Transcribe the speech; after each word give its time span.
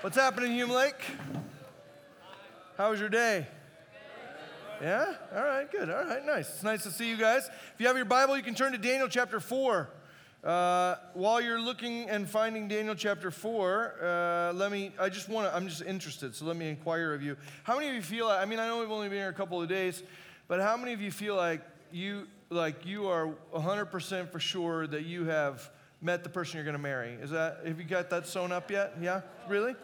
What's 0.00 0.16
happening, 0.16 0.52
Hume 0.52 0.70
Lake? 0.70 1.02
How 2.76 2.90
was 2.90 3.00
your 3.00 3.08
day? 3.08 3.46
Yeah? 4.80 5.14
All 5.34 5.42
right, 5.42 5.70
good. 5.70 5.88
All 5.88 6.04
right, 6.04 6.24
nice. 6.24 6.48
It's 6.48 6.62
nice 6.62 6.82
to 6.82 6.90
see 6.90 7.08
you 7.08 7.16
guys. 7.16 7.48
If 7.74 7.80
you 7.80 7.86
have 7.86 7.96
your 7.96 8.04
Bible, 8.04 8.36
you 8.36 8.42
can 8.42 8.54
turn 8.54 8.72
to 8.72 8.78
Daniel 8.78 9.08
chapter 9.08 9.40
4. 9.40 9.88
Uh, 10.42 10.96
while 11.14 11.40
you're 11.40 11.60
looking 11.60 12.10
and 12.10 12.28
finding 12.28 12.68
Daniel 12.68 12.94
chapter 12.94 13.30
4, 13.30 13.94
uh, 14.02 14.52
let 14.52 14.70
me, 14.70 14.92
I 15.00 15.08
just 15.08 15.28
want 15.28 15.48
to, 15.48 15.56
I'm 15.56 15.66
just 15.68 15.82
interested, 15.82 16.34
so 16.34 16.44
let 16.44 16.56
me 16.56 16.68
inquire 16.68 17.14
of 17.14 17.22
you. 17.22 17.36
How 17.62 17.76
many 17.76 17.88
of 17.88 17.94
you 17.94 18.02
feel, 18.02 18.28
I 18.28 18.44
mean, 18.44 18.58
I 18.58 18.66
know 18.66 18.80
we've 18.80 18.90
only 18.90 19.08
been 19.08 19.18
here 19.18 19.30
a 19.30 19.32
couple 19.32 19.62
of 19.62 19.68
days, 19.68 20.02
but 20.48 20.60
how 20.60 20.76
many 20.76 20.92
of 20.92 21.00
you 21.00 21.10
feel 21.10 21.34
like 21.34 21.62
you, 21.90 22.28
like 22.50 22.84
you 22.84 23.08
are 23.08 23.30
100% 23.54 24.30
for 24.30 24.40
sure 24.40 24.86
that 24.86 25.06
you 25.06 25.24
have 25.24 25.70
met 26.04 26.22
the 26.22 26.28
person 26.28 26.58
you're 26.58 26.64
going 26.64 26.76
to 26.76 26.82
marry? 26.82 27.12
Is 27.14 27.30
that, 27.30 27.60
have 27.66 27.78
you 27.78 27.86
got 27.86 28.10
that 28.10 28.26
sewn 28.26 28.52
up 28.52 28.70
yet? 28.70 28.94
Yeah? 29.00 29.22
Really? 29.48 29.74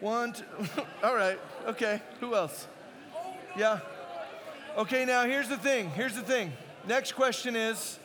One, 0.00 0.32
two, 0.32 0.44
all 1.02 1.14
right, 1.14 1.38
okay. 1.66 2.02
Who 2.20 2.34
else? 2.34 2.66
Yeah? 3.56 3.80
Okay, 4.76 5.04
now 5.04 5.24
here's 5.24 5.48
the 5.48 5.56
thing. 5.56 5.90
Here's 5.90 6.14
the 6.14 6.22
thing. 6.22 6.52
Next 6.86 7.12
question 7.12 7.56
is 7.56 7.98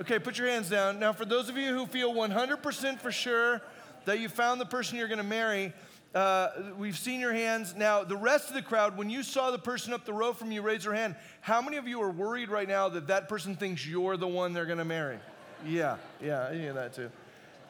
okay, 0.00 0.18
put 0.18 0.36
your 0.36 0.48
hands 0.48 0.68
down. 0.68 0.98
Now, 0.98 1.14
for 1.14 1.24
those 1.24 1.48
of 1.48 1.56
you 1.56 1.74
who 1.74 1.86
feel 1.86 2.12
100% 2.12 3.00
for 3.00 3.10
sure 3.10 3.62
that 4.04 4.20
you 4.20 4.28
found 4.28 4.60
the 4.60 4.66
person 4.66 4.98
you're 4.98 5.08
going 5.08 5.18
to 5.18 5.24
marry, 5.24 5.72
uh, 6.14 6.48
we've 6.78 6.98
seen 6.98 7.20
your 7.20 7.32
hands. 7.32 7.74
Now, 7.74 8.04
the 8.04 8.16
rest 8.16 8.48
of 8.48 8.54
the 8.54 8.62
crowd, 8.62 8.98
when 8.98 9.08
you 9.08 9.22
saw 9.22 9.50
the 9.50 9.58
person 9.58 9.94
up 9.94 10.04
the 10.04 10.12
row 10.12 10.34
from 10.34 10.52
you 10.52 10.60
raise 10.60 10.84
their 10.84 10.94
hand, 10.94 11.16
how 11.40 11.62
many 11.62 11.78
of 11.78 11.88
you 11.88 12.00
are 12.02 12.10
worried 12.10 12.50
right 12.50 12.68
now 12.68 12.90
that 12.90 13.06
that 13.06 13.28
person 13.28 13.56
thinks 13.56 13.86
you're 13.86 14.16
the 14.18 14.28
one 14.28 14.52
they're 14.52 14.66
going 14.66 14.78
to 14.78 14.84
marry? 14.84 15.18
Yeah, 15.64 15.96
yeah, 16.22 16.48
I 16.50 16.54
hear 16.54 16.72
that 16.74 16.94
too. 16.94 17.10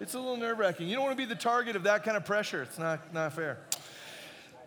It's 0.00 0.14
a 0.14 0.18
little 0.18 0.36
nerve 0.36 0.58
wracking. 0.58 0.88
You 0.88 0.96
don't 0.96 1.04
want 1.04 1.16
to 1.16 1.22
be 1.22 1.28
the 1.28 1.40
target 1.40 1.76
of 1.76 1.84
that 1.84 2.04
kind 2.04 2.16
of 2.16 2.24
pressure. 2.24 2.62
It's 2.62 2.78
not, 2.78 3.14
not 3.14 3.32
fair. 3.32 3.58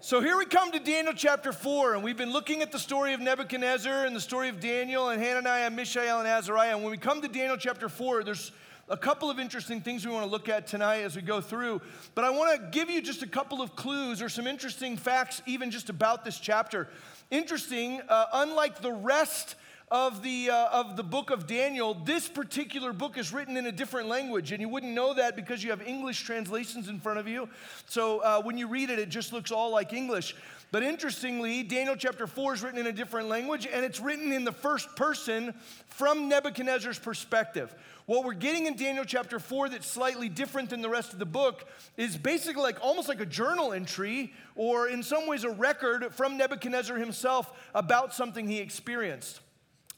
So 0.01 0.21
here 0.21 0.37
we 0.37 0.45
come 0.45 0.71
to 0.71 0.79
Daniel 0.79 1.13
chapter 1.13 1.51
4, 1.51 1.93
and 1.95 2.03
we've 2.03 2.17
been 2.17 2.31
looking 2.31 2.61
at 2.61 2.71
the 2.71 2.79
story 2.79 3.13
of 3.13 3.19
Nebuchadnezzar 3.19 4.05
and 4.05 4.15
the 4.15 4.21
story 4.21 4.47
of 4.47 4.59
Daniel 4.59 5.09
and 5.09 5.21
Hananiah, 5.21 5.69
Mishael, 5.69 6.19
and 6.19 6.27
Azariah. 6.27 6.73
And 6.73 6.83
when 6.83 6.91
we 6.91 6.97
come 6.97 7.21
to 7.21 7.27
Daniel 7.27 7.57
chapter 7.57 7.89
4, 7.89 8.23
there's 8.23 8.51
a 8.87 8.97
couple 8.97 9.29
of 9.29 9.39
interesting 9.39 9.81
things 9.81 10.05
we 10.05 10.11
want 10.11 10.25
to 10.25 10.31
look 10.31 10.49
at 10.49 10.65
tonight 10.65 11.01
as 11.01 11.15
we 11.15 11.21
go 11.21 11.41
through. 11.41 11.81
But 12.15 12.23
I 12.23 12.31
want 12.31 12.59
to 12.59 12.67
give 12.71 12.89
you 12.89 13.01
just 13.01 13.21
a 13.21 13.27
couple 13.27 13.61
of 13.61 13.75
clues 13.75 14.21
or 14.21 14.29
some 14.29 14.47
interesting 14.47 14.97
facts, 14.97 15.41
even 15.45 15.69
just 15.69 15.89
about 15.89 16.25
this 16.25 16.39
chapter. 16.39 16.87
Interesting, 17.29 18.01
uh, 18.09 18.25
unlike 18.33 18.81
the 18.81 18.93
rest 18.93 19.55
of 19.91 20.21
the, 20.21 20.49
uh, 20.51 20.67
of 20.71 20.97
the 20.97 21.03
book 21.03 21.31
of 21.31 21.47
Daniel, 21.47 21.93
this 21.93 22.27
particular 22.27 22.93
book 22.93 23.17
is 23.17 23.33
written 23.33 23.57
in 23.57 23.65
a 23.65 23.71
different 23.71 24.07
language. 24.07 24.51
And 24.51 24.61
you 24.61 24.69
wouldn't 24.69 24.93
know 24.93 25.13
that 25.15 25.35
because 25.35 25.63
you 25.63 25.71
have 25.71 25.81
English 25.81 26.23
translations 26.23 26.89
in 26.89 26.99
front 26.99 27.19
of 27.19 27.27
you. 27.27 27.49
So 27.87 28.19
uh, 28.19 28.41
when 28.41 28.57
you 28.57 28.67
read 28.67 28.89
it, 28.89 28.99
it 28.99 29.09
just 29.09 29.33
looks 29.33 29.51
all 29.51 29.71
like 29.71 29.93
English. 29.93 30.35
But 30.71 30.83
interestingly, 30.83 31.63
Daniel 31.63 31.95
chapter 31.95 32.27
4 32.27 32.53
is 32.53 32.61
written 32.61 32.79
in 32.79 32.85
a 32.85 32.91
different 32.91 33.27
language, 33.27 33.67
and 33.71 33.83
it's 33.83 33.99
written 33.99 34.31
in 34.31 34.43
the 34.43 34.51
first 34.51 34.95
person 34.95 35.55
from 35.87 36.29
Nebuchadnezzar's 36.29 36.99
perspective. 36.99 37.73
What 38.05 38.23
we're 38.23 38.33
getting 38.33 38.67
in 38.67 38.75
Daniel 38.75 39.03
chapter 39.03 39.39
4 39.39 39.69
that's 39.69 39.87
slightly 39.87 40.29
different 40.29 40.69
than 40.69 40.81
the 40.81 40.89
rest 40.89 41.13
of 41.13 41.17
the 41.17 41.25
book 41.25 41.67
is 41.97 42.15
basically 42.17 42.61
like 42.61 42.77
almost 42.83 43.07
like 43.07 43.19
a 43.19 43.25
journal 43.25 43.73
entry, 43.73 44.31
or 44.55 44.87
in 44.87 45.01
some 45.01 45.25
ways 45.25 45.43
a 45.43 45.49
record 45.49 46.13
from 46.13 46.37
Nebuchadnezzar 46.37 46.97
himself 46.97 47.51
about 47.73 48.13
something 48.13 48.47
he 48.47 48.59
experienced. 48.59 49.39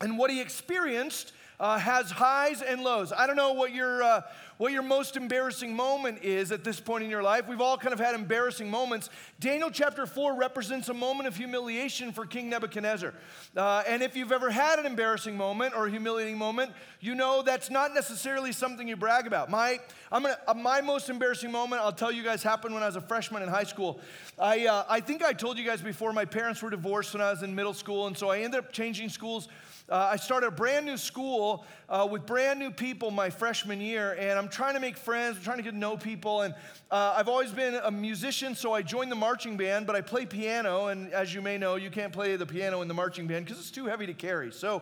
And 0.01 0.17
what 0.17 0.31
he 0.31 0.41
experienced 0.41 1.33
uh, 1.61 1.77
has 1.77 2.09
highs 2.09 2.63
and 2.63 2.81
lows. 2.81 3.13
I 3.15 3.27
don't 3.27 3.35
know 3.35 3.53
what 3.53 3.71
your, 3.71 4.01
uh, 4.01 4.21
what 4.57 4.71
your 4.71 4.81
most 4.81 5.15
embarrassing 5.15 5.75
moment 5.75 6.23
is 6.23 6.51
at 6.51 6.63
this 6.63 6.79
point 6.79 7.03
in 7.03 7.09
your 7.09 7.21
life. 7.21 7.47
We've 7.47 7.61
all 7.61 7.77
kind 7.77 7.93
of 7.93 7.99
had 7.99 8.15
embarrassing 8.15 8.67
moments. 8.67 9.11
Daniel 9.39 9.69
chapter 9.69 10.07
4 10.07 10.33
represents 10.33 10.89
a 10.89 10.93
moment 10.95 11.27
of 11.27 11.37
humiliation 11.37 12.13
for 12.13 12.25
King 12.25 12.49
Nebuchadnezzar. 12.49 13.13
Uh, 13.55 13.83
and 13.87 14.01
if 14.01 14.15
you've 14.15 14.31
ever 14.31 14.49
had 14.49 14.79
an 14.79 14.87
embarrassing 14.87 15.37
moment 15.37 15.75
or 15.75 15.85
a 15.85 15.91
humiliating 15.91 16.35
moment, 16.35 16.71
you 16.99 17.13
know 17.13 17.43
that's 17.43 17.69
not 17.69 17.93
necessarily 17.93 18.51
something 18.51 18.87
you 18.87 18.95
brag 18.95 19.27
about. 19.27 19.51
My, 19.51 19.79
I'm 20.11 20.23
gonna, 20.23 20.39
uh, 20.47 20.55
my 20.55 20.81
most 20.81 21.11
embarrassing 21.11 21.51
moment, 21.51 21.83
I'll 21.83 21.91
tell 21.91 22.11
you 22.11 22.23
guys, 22.23 22.41
happened 22.41 22.73
when 22.73 22.81
I 22.81 22.87
was 22.87 22.95
a 22.95 23.01
freshman 23.01 23.43
in 23.43 23.49
high 23.49 23.65
school. 23.65 24.01
I, 24.39 24.65
uh, 24.65 24.85
I 24.89 24.99
think 24.99 25.23
I 25.23 25.33
told 25.33 25.59
you 25.59 25.63
guys 25.63 25.83
before, 25.83 26.11
my 26.11 26.25
parents 26.25 26.59
were 26.63 26.71
divorced 26.71 27.13
when 27.13 27.21
I 27.21 27.29
was 27.29 27.43
in 27.43 27.53
middle 27.53 27.75
school, 27.75 28.07
and 28.07 28.17
so 28.17 28.31
I 28.31 28.39
ended 28.39 28.61
up 28.61 28.71
changing 28.71 29.09
schools 29.09 29.47
uh, 29.91 30.09
I 30.13 30.15
started 30.15 30.47
a 30.47 30.51
brand 30.51 30.85
new 30.85 30.95
school 30.95 31.65
uh, 31.89 32.07
with 32.09 32.25
brand 32.25 32.59
new 32.59 32.71
people 32.71 33.11
my 33.11 33.29
freshman 33.29 33.81
year, 33.81 34.15
and 34.17 34.39
I'm 34.39 34.47
trying 34.47 34.73
to 34.75 34.79
make 34.79 34.95
friends, 34.95 35.35
I'm 35.35 35.43
trying 35.43 35.57
to 35.57 35.63
get 35.63 35.71
to 35.71 35.77
know 35.77 35.97
people. 35.97 36.43
And 36.43 36.55
uh, 36.89 37.15
I've 37.17 37.27
always 37.27 37.51
been 37.51 37.75
a 37.75 37.91
musician, 37.91 38.55
so 38.55 38.73
I 38.73 38.83
joined 38.83 39.11
the 39.11 39.17
marching 39.17 39.57
band, 39.57 39.85
but 39.85 39.97
I 39.97 40.01
play 40.01 40.25
piano. 40.25 40.87
And 40.87 41.11
as 41.11 41.33
you 41.33 41.41
may 41.41 41.57
know, 41.57 41.75
you 41.75 41.89
can't 41.89 42.13
play 42.13 42.37
the 42.37 42.45
piano 42.45 42.81
in 42.81 42.87
the 42.87 42.93
marching 42.93 43.27
band 43.27 43.45
because 43.45 43.59
it's 43.59 43.69
too 43.69 43.85
heavy 43.85 44.05
to 44.05 44.13
carry. 44.13 44.53
So 44.53 44.81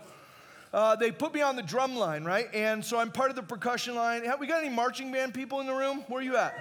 uh, 0.72 0.96
they 0.96 1.12
put 1.12 1.34
me 1.34 1.42
on 1.42 1.56
the 1.56 1.64
drum 1.64 1.96
line, 1.96 2.24
right? 2.24 2.48
And 2.54 2.86
so 2.86 3.00
I'm 3.00 3.12
part 3.12 3.32
of 3.32 3.36
the 3.36 3.42
percussion 3.42 3.96
line. 3.96 4.24
Have 4.26 4.40
we 4.40 4.46
got 4.46 4.64
any 4.64 4.74
marching 4.74 5.12
band 5.12 5.34
people 5.34 5.60
in 5.60 5.66
the 5.66 5.74
room? 5.74 6.04
Where 6.08 6.20
are 6.20 6.24
you 6.24 6.38
at? 6.38 6.54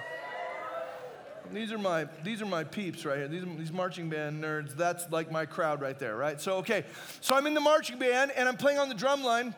These 1.51 1.71
are 1.71 1.77
my 1.77 2.07
these 2.23 2.41
are 2.41 2.45
my 2.45 2.63
peeps 2.63 3.05
right 3.05 3.17
here. 3.17 3.27
These 3.27 3.45
these 3.57 3.71
marching 3.71 4.09
band 4.09 4.43
nerds. 4.43 4.75
That's 4.75 5.09
like 5.11 5.31
my 5.31 5.45
crowd 5.45 5.81
right 5.81 5.97
there, 5.97 6.15
right? 6.15 6.39
So 6.39 6.57
okay, 6.57 6.85
so 7.21 7.35
I'm 7.35 7.47
in 7.47 7.53
the 7.53 7.61
marching 7.61 7.99
band 7.99 8.31
and 8.35 8.47
I'm 8.47 8.57
playing 8.57 8.79
on 8.79 8.89
the 8.89 8.95
drum 8.95 9.23
line. 9.23 9.55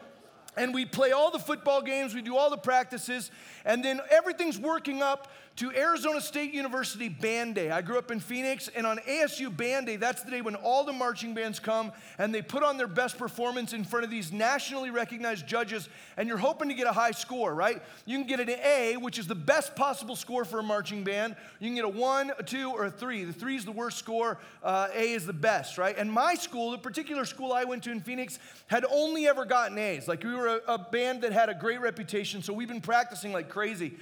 And 0.58 0.74
we 0.74 0.86
play 0.86 1.14
all 1.14 1.32
the 1.32 1.40
football 1.40 1.82
games, 1.82 2.14
we 2.14 2.22
do 2.22 2.36
all 2.36 2.50
the 2.50 2.58
practices, 2.58 3.32
and 3.64 3.86
then 3.86 4.02
everything's 4.10 4.60
working 4.60 5.02
up 5.02 5.32
to 5.62 5.72
Arizona 5.76 6.20
State 6.20 6.56
University 6.56 7.08
Band 7.08 7.54
Day. 7.54 7.70
I 7.70 7.84
grew 7.84 8.00
up 8.00 8.10
in 8.10 8.20
Phoenix, 8.20 8.68
and 8.70 8.88
on 8.88 8.98
ASU 9.08 9.56
Band 9.56 9.86
Day, 9.86 9.96
that's 9.96 10.24
the 10.24 10.32
day 10.32 10.42
when 10.42 10.56
all 10.56 10.84
the 10.84 10.92
marching 10.92 11.36
bands 11.36 11.60
come 11.60 11.92
and 12.18 12.34
they 12.34 12.42
put 12.42 12.64
on 12.64 12.78
their 12.78 12.88
best 12.88 13.16
performance 13.16 13.72
in 13.72 13.84
front 13.84 14.04
of 14.04 14.10
these 14.10 14.32
nationally 14.32 14.90
recognized 14.90 15.46
judges, 15.46 15.88
and 16.18 16.28
you're 16.28 16.40
hoping 16.40 16.68
to 16.70 16.74
get 16.74 16.88
a 16.88 16.92
high 16.92 17.12
score, 17.12 17.54
right? 17.54 17.80
You 18.08 18.18
can 18.18 18.26
get 18.26 18.40
an 18.40 18.50
A, 18.50 18.98
which 18.98 19.20
is 19.20 19.28
the 19.28 19.36
best 19.36 19.76
possible 19.76 20.16
score 20.16 20.46
for 20.46 20.58
a 20.58 20.64
marching 20.64 21.04
band. 21.04 21.36
You 21.60 21.68
can 21.68 21.76
get 21.76 21.86
a 21.86 21.90
one, 21.90 22.32
a 22.40 22.42
two, 22.42 22.72
or 22.72 22.86
a 22.86 22.92
three. 22.92 23.24
The 23.24 23.32
three 23.32 23.56
is 23.56 23.64
the 23.64 23.72
worst 23.72 24.00
score, 24.00 24.40
uh, 24.64 24.88
A 24.96 25.12
is 25.12 25.28
the 25.28 25.32
best, 25.32 25.78
right? 25.78 25.96
And 25.96 26.12
my 26.12 26.34
school, 26.34 26.72
the 26.72 26.80
particular 26.80 27.24
school 27.24 27.54
I 27.54 27.66
went 27.66 27.84
to 27.84 27.92
in 27.92 28.02
Phoenix, 28.02 28.40
had 28.66 28.84
only 28.92 29.28
ever 29.28 29.46
gotten 29.46 29.78
A's. 29.78 30.08
Like 30.08 30.24
we 30.24 30.34
were 30.34 30.60
a, 30.68 30.74
a 30.74 30.78
band 30.80 31.22
that 31.22 31.34
had 31.34 31.50
a 31.50 31.54
great 31.54 31.82
reputation, 31.82 32.42
so 32.42 32.52
we've 32.52 32.68
been 32.68 32.82
practicing 32.82 33.32
like 33.32 33.48
crazy. 33.48 34.00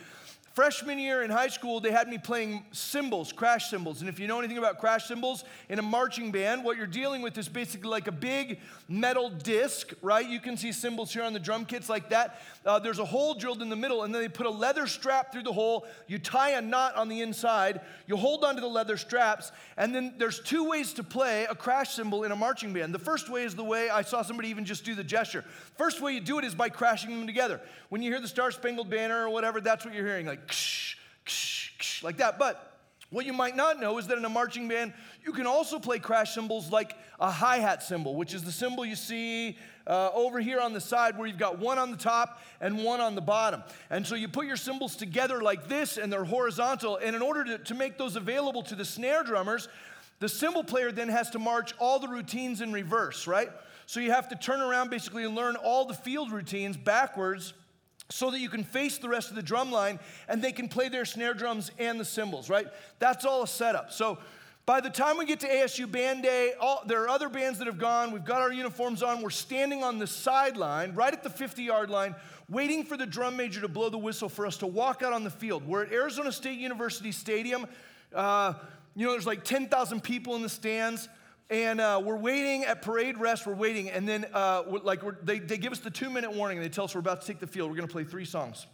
Freshman 0.53 0.99
year 0.99 1.23
in 1.23 1.29
high 1.29 1.47
school, 1.47 1.79
they 1.79 1.91
had 1.91 2.07
me 2.07 2.17
playing 2.17 2.65
cymbals, 2.71 3.31
crash 3.31 3.69
cymbals. 3.69 4.01
And 4.01 4.09
if 4.09 4.19
you 4.19 4.27
know 4.27 4.39
anything 4.39 4.57
about 4.57 4.79
crash 4.79 5.05
cymbals 5.05 5.43
in 5.69 5.79
a 5.79 5.81
marching 5.81 6.31
band, 6.31 6.63
what 6.63 6.75
you're 6.75 6.87
dealing 6.87 7.21
with 7.21 7.37
is 7.37 7.47
basically 7.47 7.89
like 7.89 8.07
a 8.07 8.11
big 8.11 8.59
metal 8.87 9.29
disc, 9.29 9.93
right? 10.01 10.27
You 10.27 10.39
can 10.39 10.57
see 10.57 10.71
cymbals 10.71 11.13
here 11.13 11.23
on 11.23 11.33
the 11.33 11.39
drum 11.39 11.65
kits 11.65 11.87
like 11.87 12.09
that. 12.09 12.41
Uh, 12.65 12.79
there's 12.79 12.99
a 12.99 13.05
hole 13.05 13.35
drilled 13.35 13.61
in 13.61 13.69
the 13.69 13.75
middle, 13.75 14.03
and 14.03 14.13
then 14.13 14.21
they 14.21 14.27
put 14.27 14.47
a 14.47 14.49
leather 14.49 14.87
strap 14.87 15.31
through 15.31 15.43
the 15.43 15.53
hole. 15.53 15.85
You 16.07 16.17
tie 16.17 16.51
a 16.51 16.61
knot 16.61 16.95
on 16.95 17.09
the 17.09 17.21
inside, 17.21 17.81
you 18.07 18.17
hold 18.17 18.43
onto 18.43 18.59
the 18.59 18.67
leather 18.67 18.97
straps, 18.97 19.51
and 19.77 19.93
then 19.93 20.15
there's 20.17 20.39
two 20.39 20.67
ways 20.67 20.93
to 20.93 21.03
play 21.03 21.45
a 21.45 21.55
crash 21.55 21.93
cymbal 21.93 22.23
in 22.23 22.31
a 22.31 22.35
marching 22.35 22.73
band. 22.73 22.93
The 22.93 22.99
first 22.99 23.29
way 23.29 23.43
is 23.43 23.55
the 23.55 23.63
way 23.63 23.89
I 23.89 24.01
saw 24.01 24.23
somebody 24.23 24.49
even 24.49 24.65
just 24.65 24.83
do 24.83 24.95
the 24.95 25.03
gesture. 25.03 25.45
First 25.77 26.01
way 26.01 26.13
you 26.13 26.19
do 26.19 26.39
it 26.39 26.45
is 26.45 26.55
by 26.55 26.69
crashing 26.69 27.11
them 27.11 27.27
together. 27.27 27.61
When 27.89 28.01
you 28.01 28.11
hear 28.11 28.19
the 28.19 28.27
Star 28.27 28.51
Spangled 28.51 28.89
Banner 28.89 29.25
or 29.25 29.29
whatever, 29.29 29.61
that's 29.61 29.85
what 29.85 29.93
you're 29.93 30.05
hearing, 30.05 30.25
like 30.25 30.38
ksh, 30.47 30.95
ksh, 31.25 31.71
ksh, 31.77 32.03
like 32.03 32.17
that. 32.17 32.39
But 32.39 32.69
what 33.09 33.25
you 33.25 33.33
might 33.33 33.55
not 33.55 33.79
know 33.79 33.97
is 33.97 34.07
that 34.07 34.17
in 34.17 34.25
a 34.25 34.29
marching 34.29 34.67
band, 34.67 34.93
you 35.25 35.33
can 35.33 35.47
also 35.47 35.79
play 35.79 35.97
crash 35.97 36.35
cymbals 36.35 36.71
like 36.71 36.95
a 37.19 37.31
hi 37.31 37.57
hat 37.57 37.81
cymbal, 37.81 38.15
which 38.15 38.33
is 38.33 38.43
the 38.43 38.51
cymbal 38.51 38.85
you 38.85 38.95
see 38.95 39.57
uh, 39.87 40.11
over 40.13 40.39
here 40.39 40.59
on 40.59 40.73
the 40.73 40.81
side 40.81 41.17
where 41.17 41.27
you've 41.27 41.39
got 41.39 41.57
one 41.57 41.79
on 41.79 41.89
the 41.89 41.97
top 41.97 42.41
and 42.61 42.83
one 42.83 43.01
on 43.01 43.15
the 43.15 43.21
bottom. 43.21 43.63
And 43.89 44.05
so 44.05 44.13
you 44.13 44.27
put 44.27 44.45
your 44.45 44.57
cymbals 44.57 44.95
together 44.95 45.41
like 45.41 45.67
this 45.67 45.97
and 45.97 46.13
they're 46.13 46.23
horizontal. 46.23 46.97
And 46.97 47.15
in 47.15 47.23
order 47.23 47.43
to, 47.45 47.57
to 47.57 47.73
make 47.73 47.97
those 47.97 48.15
available 48.15 48.61
to 48.63 48.75
the 48.75 48.85
snare 48.85 49.23
drummers, 49.23 49.67
the 50.19 50.29
cymbal 50.29 50.63
player 50.63 50.91
then 50.91 51.09
has 51.09 51.31
to 51.31 51.39
march 51.39 51.73
all 51.79 51.97
the 51.97 52.07
routines 52.07 52.61
in 52.61 52.71
reverse, 52.71 53.25
right? 53.25 53.49
So 53.87 53.99
you 53.99 54.11
have 54.11 54.29
to 54.29 54.35
turn 54.35 54.61
around 54.61 54.91
basically 54.91 55.23
and 55.23 55.33
learn 55.33 55.55
all 55.55 55.85
the 55.85 55.95
field 55.95 56.31
routines 56.31 56.77
backwards 56.77 57.53
so 58.09 58.31
that 58.31 58.39
you 58.39 58.49
can 58.49 58.63
face 58.63 58.97
the 58.97 59.09
rest 59.09 59.29
of 59.29 59.35
the 59.35 59.41
drum 59.41 59.71
line 59.71 59.99
and 60.27 60.41
they 60.41 60.51
can 60.51 60.67
play 60.67 60.89
their 60.89 61.05
snare 61.05 61.33
drums 61.33 61.71
and 61.77 61.99
the 61.99 62.05
cymbals, 62.05 62.49
right? 62.49 62.67
That's 62.97 63.23
all 63.23 63.43
a 63.43 63.47
setup. 63.47 63.91
So 63.91 64.17
by 64.65 64.81
the 64.81 64.89
time 64.89 65.17
we 65.17 65.25
get 65.25 65.39
to 65.41 65.47
ASU 65.47 65.91
Band 65.91 66.23
Day, 66.23 66.53
all, 66.59 66.83
there 66.85 67.03
are 67.03 67.09
other 67.09 67.29
bands 67.29 67.59
that 67.59 67.67
have 67.67 67.77
gone. 67.77 68.11
We've 68.11 68.25
got 68.25 68.41
our 68.41 68.51
uniforms 68.51 69.03
on. 69.03 69.21
We're 69.21 69.29
standing 69.29 69.83
on 69.83 69.99
the 69.99 70.07
sideline, 70.07 70.93
right 70.93 71.13
at 71.13 71.23
the 71.23 71.29
50 71.29 71.63
yard 71.63 71.89
line, 71.89 72.15
waiting 72.49 72.83
for 72.83 72.97
the 72.97 73.05
drum 73.05 73.35
major 73.37 73.61
to 73.61 73.67
blow 73.67 73.89
the 73.89 73.97
whistle 73.97 74.29
for 74.29 74.45
us 74.45 74.57
to 74.57 74.67
walk 74.67 75.01
out 75.01 75.13
on 75.13 75.23
the 75.23 75.31
field. 75.31 75.67
We're 75.67 75.85
at 75.85 75.91
Arizona 75.91 76.31
State 76.31 76.59
University 76.59 77.11
Stadium. 77.11 77.67
Uh, 78.13 78.53
you 78.95 79.05
know, 79.05 79.11
there's 79.11 79.27
like 79.27 79.43
10,000 79.43 80.03
people 80.03 80.35
in 80.35 80.41
the 80.41 80.49
stands 80.49 81.09
and 81.49 81.81
uh, 81.81 82.01
we're 82.03 82.17
waiting 82.17 82.63
at 82.63 82.81
parade 82.81 83.17
rest. 83.17 83.45
We're 83.45 83.55
waiting, 83.55 83.89
and 83.89 84.07
then 84.07 84.25
uh, 84.33 84.63
we're, 84.67 84.79
like 84.79 85.03
we're, 85.03 85.15
they, 85.23 85.39
they 85.39 85.57
give 85.57 85.71
us 85.71 85.79
the 85.79 85.89
two 85.89 86.09
minute 86.09 86.33
warning. 86.33 86.59
They 86.59 86.69
tell 86.69 86.85
us 86.85 86.93
we're 86.93 87.01
about 87.01 87.21
to 87.21 87.27
take 87.27 87.39
the 87.39 87.47
field. 87.47 87.69
We're 87.69 87.77
going 87.77 87.87
to 87.87 87.91
play 87.91 88.03
three 88.03 88.25
songs. 88.25 88.67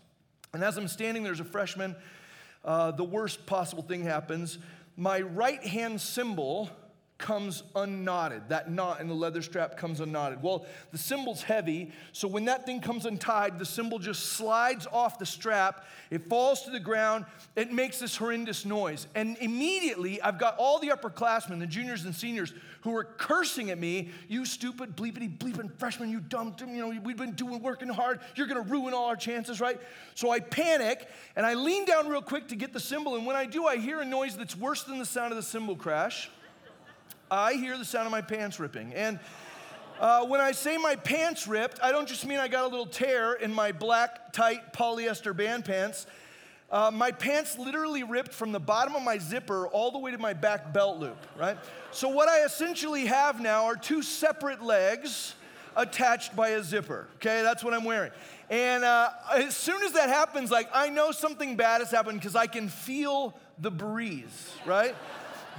And 0.53 0.63
as 0.63 0.77
I'm 0.77 0.87
standing, 0.87 1.23
there's 1.23 1.39
a 1.39 1.45
freshman 1.45 1.95
uh, 2.65 2.91
the 2.91 3.03
worst 3.03 3.45
possible 3.45 3.83
thing 3.83 4.03
happens. 4.03 4.57
My 4.97 5.21
right 5.21 5.63
hand 5.63 6.01
cymbal 6.01 6.71
comes 7.17 7.63
unknotted. 7.75 8.49
That 8.49 8.69
knot 8.69 8.99
in 8.99 9.07
the 9.07 9.13
leather 9.13 9.41
strap 9.41 9.77
comes 9.77 10.01
unknotted. 10.01 10.43
Well, 10.43 10.65
the 10.91 10.97
cymbal's 10.97 11.43
heavy, 11.43 11.91
so 12.11 12.27
when 12.27 12.45
that 12.45 12.65
thing 12.65 12.81
comes 12.81 13.05
untied, 13.05 13.57
the 13.57 13.65
cymbal 13.65 13.99
just 13.99 14.33
slides 14.33 14.85
off 14.91 15.17
the 15.17 15.25
strap. 15.25 15.85
It 16.11 16.27
falls 16.27 16.63
to 16.63 16.71
the 16.71 16.79
ground. 16.79 17.25
It 17.55 17.71
makes 17.71 17.99
this 17.99 18.17
horrendous 18.17 18.65
noise. 18.65 19.07
And 19.15 19.37
immediately, 19.37 20.21
I've 20.21 20.37
got 20.37 20.57
all 20.57 20.79
the 20.79 20.89
upperclassmen, 20.89 21.59
the 21.59 21.67
juniors 21.67 22.03
and 22.03 22.13
seniors, 22.13 22.53
who 22.81 22.95
are 22.95 23.05
cursing 23.05 23.71
at 23.71 23.79
me. 23.79 24.09
You 24.27 24.45
stupid, 24.45 24.97
bleepity, 24.97 25.37
bleeping 25.37 25.71
freshman, 25.79 26.09
you 26.11 26.19
dumb, 26.19 26.53
you 26.59 26.77
know, 26.77 26.99
we've 27.01 27.17
been 27.17 27.31
doing, 27.31 27.61
working 27.61 27.87
hard. 27.87 28.19
You're 28.35 28.47
going 28.47 28.63
to 28.63 28.69
ruin 28.69 28.93
all 28.93 29.05
our 29.05 29.15
chances, 29.15 29.61
right? 29.61 29.79
So 30.15 30.31
I 30.31 30.41
panic, 30.41 31.07
and 31.37 31.45
I 31.45 31.53
lean 31.53 31.85
down 31.85 32.09
real 32.09 32.21
quick 32.21 32.49
to 32.49 32.55
get 32.55 32.73
the 32.73 32.79
cymbal. 32.79 33.15
And 33.15 33.25
when 33.25 33.37
I 33.37 33.45
do, 33.45 33.65
I 33.65 33.77
hear 33.77 34.01
a 34.01 34.05
noise 34.05 34.35
that's 34.35 34.55
worse 34.55 34.83
than 34.83 34.99
the 34.99 35.05
sound 35.05 35.31
of 35.31 35.37
the 35.37 35.43
cymbal 35.43 35.77
crash. 35.77 36.29
I 37.29 37.53
hear 37.53 37.77
the 37.77 37.85
sound 37.85 38.05
of 38.05 38.11
my 38.11 38.21
pants 38.21 38.59
ripping. 38.59 38.93
And 38.93 39.19
uh, 39.99 40.25
when 40.25 40.41
I 40.41 40.51
say 40.51 40.77
my 40.77 40.95
pants 40.95 41.47
ripped, 41.47 41.79
I 41.81 41.91
don't 41.91 42.07
just 42.07 42.25
mean 42.25 42.39
I 42.39 42.47
got 42.47 42.65
a 42.65 42.67
little 42.67 42.85
tear 42.85 43.33
in 43.33 43.53
my 43.53 43.71
black, 43.71 44.33
tight 44.33 44.73
polyester 44.73 45.35
band 45.35 45.65
pants. 45.65 46.05
Uh, 46.69 46.91
my 46.93 47.11
pants 47.11 47.57
literally 47.57 48.03
ripped 48.03 48.33
from 48.33 48.51
the 48.51 48.59
bottom 48.59 48.95
of 48.95 49.03
my 49.03 49.17
zipper 49.17 49.67
all 49.67 49.91
the 49.91 49.99
way 49.99 50.11
to 50.11 50.17
my 50.17 50.33
back 50.33 50.73
belt 50.73 50.97
loop, 50.97 51.17
right? 51.37 51.57
So, 51.91 52.09
what 52.09 52.27
I 52.27 52.43
essentially 52.43 53.05
have 53.05 53.39
now 53.39 53.65
are 53.65 53.75
two 53.75 54.01
separate 54.01 54.61
legs 54.61 55.35
attached 55.77 56.35
by 56.35 56.49
a 56.49 56.63
zipper, 56.63 57.07
okay? 57.15 57.43
That's 57.43 57.63
what 57.63 57.73
I'm 57.73 57.83
wearing. 57.83 58.11
And 58.49 58.83
uh, 58.83 59.09
as 59.33 59.55
soon 59.55 59.81
as 59.83 59.93
that 59.93 60.09
happens, 60.09 60.51
like, 60.51 60.69
I 60.73 60.89
know 60.89 61.11
something 61.11 61.55
bad 61.55 61.81
has 61.81 61.91
happened 61.91 62.19
because 62.19 62.35
I 62.35 62.47
can 62.47 62.67
feel 62.67 63.37
the 63.59 63.71
breeze, 63.71 64.53
right? 64.65 64.95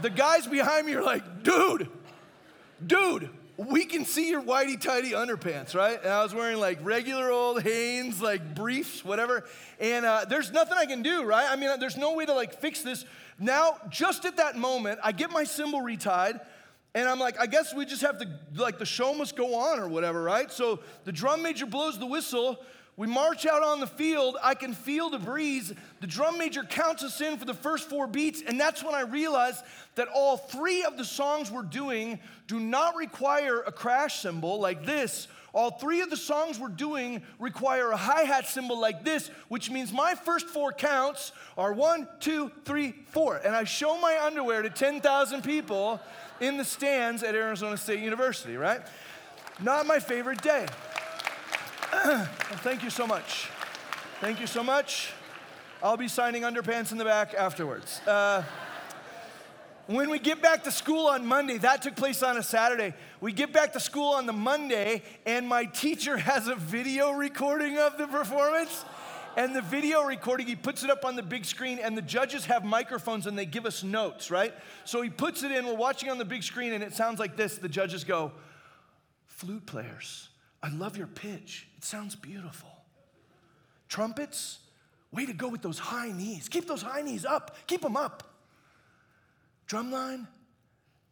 The 0.02 0.10
guys 0.10 0.46
behind 0.46 0.86
me 0.86 0.94
are 0.94 1.02
like, 1.02 1.42
dude, 1.42 1.88
dude, 2.84 3.30
we 3.56 3.86
can 3.86 4.04
see 4.04 4.28
your 4.28 4.42
whitey 4.42 4.78
tighty 4.80 5.12
underpants, 5.12 5.74
right? 5.74 5.98
And 6.02 6.12
I 6.12 6.22
was 6.22 6.34
wearing 6.34 6.58
like 6.58 6.78
regular 6.82 7.30
old 7.30 7.62
Hanes, 7.62 8.20
like 8.20 8.54
briefs, 8.54 9.04
whatever. 9.04 9.44
And 9.80 10.04
uh, 10.04 10.26
there's 10.28 10.52
nothing 10.52 10.76
I 10.76 10.86
can 10.86 11.02
do, 11.02 11.24
right? 11.24 11.46
I 11.50 11.56
mean, 11.56 11.70
there's 11.80 11.96
no 11.96 12.14
way 12.14 12.26
to 12.26 12.34
like 12.34 12.60
fix 12.60 12.82
this. 12.82 13.04
Now, 13.38 13.78
just 13.88 14.24
at 14.24 14.36
that 14.36 14.56
moment, 14.56 15.00
I 15.02 15.12
get 15.12 15.30
my 15.30 15.44
cymbal 15.44 15.80
retied. 15.80 16.40
And 16.94 17.06
I'm 17.06 17.18
like, 17.18 17.38
I 17.38 17.46
guess 17.46 17.74
we 17.74 17.84
just 17.84 18.00
have 18.00 18.18
to, 18.20 18.28
like, 18.54 18.78
the 18.78 18.86
show 18.86 19.12
must 19.12 19.36
go 19.36 19.54
on 19.54 19.78
or 19.78 19.86
whatever, 19.86 20.22
right? 20.22 20.50
So 20.50 20.80
the 21.04 21.12
drum 21.12 21.42
major 21.42 21.66
blows 21.66 21.98
the 21.98 22.06
whistle. 22.06 22.64
We 22.96 23.06
march 23.06 23.44
out 23.44 23.62
on 23.62 23.80
the 23.80 23.86
field. 23.86 24.38
I 24.42 24.54
can 24.54 24.72
feel 24.72 25.10
the 25.10 25.18
breeze. 25.18 25.72
The 26.00 26.06
drum 26.06 26.38
major 26.38 26.64
counts 26.64 27.02
us 27.02 27.20
in 27.20 27.36
for 27.36 27.44
the 27.44 27.52
first 27.52 27.90
four 27.90 28.06
beats. 28.06 28.42
And 28.46 28.58
that's 28.58 28.82
when 28.82 28.94
I 28.94 29.02
realized 29.02 29.62
that 29.96 30.08
all 30.08 30.38
three 30.38 30.82
of 30.82 30.96
the 30.96 31.04
songs 31.04 31.50
we're 31.50 31.62
doing 31.62 32.18
do 32.46 32.58
not 32.58 32.96
require 32.96 33.60
a 33.60 33.72
crash 33.72 34.20
cymbal 34.20 34.58
like 34.60 34.86
this. 34.86 35.28
All 35.52 35.70
three 35.70 36.00
of 36.00 36.08
the 36.08 36.16
songs 36.16 36.58
we're 36.58 36.68
doing 36.68 37.22
require 37.38 37.90
a 37.90 37.96
hi 37.96 38.22
hat 38.22 38.46
cymbal 38.46 38.78
like 38.78 39.04
this, 39.04 39.30
which 39.48 39.70
means 39.70 39.92
my 39.92 40.14
first 40.14 40.46
four 40.46 40.72
counts 40.72 41.32
are 41.56 41.72
one, 41.72 42.08
two, 42.20 42.50
three, 42.64 42.94
four. 43.08 43.36
And 43.36 43.54
I 43.54 43.64
show 43.64 43.98
my 43.98 44.18
underwear 44.22 44.62
to 44.62 44.70
10,000 44.70 45.42
people 45.42 46.00
in 46.40 46.56
the 46.56 46.64
stands 46.64 47.22
at 47.22 47.34
Arizona 47.34 47.76
State 47.76 48.00
University, 48.00 48.56
right? 48.56 48.80
Not 49.60 49.86
my 49.86 49.98
favorite 49.98 50.42
day. 50.42 50.66
thank 52.62 52.82
you 52.82 52.90
so 52.90 53.06
much. 53.06 53.48
Thank 54.20 54.40
you 54.40 54.46
so 54.46 54.62
much. 54.62 55.12
I'll 55.82 55.96
be 55.96 56.08
signing 56.08 56.42
underpants 56.42 56.90
in 56.90 56.98
the 56.98 57.04
back 57.04 57.34
afterwards. 57.34 58.00
Uh, 58.06 58.42
when 59.86 60.10
we 60.10 60.18
get 60.18 60.42
back 60.42 60.64
to 60.64 60.72
school 60.72 61.06
on 61.06 61.24
Monday, 61.24 61.58
that 61.58 61.82
took 61.82 61.94
place 61.94 62.22
on 62.24 62.36
a 62.38 62.42
Saturday. 62.42 62.92
We 63.20 63.32
get 63.32 63.52
back 63.52 63.72
to 63.74 63.80
school 63.80 64.14
on 64.14 64.26
the 64.26 64.32
Monday, 64.32 65.02
and 65.24 65.46
my 65.46 65.64
teacher 65.64 66.16
has 66.16 66.48
a 66.48 66.56
video 66.56 67.12
recording 67.12 67.78
of 67.78 67.96
the 67.98 68.08
performance. 68.08 68.84
And 69.36 69.54
the 69.54 69.62
video 69.62 70.02
recording, 70.02 70.46
he 70.46 70.56
puts 70.56 70.82
it 70.82 70.90
up 70.90 71.04
on 71.04 71.14
the 71.14 71.22
big 71.22 71.44
screen, 71.44 71.78
and 71.78 71.96
the 71.96 72.02
judges 72.02 72.46
have 72.46 72.64
microphones 72.64 73.26
and 73.26 73.38
they 73.38 73.46
give 73.46 73.66
us 73.66 73.84
notes, 73.84 74.30
right? 74.30 74.54
So 74.86 75.02
he 75.02 75.10
puts 75.10 75.42
it 75.42 75.52
in, 75.52 75.66
we're 75.66 75.74
watching 75.74 76.10
on 76.10 76.18
the 76.18 76.24
big 76.24 76.42
screen, 76.42 76.72
and 76.72 76.82
it 76.82 76.94
sounds 76.94 77.20
like 77.20 77.36
this. 77.36 77.58
The 77.58 77.68
judges 77.68 78.02
go, 78.02 78.32
Flute 79.26 79.66
players, 79.66 80.30
I 80.62 80.70
love 80.70 80.96
your 80.96 81.06
pitch. 81.06 81.68
It 81.76 81.84
sounds 81.84 82.16
beautiful. 82.16 82.70
Trumpets, 83.88 84.58
way 85.12 85.26
to 85.26 85.32
go 85.32 85.48
with 85.48 85.62
those 85.62 85.78
high 85.78 86.10
knees. 86.10 86.48
Keep 86.48 86.66
those 86.66 86.82
high 86.82 87.02
knees 87.02 87.24
up, 87.24 87.56
keep 87.66 87.80
them 87.82 87.96
up. 87.96 88.22
Drumline, 89.68 90.26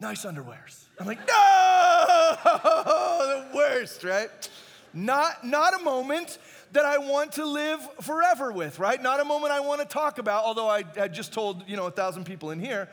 nice 0.01 0.25
underwears. 0.25 0.85
I'm 0.99 1.07
like, 1.07 1.19
no, 1.27 2.37
the 2.45 3.57
worst, 3.57 4.05
right? 4.05 4.29
Not, 4.93 5.45
not 5.45 5.79
a 5.79 5.83
moment 5.83 6.39
that 6.73 6.85
I 6.85 6.99
want 6.99 7.33
to 7.33 7.45
live 7.45 7.81
forever 8.01 8.53
with, 8.53 8.79
right? 8.79 9.01
Not 9.01 9.21
a 9.21 9.25
moment 9.25 9.53
I 9.53 9.61
want 9.61 9.81
to 9.81 9.87
talk 9.87 10.19
about, 10.19 10.45
although 10.45 10.69
I, 10.69 10.85
I 11.01 11.09
just 11.09 11.33
told, 11.33 11.69
you 11.69 11.77
know, 11.77 11.87
a 11.87 11.91
thousand 11.91 12.25
people 12.25 12.51
in 12.51 12.61
here. 12.61 12.89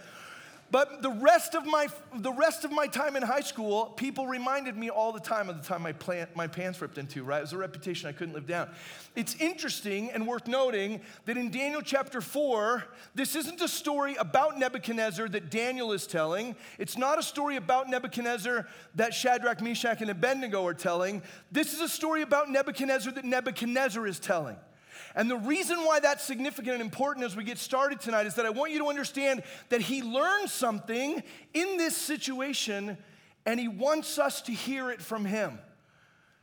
But 0.71 1.01
the 1.01 1.09
rest 1.09 1.53
of 1.53 1.65
my 1.65 1.87
the 2.15 2.31
rest 2.31 2.63
of 2.63 2.71
my 2.71 2.87
time 2.87 3.17
in 3.17 3.23
high 3.23 3.41
school, 3.41 3.87
people 3.87 4.25
reminded 4.25 4.77
me 4.77 4.89
all 4.89 5.11
the 5.11 5.19
time 5.19 5.49
of 5.49 5.61
the 5.61 5.67
time 5.67 5.81
my 5.81 5.91
plant, 5.91 6.33
my 6.35 6.47
pants 6.47 6.81
ripped 6.81 6.97
into. 6.97 7.23
Right, 7.23 7.39
it 7.39 7.41
was 7.41 7.53
a 7.53 7.57
reputation 7.57 8.07
I 8.07 8.13
couldn't 8.13 8.33
live 8.33 8.47
down. 8.47 8.69
It's 9.15 9.35
interesting 9.35 10.11
and 10.11 10.25
worth 10.25 10.47
noting 10.47 11.01
that 11.25 11.35
in 11.35 11.51
Daniel 11.51 11.81
chapter 11.81 12.21
four, 12.21 12.85
this 13.13 13.35
isn't 13.35 13.59
a 13.59 13.67
story 13.67 14.15
about 14.15 14.57
Nebuchadnezzar 14.57 15.27
that 15.29 15.51
Daniel 15.51 15.91
is 15.91 16.07
telling. 16.07 16.55
It's 16.79 16.97
not 16.97 17.19
a 17.19 17.23
story 17.23 17.57
about 17.57 17.89
Nebuchadnezzar 17.89 18.65
that 18.95 19.13
Shadrach, 19.13 19.61
Meshach, 19.61 20.01
and 20.01 20.09
Abednego 20.09 20.65
are 20.65 20.73
telling. 20.73 21.21
This 21.51 21.73
is 21.73 21.81
a 21.81 21.89
story 21.89 22.21
about 22.21 22.49
Nebuchadnezzar 22.49 23.11
that 23.13 23.25
Nebuchadnezzar 23.25 24.07
is 24.07 24.19
telling. 24.19 24.55
And 25.15 25.29
the 25.29 25.37
reason 25.37 25.77
why 25.79 25.99
that's 25.99 26.23
significant 26.23 26.75
and 26.75 26.81
important 26.81 27.25
as 27.25 27.35
we 27.35 27.43
get 27.43 27.57
started 27.57 27.99
tonight 27.99 28.27
is 28.27 28.35
that 28.35 28.45
I 28.45 28.49
want 28.49 28.71
you 28.71 28.79
to 28.79 28.87
understand 28.87 29.43
that 29.69 29.81
he 29.81 30.01
learned 30.01 30.49
something 30.49 31.21
in 31.53 31.77
this 31.77 31.97
situation 31.97 32.97
and 33.45 33.59
he 33.59 33.67
wants 33.67 34.19
us 34.19 34.41
to 34.43 34.51
hear 34.51 34.89
it 34.91 35.01
from 35.01 35.25
him. 35.25 35.59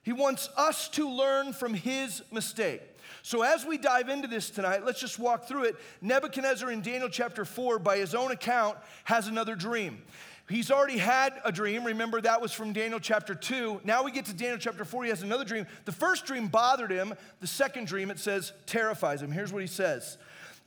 He 0.02 0.12
wants 0.12 0.48
us 0.56 0.88
to 0.90 1.08
learn 1.08 1.52
from 1.52 1.74
his 1.74 2.22
mistake. 2.32 2.82
So, 3.22 3.42
as 3.42 3.66
we 3.66 3.78
dive 3.78 4.08
into 4.08 4.28
this 4.28 4.48
tonight, 4.48 4.84
let's 4.84 5.00
just 5.00 5.18
walk 5.18 5.46
through 5.46 5.64
it. 5.64 5.76
Nebuchadnezzar 6.00 6.70
in 6.70 6.82
Daniel 6.82 7.08
chapter 7.08 7.44
4, 7.44 7.78
by 7.78 7.98
his 7.98 8.14
own 8.14 8.30
account, 8.30 8.78
has 9.04 9.28
another 9.28 9.54
dream. 9.54 10.02
He's 10.48 10.70
already 10.70 10.96
had 10.96 11.34
a 11.44 11.52
dream. 11.52 11.84
Remember, 11.84 12.20
that 12.22 12.40
was 12.40 12.52
from 12.52 12.72
Daniel 12.72 12.98
chapter 12.98 13.34
2. 13.34 13.82
Now 13.84 14.02
we 14.02 14.10
get 14.10 14.24
to 14.26 14.32
Daniel 14.32 14.58
chapter 14.58 14.84
4. 14.84 15.04
He 15.04 15.10
has 15.10 15.22
another 15.22 15.44
dream. 15.44 15.66
The 15.84 15.92
first 15.92 16.24
dream 16.24 16.48
bothered 16.48 16.90
him. 16.90 17.12
The 17.40 17.46
second 17.46 17.86
dream, 17.86 18.10
it 18.10 18.18
says, 18.18 18.52
terrifies 18.64 19.20
him. 19.20 19.30
Here's 19.30 19.52
what 19.52 19.60
he 19.60 19.68
says 19.68 20.16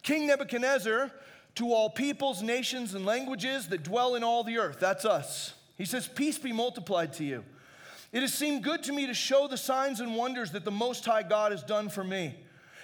King 0.04 0.28
Nebuchadnezzar, 0.28 1.12
to 1.56 1.74
all 1.74 1.90
peoples, 1.90 2.42
nations, 2.42 2.94
and 2.94 3.06
languages 3.06 3.68
that 3.70 3.84
dwell 3.84 4.16
in 4.16 4.24
all 4.24 4.44
the 4.44 4.58
earth, 4.58 4.80
that's 4.80 5.04
us. 5.04 5.54
He 5.78 5.86
says, 5.86 6.08
Peace 6.08 6.38
be 6.38 6.52
multiplied 6.52 7.14
to 7.14 7.24
you. 7.24 7.44
It 8.12 8.22
has 8.22 8.34
seemed 8.34 8.64
good 8.64 8.84
to 8.84 8.94
me 8.94 9.08
to 9.08 9.14
show 9.14 9.48
the 9.48 9.58
signs 9.58 10.00
and 10.00 10.16
wonders 10.16 10.52
that 10.52 10.66
the 10.66 10.72
Most 10.72 11.06
High 11.06 11.24
God 11.24 11.52
has 11.52 11.64
done 11.64 11.90
for 11.90 12.04
me. 12.04 12.36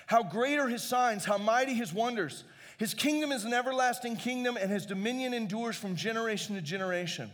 How 0.06 0.24
great 0.24 0.58
are 0.58 0.70
his 0.70 0.84
signs, 0.84 1.26
how 1.26 1.38
mighty 1.38 1.74
his 1.74 1.94
wonders. 1.94 2.44
His 2.78 2.94
kingdom 2.94 3.32
is 3.32 3.44
an 3.44 3.54
everlasting 3.54 4.16
kingdom, 4.18 4.56
and 4.56 4.72
his 4.72 4.86
dominion 4.86 5.34
endures 5.34 5.76
from 5.76 5.96
generation 5.96 6.56
to 6.56 6.62
generation. 6.62 7.32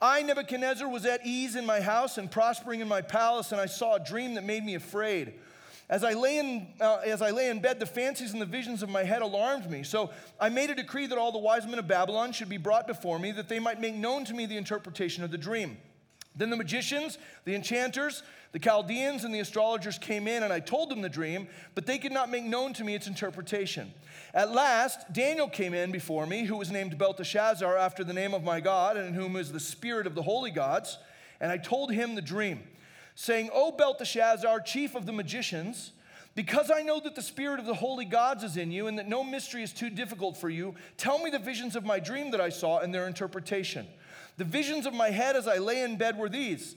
I, 0.00 0.22
Nebuchadnezzar, 0.22 0.88
was 0.88 1.04
at 1.04 1.24
ease 1.24 1.54
in 1.54 1.66
my 1.66 1.80
house 1.80 2.18
and 2.18 2.30
prospering 2.30 2.80
in 2.80 2.88
my 2.88 3.02
palace, 3.02 3.52
and 3.52 3.60
I 3.60 3.66
saw 3.66 3.96
a 3.96 4.00
dream 4.00 4.34
that 4.34 4.44
made 4.44 4.64
me 4.64 4.74
afraid. 4.74 5.34
As 5.90 6.02
I, 6.02 6.14
lay 6.14 6.38
in, 6.38 6.66
uh, 6.80 7.00
as 7.04 7.20
I 7.20 7.30
lay 7.30 7.50
in 7.50 7.60
bed, 7.60 7.78
the 7.78 7.86
fancies 7.86 8.32
and 8.32 8.40
the 8.40 8.46
visions 8.46 8.82
of 8.82 8.88
my 8.88 9.04
head 9.04 9.20
alarmed 9.20 9.70
me. 9.70 9.82
So 9.82 10.10
I 10.40 10.48
made 10.48 10.70
a 10.70 10.74
decree 10.74 11.06
that 11.06 11.18
all 11.18 11.30
the 11.30 11.38
wise 11.38 11.66
men 11.66 11.78
of 11.78 11.86
Babylon 11.86 12.32
should 12.32 12.48
be 12.48 12.56
brought 12.56 12.86
before 12.86 13.18
me, 13.18 13.32
that 13.32 13.50
they 13.50 13.58
might 13.58 13.80
make 13.80 13.94
known 13.94 14.24
to 14.24 14.34
me 14.34 14.46
the 14.46 14.56
interpretation 14.56 15.22
of 15.24 15.30
the 15.30 15.38
dream. 15.38 15.76
Then 16.34 16.48
the 16.48 16.56
magicians, 16.56 17.18
the 17.44 17.54
enchanters, 17.54 18.22
the 18.54 18.60
Chaldeans, 18.60 19.24
and 19.24 19.34
the 19.34 19.40
astrologers 19.40 19.98
came 19.98 20.28
in, 20.28 20.44
and 20.44 20.52
I 20.52 20.60
told 20.60 20.88
them 20.88 21.02
the 21.02 21.08
dream, 21.08 21.48
but 21.74 21.86
they 21.86 21.98
could 21.98 22.12
not 22.12 22.30
make 22.30 22.44
known 22.44 22.72
to 22.74 22.84
me 22.84 22.94
its 22.94 23.08
interpretation. 23.08 23.92
At 24.32 24.52
last, 24.52 25.12
Daniel 25.12 25.48
came 25.48 25.74
in 25.74 25.90
before 25.90 26.24
me, 26.24 26.44
who 26.44 26.56
was 26.56 26.70
named 26.70 26.96
Belteshazzar 26.96 27.76
after 27.76 28.04
the 28.04 28.12
name 28.12 28.32
of 28.32 28.44
my 28.44 28.60
God, 28.60 28.96
and 28.96 29.08
in 29.08 29.14
whom 29.14 29.34
is 29.34 29.50
the 29.50 29.58
spirit 29.58 30.06
of 30.06 30.14
the 30.14 30.22
holy 30.22 30.52
gods. 30.52 30.98
And 31.40 31.50
I 31.50 31.58
told 31.58 31.90
him 31.90 32.14
the 32.14 32.22
dream, 32.22 32.62
saying, 33.16 33.50
O 33.52 33.72
Belteshazzar, 33.72 34.60
chief 34.60 34.94
of 34.94 35.04
the 35.04 35.12
magicians, 35.12 35.90
because 36.36 36.70
I 36.70 36.82
know 36.82 37.00
that 37.00 37.16
the 37.16 37.22
spirit 37.22 37.58
of 37.58 37.66
the 37.66 37.74
holy 37.74 38.04
gods 38.04 38.44
is 38.44 38.56
in 38.56 38.70
you, 38.70 38.86
and 38.86 38.96
that 39.00 39.08
no 39.08 39.24
mystery 39.24 39.64
is 39.64 39.72
too 39.72 39.90
difficult 39.90 40.36
for 40.36 40.48
you, 40.48 40.76
tell 40.96 41.18
me 41.18 41.28
the 41.28 41.40
visions 41.40 41.74
of 41.74 41.84
my 41.84 41.98
dream 41.98 42.30
that 42.30 42.40
I 42.40 42.50
saw 42.50 42.78
and 42.78 42.94
their 42.94 43.08
interpretation. 43.08 43.88
The 44.36 44.44
visions 44.44 44.86
of 44.86 44.94
my 44.94 45.10
head 45.10 45.34
as 45.34 45.48
I 45.48 45.58
lay 45.58 45.82
in 45.82 45.96
bed 45.96 46.16
were 46.16 46.28
these 46.28 46.76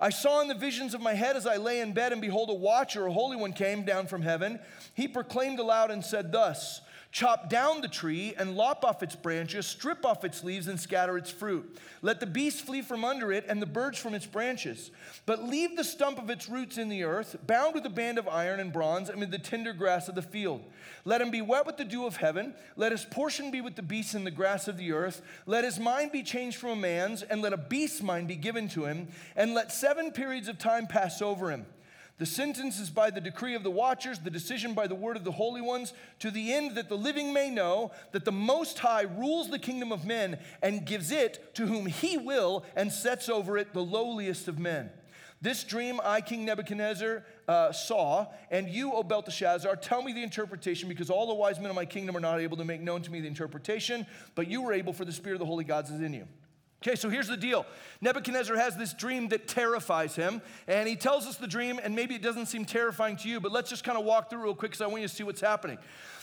I 0.00 0.10
saw 0.10 0.40
in 0.40 0.48
the 0.48 0.54
visions 0.54 0.94
of 0.94 1.00
my 1.00 1.14
head 1.14 1.36
as 1.36 1.46
I 1.46 1.56
lay 1.56 1.80
in 1.80 1.92
bed, 1.92 2.12
and 2.12 2.20
behold, 2.20 2.50
a 2.50 2.54
watcher, 2.54 3.06
a 3.06 3.12
holy 3.12 3.36
one, 3.36 3.52
came 3.52 3.84
down 3.84 4.06
from 4.06 4.22
heaven. 4.22 4.58
He 4.94 5.06
proclaimed 5.08 5.58
aloud 5.58 5.90
and 5.90 6.04
said, 6.04 6.32
Thus, 6.32 6.80
Chop 7.14 7.48
down 7.48 7.80
the 7.80 7.86
tree 7.86 8.34
and 8.36 8.56
lop 8.56 8.84
off 8.84 9.00
its 9.00 9.14
branches, 9.14 9.68
strip 9.68 10.04
off 10.04 10.24
its 10.24 10.42
leaves 10.42 10.66
and 10.66 10.80
scatter 10.80 11.16
its 11.16 11.30
fruit. 11.30 11.78
Let 12.02 12.18
the 12.18 12.26
beasts 12.26 12.60
flee 12.60 12.82
from 12.82 13.04
under 13.04 13.30
it 13.30 13.44
and 13.48 13.62
the 13.62 13.66
birds 13.66 14.00
from 14.00 14.14
its 14.14 14.26
branches. 14.26 14.90
But 15.24 15.44
leave 15.44 15.76
the 15.76 15.84
stump 15.84 16.18
of 16.18 16.28
its 16.28 16.48
roots 16.48 16.76
in 16.76 16.88
the 16.88 17.04
earth, 17.04 17.36
bound 17.46 17.72
with 17.72 17.86
a 17.86 17.88
band 17.88 18.18
of 18.18 18.26
iron 18.26 18.58
and 18.58 18.72
bronze 18.72 19.10
amid 19.10 19.30
the 19.30 19.38
tender 19.38 19.72
grass 19.72 20.08
of 20.08 20.16
the 20.16 20.22
field. 20.22 20.64
Let 21.04 21.20
him 21.20 21.30
be 21.30 21.40
wet 21.40 21.66
with 21.66 21.76
the 21.76 21.84
dew 21.84 22.04
of 22.04 22.16
heaven. 22.16 22.52
Let 22.74 22.90
his 22.90 23.04
portion 23.04 23.52
be 23.52 23.60
with 23.60 23.76
the 23.76 23.82
beasts 23.82 24.16
in 24.16 24.24
the 24.24 24.32
grass 24.32 24.66
of 24.66 24.76
the 24.76 24.90
earth. 24.90 25.22
Let 25.46 25.62
his 25.62 25.78
mind 25.78 26.10
be 26.10 26.24
changed 26.24 26.56
from 26.56 26.70
a 26.70 26.76
man's, 26.76 27.22
and 27.22 27.40
let 27.40 27.52
a 27.52 27.56
beast's 27.56 28.02
mind 28.02 28.26
be 28.26 28.34
given 28.34 28.66
to 28.70 28.86
him. 28.86 29.06
And 29.36 29.54
let 29.54 29.70
seven 29.70 30.10
periods 30.10 30.48
of 30.48 30.58
time 30.58 30.88
pass 30.88 31.22
over 31.22 31.52
him. 31.52 31.66
The 32.16 32.26
sentence 32.26 32.78
is 32.78 32.90
by 32.90 33.10
the 33.10 33.20
decree 33.20 33.56
of 33.56 33.64
the 33.64 33.72
watchers, 33.72 34.20
the 34.20 34.30
decision 34.30 34.72
by 34.72 34.86
the 34.86 34.94
word 34.94 35.16
of 35.16 35.24
the 35.24 35.32
holy 35.32 35.60
ones, 35.60 35.92
to 36.20 36.30
the 36.30 36.52
end 36.52 36.76
that 36.76 36.88
the 36.88 36.96
living 36.96 37.32
may 37.32 37.50
know 37.50 37.90
that 38.12 38.24
the 38.24 38.30
Most 38.30 38.78
High 38.78 39.02
rules 39.02 39.50
the 39.50 39.58
kingdom 39.58 39.90
of 39.90 40.04
men 40.04 40.38
and 40.62 40.86
gives 40.86 41.10
it 41.10 41.54
to 41.56 41.66
whom 41.66 41.86
he 41.86 42.16
will 42.16 42.64
and 42.76 42.92
sets 42.92 43.28
over 43.28 43.58
it 43.58 43.72
the 43.72 43.82
lowliest 43.82 44.46
of 44.46 44.60
men. 44.60 44.90
This 45.42 45.64
dream 45.64 46.00
I, 46.02 46.20
King 46.20 46.44
Nebuchadnezzar, 46.44 47.24
uh, 47.48 47.72
saw, 47.72 48.28
and 48.50 48.68
you, 48.68 48.92
O 48.92 49.02
Belteshazzar, 49.02 49.74
tell 49.76 50.00
me 50.00 50.12
the 50.12 50.22
interpretation, 50.22 50.88
because 50.88 51.10
all 51.10 51.26
the 51.26 51.34
wise 51.34 51.58
men 51.58 51.68
of 51.68 51.76
my 51.76 51.84
kingdom 51.84 52.16
are 52.16 52.20
not 52.20 52.40
able 52.40 52.56
to 52.58 52.64
make 52.64 52.80
known 52.80 53.02
to 53.02 53.10
me 53.10 53.20
the 53.20 53.28
interpretation, 53.28 54.06
but 54.36 54.46
you 54.46 54.62
were 54.62 54.72
able, 54.72 54.92
for 54.92 55.04
the 55.04 55.12
Spirit 55.12 55.34
of 55.34 55.40
the 55.40 55.46
holy 55.46 55.64
gods 55.64 55.90
is 55.90 56.00
in 56.00 56.14
you. 56.14 56.28
Okay, 56.86 56.96
so 56.96 57.08
here's 57.08 57.28
the 57.28 57.36
deal. 57.36 57.64
Nebuchadnezzar 58.02 58.56
has 58.56 58.76
this 58.76 58.92
dream 58.92 59.28
that 59.28 59.48
terrifies 59.48 60.16
him, 60.16 60.42
and 60.68 60.86
he 60.86 60.96
tells 60.96 61.26
us 61.26 61.36
the 61.36 61.46
dream, 61.46 61.80
and 61.82 61.96
maybe 61.96 62.14
it 62.14 62.20
doesn't 62.20 62.44
seem 62.44 62.66
terrifying 62.66 63.16
to 63.18 63.28
you, 63.28 63.40
but 63.40 63.52
let's 63.52 63.70
just 63.70 63.84
kind 63.84 63.96
of 63.96 64.04
walk 64.04 64.28
through 64.28 64.42
real 64.42 64.54
quick 64.54 64.72
because 64.72 64.82
I 64.82 64.86
want 64.86 65.00
you 65.00 65.08
to 65.08 65.14
see 65.14 65.22
what's 65.22 65.40
happening. 65.40 65.78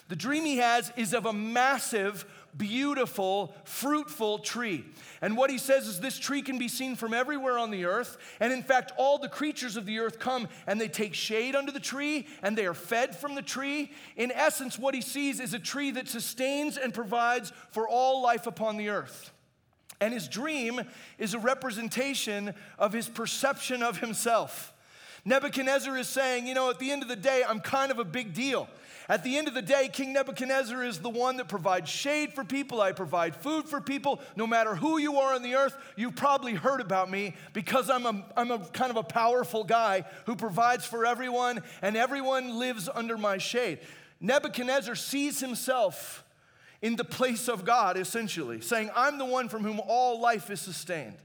The 0.08 0.16
dream 0.16 0.46
he 0.46 0.58
has 0.58 0.94
is 0.96 1.16
of 1.16 1.26
a 1.26 1.34
massive, 1.34 2.26
beautiful, 2.56 3.56
fruitful 3.64 4.40
tree. 4.40 4.86
And 5.20 5.36
what 5.36 5.50
he 5.50 5.58
says 5.58 5.88
is 5.88 6.00
this 6.00 6.20
tree 6.20 6.44
can 6.44 6.60
be 6.60 6.68
seen 6.68 6.96
from 6.96 7.16
everywhere 7.16 7.58
on 7.58 7.72
the 7.72 7.86
earth. 7.86 8.18
And 8.40 8.54
in 8.54 8.62
fact, 8.62 8.92
all 8.98 9.18
the 9.18 9.30
creatures 9.30 9.78
of 9.78 9.88
the 9.88 9.98
earth 9.98 10.20
come 10.20 10.48
and 10.68 10.80
they 10.80 10.90
take 10.90 11.14
shade 11.16 11.56
under 11.56 11.72
the 11.72 11.80
tree 11.80 12.28
and 12.44 12.58
they 12.58 12.66
are 12.66 12.74
fed 12.74 13.16
from 13.16 13.36
the 13.36 13.42
tree. 13.42 13.94
In 14.18 14.32
essence, 14.32 14.78
what 14.78 14.94
he 14.94 15.02
sees 15.02 15.40
is 15.40 15.54
a 15.54 15.60
tree 15.60 15.92
that 15.92 16.10
sustains 16.10 16.78
and 16.78 16.94
provides 16.94 17.54
for 17.72 17.88
all 17.88 18.22
life 18.22 18.48
upon 18.48 18.76
the 18.76 18.90
earth. 18.90 19.32
And 20.02 20.14
his 20.14 20.28
dream 20.28 20.82
is 21.20 21.36
a 21.36 21.40
representation 21.40 22.54
of 22.80 22.92
his 22.92 23.08
perception 23.08 23.84
of 23.84 24.00
himself. 24.00 24.74
Nebuchadnezzar 25.24 25.96
is 25.98 26.08
saying, 26.08 26.48
you 26.48 26.56
know, 26.56 26.72
at 26.72 26.80
the 26.80 26.92
end 26.92 27.04
of 27.04 27.08
the 27.08 27.16
day, 27.16 27.44
I'm 27.48 27.60
kind 27.60 27.92
of 27.92 28.00
a 28.00 28.04
big 28.04 28.34
deal. 28.34 28.68
At 29.08 29.24
the 29.24 29.38
end 29.38 29.48
of 29.48 29.54
the 29.54 29.62
day, 29.62 29.90
King 29.92 30.14
Nebuchadnezzar 30.14 30.84
is 30.84 31.00
the 31.00 31.10
one 31.10 31.38
that 31.38 31.48
provides 31.48 31.90
shade 31.90 32.34
for 32.34 32.44
people. 32.44 32.82
I 32.82 32.92
provide 32.94 33.36
food 33.36 33.66
for 33.68 33.82
people. 33.82 34.22
No 34.36 34.48
matter 34.48 34.74
who 34.74 34.98
you 34.98 35.18
are 35.18 35.36
on 35.36 35.44
the 35.44 35.56
earth, 35.56 35.76
you've 35.96 36.16
probably 36.16 36.54
heard 36.56 36.82
about 36.82 37.12
me 37.12 37.36
because 37.54 37.90
I'm 37.90 38.06
a, 38.06 38.26
I'm 38.36 38.52
a 38.52 38.60
kind 38.60 38.90
of 38.90 38.98
a 38.98 39.04
powerful 39.04 39.64
guy 39.64 40.06
who 40.26 40.36
provides 40.36 40.86
for 40.86 41.06
everyone, 41.06 41.62
and 41.82 41.96
everyone 41.96 42.58
lives 42.58 42.90
under 42.92 43.18
my 43.18 43.38
shade. 43.38 43.80
Nebuchadnezzar 44.20 44.96
sees 44.96 45.40
himself 45.40 46.24
in 46.82 46.96
the 46.96 47.04
place 47.04 47.48
of 47.48 47.64
God, 47.64 47.98
essentially, 47.98 48.62
saying, 48.62 48.90
I'm 48.96 49.18
the 49.18 49.26
one 49.26 49.50
from 49.50 49.64
whom 49.64 49.80
all 49.88 50.20
life 50.20 50.50
is 50.50 50.60
sustained. 50.60 51.18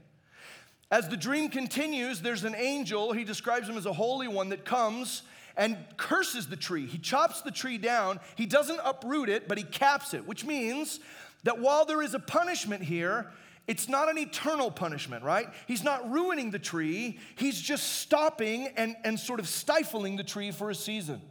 As 0.89 1.09
the 1.09 1.17
dream 1.17 1.49
continues, 1.49 2.21
there's 2.21 2.43
an 2.43 2.55
angel, 2.55 3.11
he 3.11 3.23
describes 3.23 3.67
him 3.67 3.77
as 3.77 3.85
a 3.85 3.93
holy 3.93 4.27
one, 4.27 4.49
that 4.49 4.63
comes 4.65 5.23
and 5.57 5.75
curses 5.97 6.47
the 6.47 6.55
tree. 6.55 6.85
He 6.85 6.99
chops 6.99 7.41
the 7.41 7.51
tree 7.51 7.79
down. 7.79 8.19
He 8.35 8.45
doesn't 8.45 8.79
uproot 8.85 9.27
it, 9.27 9.47
but 9.47 9.57
he 9.57 9.63
caps 9.63 10.13
it, 10.13 10.25
which 10.27 10.45
means 10.45 10.99
that 11.43 11.59
while 11.59 11.83
there 11.83 12.01
is 12.01 12.13
a 12.13 12.19
punishment 12.19 12.83
here, 12.83 13.31
it's 13.67 13.89
not 13.89 14.09
an 14.09 14.17
eternal 14.17 14.71
punishment, 14.71 15.23
right? 15.23 15.47
He's 15.67 15.83
not 15.83 16.09
ruining 16.09 16.51
the 16.51 16.59
tree, 16.59 17.19
he's 17.35 17.59
just 17.59 17.99
stopping 17.99 18.67
and, 18.77 18.95
and 19.03 19.19
sort 19.19 19.39
of 19.39 19.47
stifling 19.47 20.15
the 20.15 20.23
tree 20.23 20.51
for 20.51 20.69
a 20.69 20.75
season. 20.75 21.21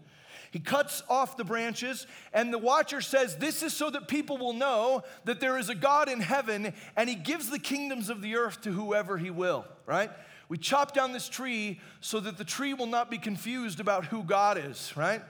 He 0.50 0.58
cuts 0.58 1.02
off 1.08 1.36
the 1.36 1.44
branches, 1.44 2.06
and 2.32 2.52
the 2.52 2.58
watcher 2.58 3.00
says, 3.00 3.36
This 3.36 3.62
is 3.62 3.72
so 3.72 3.90
that 3.90 4.08
people 4.08 4.38
will 4.38 4.52
know 4.52 5.02
that 5.24 5.40
there 5.40 5.58
is 5.58 5.68
a 5.68 5.74
God 5.74 6.08
in 6.08 6.20
heaven, 6.20 6.72
and 6.96 7.08
he 7.08 7.14
gives 7.14 7.50
the 7.50 7.58
kingdoms 7.58 8.08
of 8.08 8.22
the 8.22 8.36
earth 8.36 8.62
to 8.62 8.72
whoever 8.72 9.18
he 9.18 9.30
will, 9.30 9.64
right? 9.86 10.10
We 10.48 10.58
chop 10.58 10.94
down 10.94 11.12
this 11.12 11.28
tree 11.28 11.80
so 12.00 12.20
that 12.20 12.38
the 12.38 12.44
tree 12.44 12.74
will 12.74 12.86
not 12.86 13.10
be 13.10 13.18
confused 13.18 13.80
about 13.80 14.06
who 14.06 14.22
God 14.22 14.58
is, 14.58 14.96
right? 14.96 15.22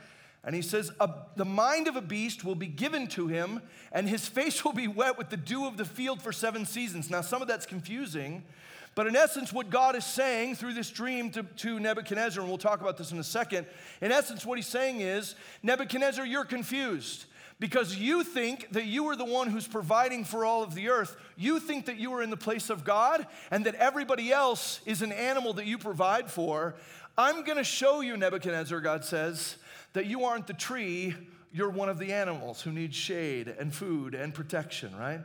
And 0.45 0.55
he 0.55 0.63
says, 0.63 0.93
The 1.37 1.45
mind 1.45 1.89
of 1.89 1.97
a 1.97 2.01
beast 2.01 2.45
will 2.45 2.55
be 2.55 2.67
given 2.67 3.09
to 3.09 3.27
him, 3.27 3.63
and 3.93 4.09
his 4.09 4.29
face 4.29 4.65
will 4.65 4.73
be 4.73 4.89
wet 4.89 5.19
with 5.19 5.31
the 5.31 5.37
dew 5.37 5.67
of 5.67 5.77
the 5.77 5.85
field 5.85 6.23
for 6.23 6.33
seven 6.33 6.65
seasons. 6.65 7.11
Now, 7.11 7.21
some 7.21 7.43
of 7.43 7.49
that's 7.49 7.67
confusing 7.67 8.45
but 8.97 9.07
in 9.07 9.15
essence, 9.15 9.53
what 9.53 9.69
God 9.69 9.95
is 9.95 10.07
saying 10.07 10.57
through 10.57 10.73
this 10.73 10.91
dream 10.91 11.31
to, 11.33 11.43
to, 11.43 11.79
Nebuchadnezzar, 11.79 12.41
and 12.41 12.51
we'll 12.51 12.57
talk 12.57 12.81
about 12.81 12.97
this 12.97 13.13
in 13.13 13.19
a 13.19 13.25
second, 13.25 13.67
in 14.01 14.11
essence, 14.11 14.47
what 14.47 14.57
he's 14.57 14.67
saying 14.67 15.03
is 15.03 15.37
Nebuchadnezzar, 15.63 16.25
you're 16.25 16.47
confused 16.47 17.27
because 17.61 17.95
you 17.95 18.25
think 18.25 18.71
that 18.73 18.87
you 18.87 19.07
are 19.09 19.15
the 19.15 19.25
one 19.25 19.49
who's 19.49 19.69
providing 19.69 20.25
for 20.25 20.47
all 20.47 20.63
of 20.63 20.75
the 20.75 20.89
earth. 20.89 21.15
You 21.37 21.61
think 21.61 21.87
that 21.87 21.99
you 21.99 22.15
are 22.15 22.23
in 22.23 22.31
the 22.31 22.39
place 22.39 22.71
of 22.71 22.85
God 22.85 23.27
and 23.51 23.67
that 23.67 23.75
everybody 23.75 24.33
else 24.33 24.81
is 24.87 25.03
an 25.03 25.13
animal 25.13 25.53
that 25.55 25.67
you 25.67 25.77
provide 25.77 26.31
for. 26.31 26.75
I'm 27.19 27.45
going 27.45 27.59
to 27.59 27.65
show 27.65 28.01
you, 28.01 28.17
Nebuchadnezzar, 28.17 28.81
God 28.81 29.05
says, 29.05 29.57
that 29.93 30.07
you 30.07 30.25
aren't 30.25 30.47
the 30.47 30.55
tree, 30.55 31.15
you're 31.53 31.69
one 31.69 31.91
of 31.91 31.99
the 31.99 32.15
animals 32.15 32.63
who 32.63 32.73
needs 32.73 32.97
shade 32.97 33.49
and 33.49 33.75
food 33.75 34.15
and 34.15 34.33
protection, 34.33 34.97
right? 34.97 35.21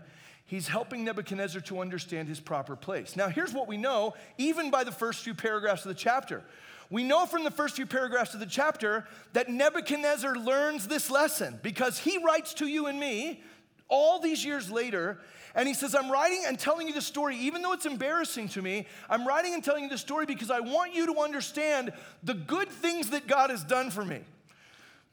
He's 0.51 0.67
helping 0.67 1.05
Nebuchadnezzar 1.05 1.61
to 1.61 1.79
understand 1.79 2.27
his 2.27 2.41
proper 2.41 2.75
place. 2.75 3.15
Now, 3.15 3.29
here's 3.29 3.53
what 3.53 3.69
we 3.69 3.77
know, 3.77 4.15
even 4.37 4.69
by 4.69 4.83
the 4.83 4.91
first 4.91 5.23
few 5.23 5.33
paragraphs 5.33 5.85
of 5.85 5.87
the 5.87 5.95
chapter. 5.95 6.43
We 6.89 7.05
know 7.05 7.25
from 7.25 7.45
the 7.45 7.51
first 7.51 7.77
few 7.77 7.85
paragraphs 7.85 8.33
of 8.33 8.41
the 8.41 8.45
chapter 8.45 9.07
that 9.31 9.47
Nebuchadnezzar 9.47 10.35
learns 10.35 10.89
this 10.89 11.09
lesson 11.09 11.57
because 11.63 11.99
he 11.99 12.21
writes 12.21 12.53
to 12.55 12.67
you 12.67 12.87
and 12.87 12.99
me 12.99 13.41
all 13.87 14.19
these 14.19 14.43
years 14.43 14.69
later, 14.69 15.21
and 15.55 15.69
he 15.69 15.73
says, 15.73 15.95
I'm 15.95 16.11
writing 16.11 16.43
and 16.45 16.59
telling 16.59 16.85
you 16.85 16.93
the 16.93 17.01
story, 17.01 17.37
even 17.37 17.61
though 17.61 17.71
it's 17.71 17.85
embarrassing 17.85 18.49
to 18.49 18.61
me, 18.61 18.87
I'm 19.09 19.25
writing 19.25 19.53
and 19.53 19.63
telling 19.63 19.85
you 19.85 19.89
the 19.89 19.97
story 19.97 20.25
because 20.25 20.51
I 20.51 20.59
want 20.59 20.93
you 20.93 21.13
to 21.13 21.21
understand 21.21 21.93
the 22.23 22.33
good 22.33 22.67
things 22.67 23.11
that 23.11 23.25
God 23.25 23.51
has 23.51 23.63
done 23.63 23.89
for 23.89 24.03
me. 24.03 24.19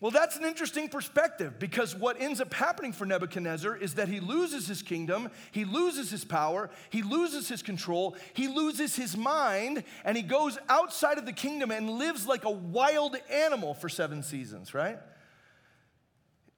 Well, 0.00 0.12
that's 0.12 0.36
an 0.36 0.44
interesting 0.44 0.88
perspective 0.88 1.58
because 1.58 1.96
what 1.96 2.20
ends 2.20 2.40
up 2.40 2.54
happening 2.54 2.92
for 2.92 3.04
Nebuchadnezzar 3.04 3.76
is 3.76 3.94
that 3.94 4.08
he 4.08 4.20
loses 4.20 4.68
his 4.68 4.80
kingdom, 4.80 5.28
he 5.50 5.64
loses 5.64 6.08
his 6.08 6.24
power, 6.24 6.70
he 6.90 7.02
loses 7.02 7.48
his 7.48 7.62
control, 7.62 8.16
he 8.32 8.46
loses 8.46 8.94
his 8.94 9.16
mind, 9.16 9.82
and 10.04 10.16
he 10.16 10.22
goes 10.22 10.56
outside 10.68 11.18
of 11.18 11.26
the 11.26 11.32
kingdom 11.32 11.72
and 11.72 11.90
lives 11.90 12.28
like 12.28 12.44
a 12.44 12.50
wild 12.50 13.16
animal 13.28 13.74
for 13.74 13.88
seven 13.88 14.22
seasons, 14.22 14.72
right? 14.72 15.00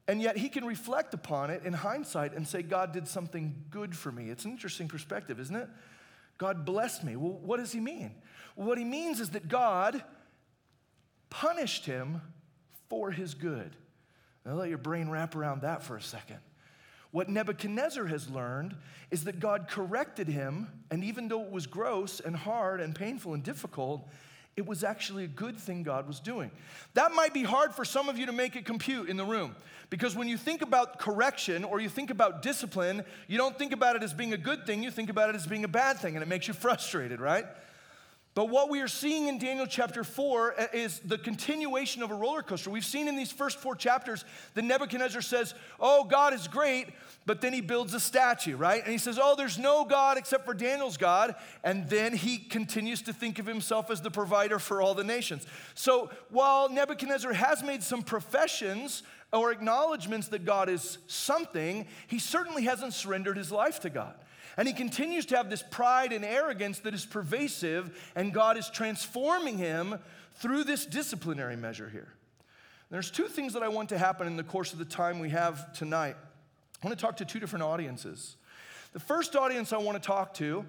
And 0.07 0.21
yet 0.21 0.37
he 0.37 0.51
can 0.51 0.67
reflect 0.67 1.15
upon 1.15 1.49
it 1.49 1.65
in 1.65 1.73
hindsight 1.73 2.35
and 2.35 2.47
say, 2.47 2.63
God 2.63 2.93
did 2.93 3.09
something 3.09 3.65
good 3.71 3.97
for 3.97 4.13
me. 4.13 4.29
It's 4.29 4.45
an 4.45 4.51
interesting 4.51 4.87
perspective, 4.87 5.41
isn't 5.41 5.57
it? 5.57 5.69
God 6.37 6.67
blessed 6.67 7.05
me. 7.05 7.17
Well, 7.17 7.39
what 7.43 7.57
does 7.57 7.73
he 7.73 7.81
mean? 7.81 8.17
What 8.55 8.77
he 8.77 8.85
means 8.85 9.19
is 9.19 9.31
that 9.31 9.49
God 9.49 10.03
punished 11.31 11.87
him 11.87 12.21
for 12.91 13.11
his 13.11 13.33
good. 13.33 13.75
Now 14.45 14.55
let 14.55 14.69
your 14.69 14.79
brain 14.79 15.09
wrap 15.09 15.35
around 15.35 15.63
that 15.63 15.83
for 15.83 15.97
a 15.97 16.03
second. 16.03 16.39
What 17.13 17.29
Nebuchadnezzar 17.29 18.05
has 18.07 18.29
learned 18.29 18.77
is 19.11 19.25
that 19.25 19.41
God 19.41 19.67
corrected 19.69 20.29
him, 20.29 20.69
and 20.91 21.03
even 21.03 21.29
though 21.29 21.43
it 21.43 21.51
was 21.51 21.67
gross 21.67 22.21
and 22.21 22.37
hard 22.37 22.81
and 22.81 22.95
painful 22.95 23.35
and 23.35 23.43
difficult, 23.43 24.07
it 24.57 24.67
was 24.67 24.85
actually 24.85 25.25
a 25.25 25.29
good 25.29 25.57
thing 25.57 25.83
God 25.83 26.07
was 26.07 26.21
doing. 26.21 26.51
That 26.95 27.13
might 27.13 27.33
be 27.33 27.43
hard 27.43 27.73
for 27.73 27.85
some 27.85 28.09
of 28.09 28.19
you 28.19 28.27
to 28.27 28.33
make 28.33 28.57
it 28.57 28.65
compute 28.65 29.09
in 29.09 29.17
the 29.17 29.25
room 29.25 29.57
because 29.89 30.15
when 30.15 30.29
you 30.29 30.37
think 30.37 30.63
about 30.63 30.99
correction 30.99 31.65
or 31.65 31.81
you 31.81 31.89
think 31.89 32.11
about 32.11 32.43
discipline, 32.43 33.05
you 33.27 33.39
don't 33.39 33.57
think 33.57 33.73
about 33.73 33.97
it 33.97 34.03
as 34.03 34.13
being 34.13 34.33
a 34.33 34.39
good 34.39 34.67
thing, 34.67 34.83
you 34.83 34.91
think 34.91 35.11
about 35.11 35.31
it 35.31 35.35
as 35.35 35.47
being 35.47 35.65
a 35.65 35.69
bad 35.69 35.99
thing, 35.99 36.15
and 36.15 36.23
it 36.23 36.29
makes 36.29 36.47
you 36.47 36.55
frustrated, 36.55 37.21
right? 37.21 37.45
But 38.41 38.49
what 38.49 38.71
we 38.71 38.81
are 38.81 38.89
seeing 38.89 39.29
in 39.29 39.37
Daniel 39.37 39.67
chapter 39.67 40.03
4 40.03 40.59
uh, 40.59 40.67
is 40.73 41.01
the 41.01 41.19
continuation 41.19 42.03
of 42.03 42.11
a 42.11 42.15
roller 42.15 42.41
coaster. 42.41 42.71
We've 42.71 42.83
seen 42.87 43.07
in 43.07 43.15
these 43.15 43.31
first 43.31 43.59
four 43.59 43.77
chapters 43.77 44.25
that 44.55 44.65
Nebuchadnezzar 44.65 45.21
says, 45.21 45.53
Oh, 45.79 46.05
God 46.05 46.33
is 46.33 46.49
great, 46.49 46.87
but 47.27 47.43
then 47.43 47.53
he 47.53 47.61
builds 47.61 47.93
a 47.93 48.01
statue, 48.01 48.57
right? 48.57 48.83
And 48.83 48.93
he 48.93 48.97
says, 48.97 49.19
Oh, 49.23 49.35
there's 49.37 49.59
no 49.59 49.85
God 49.85 50.17
except 50.17 50.47
for 50.47 50.55
Daniel's 50.55 50.97
God. 50.97 51.35
And 51.63 51.87
then 51.91 52.15
he 52.15 52.39
continues 52.39 53.03
to 53.03 53.13
think 53.13 53.39
of 53.39 53.45
himself 53.45 53.91
as 53.91 54.01
the 54.01 54.11
provider 54.11 54.59
for 54.59 54.81
all 54.81 54.95
the 54.95 55.05
nations. 55.05 55.47
So 55.75 56.11
while 56.31 56.71
Nebuchadnezzar 56.71 57.35
has 57.35 57.63
made 57.63 57.83
some 57.83 58.01
professions, 58.01 59.03
or 59.33 59.53
acknowledgments 59.53 60.29
that 60.29 60.45
God 60.45 60.69
is 60.69 60.99
something, 61.07 61.87
he 62.09 62.19
certainly 62.19 62.65
hasn't 62.65 62.95
surrendered 62.95 63.37
his 63.37 63.53
life 63.53 63.81
to 63.81 63.91
God. 63.91 64.15
And 64.57 64.67
he 64.67 64.75
continues 64.75 65.27
to 65.27 65.37
have 65.37 65.49
this 65.49 65.63
pride 65.63 66.13
and 66.13 66.25
arrogance 66.25 66.81
that 66.81 66.95
is 66.95 67.07
pervasive, 67.07 67.97
and 68.15 68.35
God 68.35 68.57
is 68.57 68.69
transforming 68.69 69.59
him 69.59 69.99
through 70.35 70.65
this 70.65 70.87
disciplinary 70.87 71.57
measure 71.57 71.89
here. 71.89 72.09
There's 72.91 73.11
two 73.11 73.29
things 73.29 73.53
that 73.53 73.63
I 73.63 73.69
want 73.69 73.91
to 73.91 73.99
happen 73.99 74.27
in 74.27 74.37
the 74.37 74.43
course 74.43 74.73
of 74.73 74.79
the 74.79 74.85
time 74.85 75.21
we 75.21 75.31
have 75.31 75.73
tonight. 75.73 76.17
I 76.83 76.87
want 76.87 76.99
to 76.99 77.05
talk 77.05 77.19
to 77.19 77.25
two 77.25 77.39
different 77.39 77.63
audiences. 77.63 78.37
The 78.93 79.01
first 79.01 79.37
audience 79.37 79.73
I 79.73 79.79
want 79.79 80.03
to 80.03 80.05
talk 80.07 80.35
to 80.35 80.65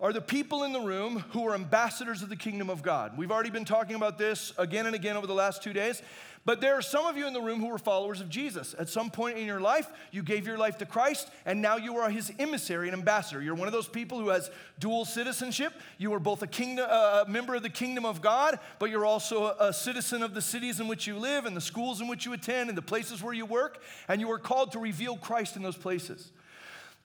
are 0.00 0.12
the 0.12 0.20
people 0.20 0.62
in 0.62 0.72
the 0.72 0.80
room 0.80 1.24
who 1.30 1.46
are 1.48 1.54
ambassadors 1.54 2.22
of 2.22 2.28
the 2.28 2.36
kingdom 2.36 2.70
of 2.70 2.82
God. 2.82 3.18
We've 3.18 3.32
already 3.32 3.50
been 3.50 3.64
talking 3.64 3.96
about 3.96 4.16
this 4.16 4.52
again 4.56 4.86
and 4.86 4.94
again 4.94 5.16
over 5.16 5.26
the 5.26 5.34
last 5.34 5.62
two 5.62 5.72
days. 5.72 6.02
But 6.44 6.60
there 6.60 6.74
are 6.74 6.82
some 6.82 7.04
of 7.04 7.16
you 7.16 7.26
in 7.26 7.32
the 7.32 7.42
room 7.42 7.60
who 7.60 7.70
are 7.74 7.78
followers 7.78 8.20
of 8.20 8.30
Jesus. 8.30 8.74
At 8.78 8.88
some 8.88 9.10
point 9.10 9.36
in 9.36 9.44
your 9.44 9.60
life, 9.60 9.86
you 10.12 10.22
gave 10.22 10.46
your 10.46 10.56
life 10.56 10.78
to 10.78 10.86
Christ, 10.86 11.28
and 11.44 11.60
now 11.60 11.76
you 11.76 11.96
are 11.96 12.08
his 12.08 12.32
emissary 12.38 12.88
and 12.88 12.96
ambassador. 12.96 13.42
You're 13.42 13.56
one 13.56 13.66
of 13.66 13.72
those 13.72 13.88
people 13.88 14.18
who 14.18 14.28
has 14.28 14.50
dual 14.78 15.04
citizenship. 15.04 15.74
You 15.98 16.14
are 16.14 16.20
both 16.20 16.42
a 16.42 16.46
kingdom, 16.46 16.86
uh, 16.88 17.24
member 17.28 17.54
of 17.54 17.62
the 17.62 17.68
kingdom 17.68 18.06
of 18.06 18.22
God, 18.22 18.60
but 18.78 18.88
you're 18.88 19.04
also 19.04 19.46
a, 19.46 19.68
a 19.68 19.72
citizen 19.72 20.22
of 20.22 20.32
the 20.32 20.40
cities 20.40 20.80
in 20.80 20.88
which 20.88 21.06
you 21.06 21.18
live, 21.18 21.44
and 21.44 21.56
the 21.56 21.60
schools 21.60 22.00
in 22.00 22.06
which 22.06 22.24
you 22.24 22.32
attend, 22.32 22.70
and 22.70 22.78
the 22.78 22.82
places 22.82 23.22
where 23.22 23.34
you 23.34 23.44
work, 23.44 23.82
and 24.06 24.20
you 24.20 24.30
are 24.30 24.38
called 24.38 24.72
to 24.72 24.78
reveal 24.78 25.16
Christ 25.16 25.56
in 25.56 25.62
those 25.62 25.76
places. 25.76 26.30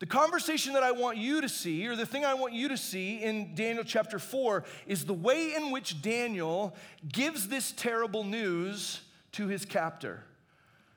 The 0.03 0.07
conversation 0.07 0.73
that 0.73 0.83
I 0.83 0.91
want 0.91 1.17
you 1.17 1.39
to 1.39 1.47
see, 1.47 1.87
or 1.87 1.95
the 1.95 2.05
thing 2.05 2.25
I 2.25 2.33
want 2.33 2.51
you 2.51 2.67
to 2.67 2.75
see 2.75 3.23
in 3.23 3.55
Daniel 3.55 3.85
chapter 3.85 4.19
4, 4.19 4.65
is 4.85 5.05
the 5.05 5.13
way 5.13 5.55
in 5.55 5.71
which 5.71 6.01
Daniel 6.01 6.75
gives 7.09 7.47
this 7.47 7.71
terrible 7.71 8.25
news 8.25 8.99
to 9.31 9.47
his 9.47 9.63
captor 9.63 10.21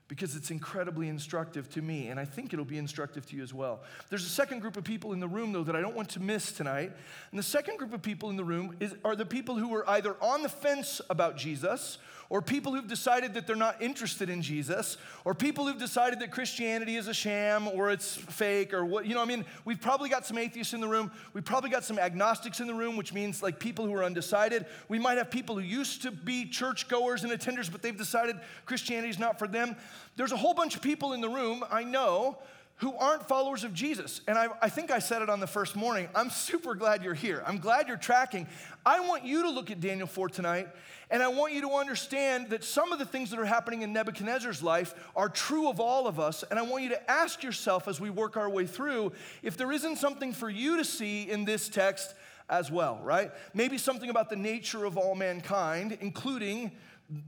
because 0.09 0.35
it's 0.35 0.51
incredibly 0.51 1.07
instructive 1.07 1.69
to 1.69 1.81
me, 1.81 2.09
and 2.09 2.19
I 2.19 2.25
think 2.25 2.51
it'll 2.51 2.65
be 2.65 2.77
instructive 2.77 3.25
to 3.27 3.37
you 3.37 3.43
as 3.43 3.53
well. 3.53 3.81
There's 4.09 4.25
a 4.25 4.29
second 4.29 4.59
group 4.59 4.75
of 4.75 4.83
people 4.83 5.13
in 5.13 5.21
the 5.21 5.27
room, 5.27 5.53
though, 5.53 5.63
that 5.63 5.75
I 5.75 5.79
don't 5.79 5.95
want 5.95 6.09
to 6.09 6.21
miss 6.21 6.51
tonight. 6.51 6.91
And 7.31 7.39
the 7.39 7.43
second 7.43 7.77
group 7.77 7.93
of 7.93 8.01
people 8.01 8.29
in 8.29 8.35
the 8.35 8.43
room 8.43 8.75
is, 8.81 8.93
are 9.05 9.15
the 9.15 9.25
people 9.25 9.55
who 9.55 9.73
are 9.73 9.89
either 9.89 10.17
on 10.21 10.43
the 10.43 10.49
fence 10.49 10.99
about 11.09 11.37
Jesus 11.37 11.97
or 12.29 12.41
people 12.41 12.73
who've 12.73 12.87
decided 12.87 13.33
that 13.33 13.47
they're 13.47 13.55
not 13.55 13.81
interested 13.81 14.29
in 14.29 14.41
Jesus, 14.41 14.97
or 15.25 15.33
people 15.33 15.67
who've 15.67 15.79
decided 15.79 16.19
that 16.19 16.31
Christianity 16.31 16.95
is 16.95 17.07
a 17.07 17.13
sham 17.13 17.67
or 17.67 17.89
it's 17.91 18.15
fake 18.15 18.73
or 18.73 18.85
what, 18.85 19.05
you 19.05 19.15
know, 19.15 19.21
I 19.21 19.25
mean, 19.25 19.45
we've 19.65 19.79
probably 19.79 20.09
got 20.09 20.25
some 20.25 20.37
atheists 20.37 20.73
in 20.73 20.81
the 20.81 20.87
room. 20.87 21.11
We've 21.33 21.45
probably 21.45 21.69
got 21.69 21.83
some 21.83 21.97
agnostics 21.97 22.59
in 22.59 22.67
the 22.67 22.73
room, 22.73 22.97
which 22.97 23.13
means 23.13 23.41
like 23.41 23.59
people 23.59 23.85
who 23.85 23.93
are 23.93 24.03
undecided. 24.03 24.65
We 24.89 24.99
might 24.99 25.17
have 25.17 25.31
people 25.31 25.55
who 25.55 25.61
used 25.61 26.01
to 26.03 26.11
be 26.11 26.45
churchgoers 26.45 27.23
and 27.23 27.31
attenders, 27.31 27.71
but 27.71 27.81
they've 27.81 27.97
decided 27.97 28.37
Christianity 28.65 29.09
is 29.09 29.19
not 29.19 29.39
for 29.39 29.47
them. 29.47 29.75
There's 30.15 30.31
a 30.31 30.37
whole 30.37 30.53
bunch 30.53 30.75
of 30.75 30.81
people 30.81 31.13
in 31.13 31.21
the 31.21 31.29
room, 31.29 31.63
I 31.71 31.83
know, 31.83 32.39
who 32.77 32.95
aren't 32.95 33.27
followers 33.27 33.63
of 33.63 33.73
Jesus. 33.73 34.21
And 34.27 34.37
I, 34.37 34.49
I, 34.61 34.69
think 34.69 34.91
I 34.91 34.99
said 34.99 35.23
it 35.23 35.29
on 35.29 35.39
the 35.39 35.47
first 35.47 35.75
morning. 35.75 36.09
I'm 36.13 36.29
super 36.29 36.75
glad 36.75 37.03
you're 37.03 37.15
here. 37.15 37.41
I'm 37.45 37.57
glad 37.57 37.87
you're 37.87 37.97
tracking. 37.97 38.47
I 38.85 38.99
want 38.99 39.25
you 39.25 39.43
to 39.43 39.49
look 39.49 39.71
at 39.71 39.81
Daniel 39.81 40.05
4 40.05 40.29
tonight, 40.29 40.67
and 41.09 41.23
I 41.23 41.27
want 41.27 41.53
you 41.53 41.61
to 41.61 41.71
understand 41.71 42.51
that 42.51 42.63
some 42.63 42.91
of 42.91 42.99
the 42.99 43.05
things 43.05 43.31
that 43.31 43.39
are 43.39 43.45
happening 43.45 43.81
in 43.81 43.93
Nebuchadnezzar's 43.93 44.61
life 44.61 44.93
are 45.15 45.27
true 45.27 45.69
of 45.69 45.79
all 45.79 46.07
of 46.07 46.19
us. 46.19 46.43
And 46.49 46.59
I 46.59 46.61
want 46.61 46.83
you 46.83 46.89
to 46.89 47.11
ask 47.11 47.41
yourself 47.41 47.87
as 47.87 47.99
we 47.99 48.11
work 48.11 48.37
our 48.37 48.49
way 48.49 48.67
through 48.67 49.11
if 49.41 49.57
there 49.57 49.71
isn't 49.71 49.95
something 49.97 50.31
for 50.31 50.49
you 50.49 50.77
to 50.77 50.85
see 50.85 51.29
in 51.29 51.45
this 51.45 51.69
text 51.69 52.13
as 52.47 52.69
well, 52.69 52.99
right? 53.03 53.31
Maybe 53.55 53.79
something 53.79 54.09
about 54.09 54.29
the 54.29 54.35
nature 54.35 54.85
of 54.85 54.97
all 54.97 55.15
mankind, 55.15 55.97
including, 55.99 56.71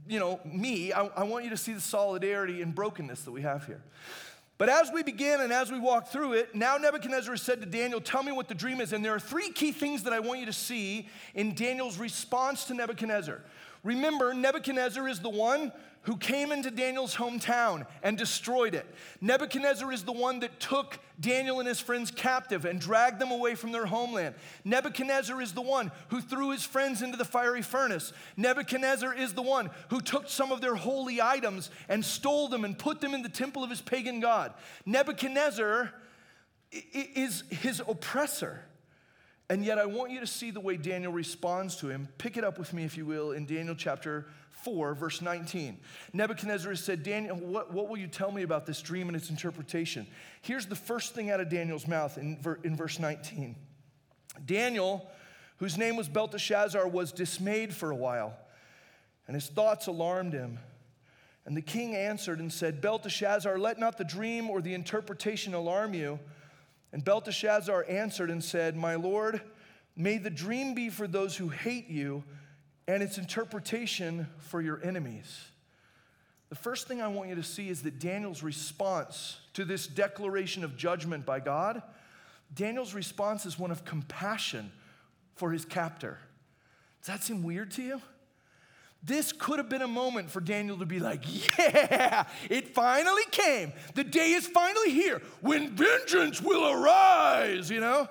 you 0.08 0.20
know, 0.20 0.40
me. 0.46 0.94
I, 0.94 1.08
I 1.08 1.24
want 1.24 1.44
you 1.44 1.50
to 1.50 1.58
see 1.58 1.74
the 1.74 1.82
solidarity 1.82 2.62
and 2.62 2.74
brokenness 2.76 3.24
that 3.24 3.32
we 3.32 3.42
have 3.42 3.66
here. 3.66 3.82
But 4.60 4.68
as 4.68 4.92
we 4.94 5.04
begin 5.04 5.40
and 5.40 5.54
as 5.54 5.72
we 5.72 5.80
walk 5.80 6.10
through 6.10 6.34
it, 6.34 6.54
now 6.54 6.76
Nebuchadnezzar 6.76 7.38
said 7.38 7.62
to 7.62 7.66
Daniel, 7.66 8.02
Tell 8.02 8.22
me 8.22 8.34
what 8.34 8.50
the 8.50 8.54
dream 8.54 8.82
is. 8.82 8.92
And 8.92 9.04
there 9.04 9.16
are 9.16 9.20
three 9.20 9.52
key 9.52 9.72
things 9.72 10.04
that 10.04 10.12
I 10.12 10.20
want 10.20 10.42
you 10.42 10.46
to 10.48 10.54
see 10.54 11.08
in 11.34 11.56
Daniel's 11.56 11.98
response 11.98 12.66
to 12.66 12.74
Nebuchadnezzar. 12.74 13.42
Remember, 13.84 14.34
Nebuchadnezzar 14.34 15.08
is 15.08 15.20
the 15.20 15.30
one 15.30 15.72
who 16.04 16.16
came 16.16 16.52
into 16.52 16.72
Daniel's 16.72 17.16
hometown 17.16 17.86
and 18.02 18.18
destroyed 18.18 18.74
it. 18.74 18.86
Nebuchadnezzar 19.20 19.92
is 19.92 20.04
the 20.04 20.14
one 20.14 20.40
that 20.40 20.60
took 20.60 20.98
Daniel 21.20 21.60
and 21.60 21.68
his 21.68 21.80
friends 21.80 22.10
captive 22.10 22.64
and 22.64 22.80
dragged 22.80 23.20
them 23.20 23.32
away 23.32 23.56
from 23.56 23.74
their 23.74 23.86
homeland. 23.86 24.36
Nebuchadnezzar 24.64 25.42
is 25.42 25.54
the 25.54 25.62
one 25.62 25.92
who 26.08 26.22
threw 26.22 26.52
his 26.52 26.64
friends 26.64 27.02
into 27.02 27.18
the 27.18 27.26
fiery 27.26 27.62
furnace. 27.62 28.14
Nebuchadnezzar 28.38 29.14
is 29.14 29.34
the 29.34 29.42
one 29.42 29.70
who 29.90 30.00
took 30.00 30.30
some 30.30 30.52
of 30.52 30.62
their 30.62 30.76
holy 30.76 31.22
items 31.22 31.70
and 31.90 32.04
stole 32.04 32.48
them 32.48 32.64
and 32.64 32.78
put 32.78 33.02
them 33.02 33.14
in 33.14 33.22
the 33.22 33.30
temple 33.30 33.64
of 33.64 33.70
his 33.70 33.82
pagan 33.82 34.22
god. 34.22 34.54
Nebuchadnezzar 34.86 35.94
is 36.72 37.44
his 37.50 37.82
oppressor. 37.86 38.64
And 39.50 39.66
yet, 39.66 39.80
I 39.80 39.86
want 39.86 40.12
you 40.12 40.20
to 40.20 40.28
see 40.28 40.52
the 40.52 40.60
way 40.60 40.78
Daniel 40.78 41.12
responds 41.12 41.76
to 41.78 41.90
him. 41.90 42.08
Pick 42.20 42.38
it 42.38 42.44
up 42.44 42.60
with 42.60 42.72
me, 42.72 42.84
if 42.84 42.96
you 42.96 43.06
will, 43.06 43.32
in 43.32 43.48
Daniel 43.48 43.74
chapter 43.76 44.28
4, 44.64 44.94
verse 44.94 45.22
19. 45.22 45.80
Nebuchadnezzar 46.14 46.76
said, 46.76 47.02
Daniel, 47.02 47.36
what, 47.36 47.74
what 47.74 47.90
will 47.90 47.98
you 47.98 48.08
tell 48.08 48.32
me 48.32 48.44
about 48.44 48.68
this 48.68 48.82
dream 48.82 49.08
and 49.08 49.18
its 49.18 49.32
interpretation? 49.32 50.06
Here's 50.42 50.68
the 50.68 50.76
first 50.76 51.16
thing 51.16 51.32
out 51.32 51.40
of 51.40 51.50
Daniel's 51.50 51.88
mouth 51.88 52.18
in, 52.20 52.38
in 52.64 52.76
verse 52.76 53.00
19. 53.00 53.56
Daniel, 54.46 55.10
whose 55.58 55.78
name 55.78 55.96
was 55.96 56.08
Belteshazzar, 56.08 56.88
was 56.88 57.12
dismayed 57.12 57.74
for 57.74 57.90
a 57.90 57.96
while, 57.96 58.38
and 59.28 59.34
his 59.34 59.48
thoughts 59.48 59.88
alarmed 59.88 60.34
him. 60.34 60.60
And 61.46 61.58
the 61.58 61.62
king 61.62 61.96
answered 61.96 62.40
and 62.40 62.54
said, 62.54 62.82
Belteshazzar, 62.82 63.58
let 63.58 63.80
not 63.80 63.98
the 63.98 64.04
dream 64.04 64.50
or 64.52 64.62
the 64.62 64.76
interpretation 64.76 65.56
alarm 65.56 65.96
you. 65.96 66.20
And 66.92 67.04
Belteshazzar 67.04 67.86
answered 67.88 68.32
and 68.32 68.44
said, 68.44 68.76
My 68.76 68.96
Lord, 68.96 69.42
may 69.96 70.18
the 70.18 70.30
dream 70.30 70.74
be 70.74 70.90
for 70.90 71.08
those 71.08 71.38
who 71.38 71.50
hate 71.50 71.88
you, 71.88 72.24
and 72.88 73.04
its 73.04 73.20
interpretation 73.20 74.28
for 74.40 74.62
your 74.62 74.84
enemies. 74.84 75.50
The 76.50 76.56
first 76.56 76.88
thing 76.88 77.02
I 77.02 77.08
want 77.08 77.30
you 77.30 77.36
to 77.36 77.44
see 77.44 77.70
is 77.70 77.84
that 77.84 78.00
Daniel's 78.00 78.42
response 78.42 79.38
to 79.54 79.64
this 79.64 79.86
declaration 79.86 80.64
of 80.64 80.76
judgment 80.76 81.26
by 81.26 81.40
God, 81.40 81.84
Daniel's 82.54 82.96
response 82.96 83.46
is 83.46 83.60
one 83.60 83.70
of 83.70 83.86
compassion 83.86 84.72
for 85.36 85.52
his 85.52 85.66
captor. 85.66 86.18
Does 87.02 87.08
that 87.08 87.24
seem 87.24 87.44
weird 87.44 87.70
to 87.72 87.84
you? 87.84 88.02
This 89.02 89.32
could 89.32 89.60
have 89.60 89.70
been 89.70 89.82
a 89.82 89.88
moment 89.88 90.30
for 90.30 90.42
Daniel 90.42 90.78
to 90.80 90.86
be 90.86 91.00
like, 91.00 91.24
Yeah, 91.58 92.26
it 92.50 92.74
finally 92.76 93.24
came. 93.32 93.72
The 93.96 94.04
day 94.04 94.32
is 94.32 94.46
finally 94.46 94.92
here 94.92 95.22
when 95.42 95.70
vengeance 95.70 96.42
will 96.42 96.70
arise, 96.70 97.70
you 97.70 97.80
know? 97.80 98.10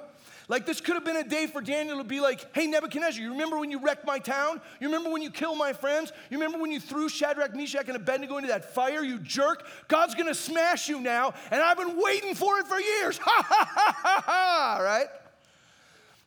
Like, 0.50 0.64
this 0.64 0.80
could 0.80 0.94
have 0.94 1.04
been 1.04 1.16
a 1.16 1.28
day 1.28 1.46
for 1.46 1.60
Daniel 1.60 1.98
to 1.98 2.04
be 2.04 2.20
like, 2.20 2.54
Hey, 2.54 2.66
Nebuchadnezzar, 2.66 3.22
you 3.22 3.32
remember 3.32 3.58
when 3.58 3.70
you 3.70 3.80
wrecked 3.80 4.06
my 4.06 4.18
town? 4.18 4.62
You 4.80 4.88
remember 4.88 5.10
when 5.10 5.20
you 5.20 5.30
killed 5.30 5.58
my 5.58 5.74
friends? 5.74 6.10
You 6.30 6.38
remember 6.38 6.58
when 6.58 6.72
you 6.72 6.80
threw 6.80 7.10
Shadrach, 7.10 7.54
Meshach, 7.54 7.86
and 7.86 7.96
Abednego 7.96 8.38
into 8.38 8.48
that 8.48 8.74
fire, 8.74 9.02
you 9.02 9.18
jerk? 9.18 9.66
God's 9.88 10.14
gonna 10.14 10.34
smash 10.34 10.88
you 10.88 11.00
now, 11.00 11.34
and 11.50 11.60
I've 11.60 11.76
been 11.76 12.00
waiting 12.02 12.34
for 12.34 12.58
it 12.58 12.66
for 12.66 12.80
years. 12.80 13.18
Ha 13.28 13.44
ha 13.46 13.70
ha 13.74 13.94
ha 14.02 14.22
ha, 14.24 14.82
right? 14.82 15.08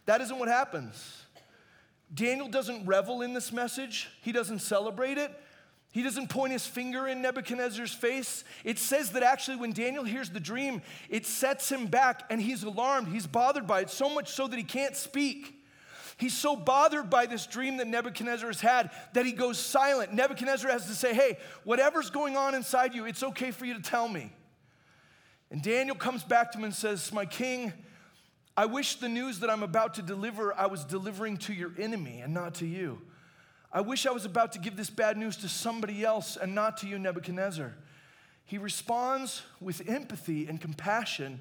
That 0.06 0.22
isn't 0.22 0.38
what 0.38 0.50
happens. 0.50 1.21
Daniel 2.14 2.48
doesn't 2.48 2.86
revel 2.86 3.22
in 3.22 3.34
this 3.34 3.52
message, 3.52 4.10
he 4.22 4.32
doesn't 4.32 4.60
celebrate 4.60 5.18
it. 5.18 5.32
He 5.94 6.04
doesn't 6.04 6.30
point 6.30 6.54
his 6.54 6.66
finger 6.66 7.06
in 7.06 7.22
Nebuchadnezzar's 7.22 7.94
face. 7.94 8.46
It 8.64 8.80
says 8.80 9.12
that 9.12 9.24
actually, 9.24 9.58
when 9.58 9.74
Daniel 9.74 10.06
hears 10.06 10.30
the 10.30 10.40
dream, 10.40 10.82
it 11.10 11.26
sets 11.26 11.70
him 11.70 11.88
back 11.88 12.24
and 12.30 12.42
he's 12.42 12.64
alarmed. 12.64 13.10
He's 13.10 13.28
bothered 13.28 13.68
by 13.68 13.82
it, 13.82 13.90
so 13.90 14.10
much 14.10 14.32
so 14.32 14.48
that 14.48 14.56
he 14.56 14.64
can't 14.64 14.96
speak. 14.96 15.54
He's 16.16 16.38
so 16.38 16.56
bothered 16.56 17.10
by 17.10 17.26
this 17.26 17.46
dream 17.46 17.78
that 17.78 17.88
Nebuchadnezzar 17.88 18.48
has 18.48 18.62
had 18.62 18.92
that 19.14 19.26
he 19.26 19.34
goes 19.34 19.58
silent. 19.58 20.14
Nebuchadnezzar 20.14 20.72
has 20.72 20.86
to 20.86 20.94
say, 20.94 21.14
Hey, 21.14 21.38
whatever's 21.66 22.10
going 22.10 22.38
on 22.38 22.56
inside 22.56 22.96
you, 22.96 23.06
it's 23.06 23.24
okay 23.24 23.52
for 23.52 23.66
you 23.66 23.74
to 23.74 23.82
tell 23.82 24.08
me. 24.08 24.32
And 25.50 25.62
Daniel 25.62 25.96
comes 25.96 26.24
back 26.24 26.54
to 26.54 26.58
him 26.58 26.64
and 26.64 26.74
says, 26.74 27.12
My 27.12 27.26
king, 27.26 27.74
I 28.56 28.66
wish 28.66 28.96
the 28.96 29.10
news 29.10 29.40
that 29.40 29.50
I'm 29.50 29.64
about 29.64 29.94
to 29.96 30.02
deliver, 30.02 30.54
I 30.54 30.68
was 30.68 30.84
delivering 30.84 31.38
to 31.38 31.54
your 31.54 31.72
enemy 31.78 32.20
and 32.20 32.34
not 32.34 32.56
to 32.56 32.66
you. 32.66 33.02
I 33.72 33.82
wish 33.82 34.06
I 34.06 34.12
was 34.12 34.26
about 34.26 34.52
to 34.54 34.60
give 34.60 34.76
this 34.76 34.90
bad 34.90 35.18
news 35.18 35.38
to 35.38 35.48
somebody 35.48 36.04
else 36.04 36.36
and 36.36 36.54
not 36.54 36.78
to 36.78 36.88
you, 36.88 37.00
Nebuchadnezzar. 37.00 37.74
He 38.46 38.58
responds 38.58 39.44
with 39.62 39.88
empathy 39.88 40.48
and 40.48 40.60
compassion 40.60 41.40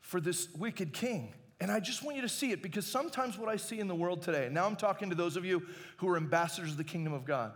for 0.00 0.20
this 0.20 0.48
wicked 0.54 0.92
king. 0.92 1.34
And 1.60 1.70
I 1.70 1.80
just 1.80 2.04
want 2.04 2.16
you 2.16 2.22
to 2.22 2.28
see 2.28 2.52
it 2.52 2.62
because 2.62 2.86
sometimes 2.86 3.36
what 3.36 3.48
I 3.48 3.56
see 3.56 3.80
in 3.80 3.88
the 3.88 3.94
world 3.94 4.22
today, 4.22 4.48
now 4.50 4.64
I'm 4.66 4.76
talking 4.76 5.10
to 5.10 5.16
those 5.16 5.36
of 5.36 5.44
you 5.44 5.66
who 5.96 6.08
are 6.08 6.16
ambassadors 6.16 6.70
of 6.70 6.76
the 6.76 6.84
kingdom 6.84 7.12
of 7.12 7.24
God. 7.24 7.52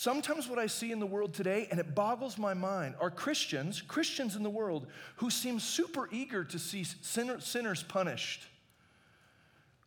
Sometimes 0.00 0.48
what 0.48 0.60
I 0.60 0.68
see 0.68 0.92
in 0.92 1.00
the 1.00 1.06
world 1.06 1.34
today, 1.34 1.66
and 1.72 1.80
it 1.80 1.96
boggles 1.96 2.38
my 2.38 2.54
mind, 2.54 2.94
are 3.00 3.10
Christians, 3.10 3.82
Christians 3.82 4.36
in 4.36 4.44
the 4.44 4.48
world, 4.48 4.86
who 5.16 5.28
seem 5.28 5.58
super 5.58 6.08
eager 6.12 6.44
to 6.44 6.56
see 6.56 6.84
sinner, 6.84 7.40
sinners 7.40 7.82
punished. 7.82 8.46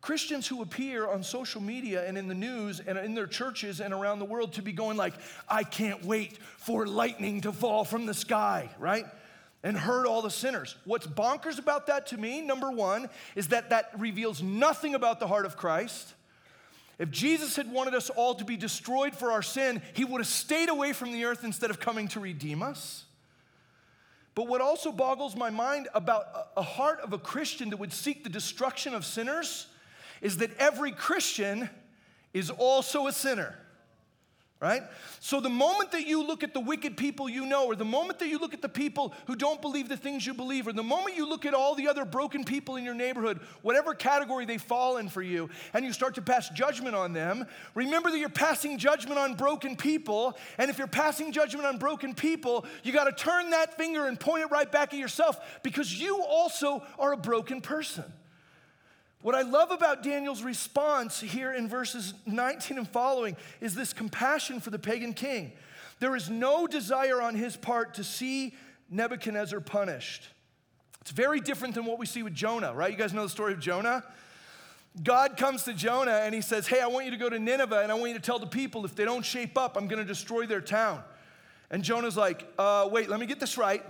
Christians 0.02 0.50
who 0.50 0.62
appear 0.62 1.08
on 1.08 1.24
social 1.24 1.62
media 1.62 2.06
and 2.06 2.17
in 2.17 2.28
the 2.28 2.36
news 2.36 2.82
and 2.82 2.97
in 2.97 3.15
their 3.15 3.26
churches 3.26 3.80
and 3.80 3.93
around 3.93 4.19
the 4.19 4.26
world 4.26 4.52
to 4.56 4.62
be 4.62 4.74
going 4.74 4.97
like, 4.97 5.13
I 5.47 5.63
can't 5.63 6.04
wait 6.04 6.38
for 6.58 6.86
lightning 6.86 7.39
to 7.41 7.54
fall 7.54 7.86
from 7.86 8.06
the 8.06 8.13
sky, 8.13 8.69
right? 8.80 9.06
and 9.63 9.78
hurt 9.78 10.08
all 10.08 10.24
the 10.24 10.32
sinners. 10.32 10.76
What's 10.86 11.08
bonkers 11.08 11.60
about 11.60 11.88
that 11.88 12.08
to 12.08 12.17
me, 12.17 12.41
number 12.41 12.69
one, 12.69 13.10
is 13.36 13.50
that 13.50 13.69
that 13.69 13.91
reveals 13.97 14.41
nothing 14.41 14.93
about 14.95 15.19
the 15.21 15.28
heart 15.28 15.45
of 15.45 15.56
Christ. 15.56 16.15
If 17.02 17.10
Jesus 17.10 17.56
had 17.56 17.72
wanted 17.72 17.96
us 17.96 18.12
all 18.12 18.36
to 18.36 18.46
be 18.46 18.56
destroyed 18.56 19.16
for 19.16 19.32
our 19.32 19.42
sin, 19.42 19.82
he 19.94 20.06
would 20.06 20.22
have 20.22 20.28
stayed 20.28 20.70
away 20.70 20.94
from 20.94 21.12
the 21.12 21.26
earth 21.26 21.44
instead 21.44 21.72
of 21.72 21.80
coming 21.80 22.08
to 22.10 22.20
redeem 22.20 22.62
us. 22.62 23.06
But 24.36 24.48
what 24.48 24.62
also 24.62 24.92
boggles 24.92 25.36
my 25.36 25.50
mind 25.50 25.88
about 25.96 26.26
a 26.56 26.62
heart 26.62 27.00
of 27.00 27.12
a 27.12 27.18
Christian 27.18 27.72
that 27.72 27.78
would 27.78 27.92
seek 27.92 28.24
the 28.24 28.30
destruction 28.30 28.94
of 28.94 29.04
sinners 29.04 29.66
is 30.22 30.38
that 30.38 30.56
every 30.60 30.92
Christian 30.92 31.72
is 32.36 32.52
also 32.52 33.08
a 33.08 33.12
sinner 33.12 33.58
right? 34.62 34.84
So 35.19 35.41
the 35.41 35.50
moment 35.50 35.91
that 35.91 36.06
you 36.06 36.24
look 36.24 36.43
at 36.43 36.54
the 36.54 36.60
wicked 36.60 36.95
people 36.95 37.28
you 37.28 37.47
know, 37.47 37.65
or 37.65 37.76
the 37.76 37.84
moment 37.84 38.19
that 38.19 38.28
you 38.28 38.38
look 38.38 38.54
at 38.54 38.62
the 38.62 38.69
people 38.69 39.12
who 39.26 39.36
don't 39.36 39.60
believe 39.60 39.89
the 39.89 39.97
things 39.97 40.24
you 40.24 40.36
believe, 40.36 40.67
or 40.67 40.74
the 40.74 40.84
moment 40.84 41.17
you 41.17 41.28
look 41.28 41.47
at 41.47 41.56
all 41.56 41.74
the 41.74 41.88
other 41.88 42.06
broken 42.06 42.43
people 42.43 42.76
in 42.76 42.86
your 42.86 42.93
neighborhood, 42.93 43.39
whatever 43.63 43.95
category 43.95 44.45
they 44.45 44.60
fall 44.60 44.97
in 44.97 45.10
for 45.10 45.24
you, 45.24 45.50
and 45.74 45.84
you 45.84 45.91
start 45.91 46.13
to 46.13 46.21
pass 46.21 46.47
judgment 46.50 46.95
on 46.95 47.12
them, 47.12 47.47
remember 47.74 48.12
that 48.12 48.19
you're 48.19 48.30
passing 48.30 48.78
judgment 48.78 49.17
on 49.17 49.34
broken 49.34 49.76
people. 49.76 50.38
And 50.60 50.69
if 50.69 50.78
you're 50.78 50.86
passing 50.86 51.32
judgment 51.32 51.65
on 51.65 51.80
broken 51.80 52.13
people, 52.13 52.65
you 52.84 52.93
got 52.93 53.06
to 53.06 53.12
turn 53.12 53.50
that 53.50 53.76
finger 53.78 54.06
and 54.06 54.19
point 54.19 54.43
it 54.43 54.52
right 54.52 54.71
back 54.71 54.93
at 54.93 55.00
yourself 55.00 55.39
because 55.63 56.00
you 56.00 56.21
also 56.21 56.84
are 57.00 57.13
a 57.13 57.17
broken 57.17 57.62
person. 57.62 58.06
What 59.22 59.36
I 59.36 59.44
love 59.44 59.70
about 59.70 60.02
Daniel's 60.02 60.42
response 60.42 61.20
here 61.20 61.54
in 61.54 61.68
verses 61.68 62.16
19 62.26 62.78
and 62.80 62.88
following 62.88 63.38
is 63.60 63.76
this 63.76 63.94
compassion 63.94 64.60
for 64.60 64.72
the 64.72 64.80
pagan 64.80 65.14
king. 65.14 65.52
There 66.00 66.16
is 66.16 66.30
no 66.30 66.66
desire 66.66 67.22
on 67.22 67.36
his 67.36 67.56
part 67.56 67.94
to 67.96 68.04
see 68.04 68.56
Nebuchadnezzar 68.90 69.60
punished. 69.60 70.28
It's 71.02 71.12
very 71.12 71.40
different 71.40 71.76
than 71.76 71.86
what 71.86 72.00
we 72.00 72.08
see 72.08 72.24
with 72.24 72.34
Jonah, 72.34 72.74
right? 72.74 72.92
You 72.92 72.98
guys 72.98 73.14
know 73.14 73.24
the 73.24 73.30
story 73.30 73.54
of 73.54 73.60
Jonah? 73.60 74.04
God 75.04 75.38
comes 75.38 75.64
to 75.64 75.74
Jonah 75.74 76.22
and 76.24 76.34
he 76.34 76.42
says, 76.42 76.68
Hey, 76.68 76.82
I 76.82 76.88
want 76.88 77.06
you 77.06 77.12
to 77.12 77.18
go 77.18 77.30
to 77.30 77.40
Nineveh 77.40 77.82
and 77.82 77.92
I 77.92 77.96
want 77.96 78.10
you 78.10 78.18
to 78.18 78.24
tell 78.24 78.40
the 78.40 78.48
people 78.48 78.84
if 78.86 78.96
they 78.96 79.06
don't 79.06 79.24
shape 79.24 79.58
up, 79.58 79.78
I'm 79.78 79.88
going 79.88 80.02
to 80.02 80.06
destroy 80.06 80.48
their 80.48 80.62
town. 80.62 81.02
And 81.70 81.84
Jonah's 81.84 82.18
like, 82.18 82.52
uh, 82.58 82.90
Wait, 82.92 83.10
let 83.10 83.20
me 83.20 83.28
get 83.28 83.40
this 83.40 83.58
right. 83.58 83.84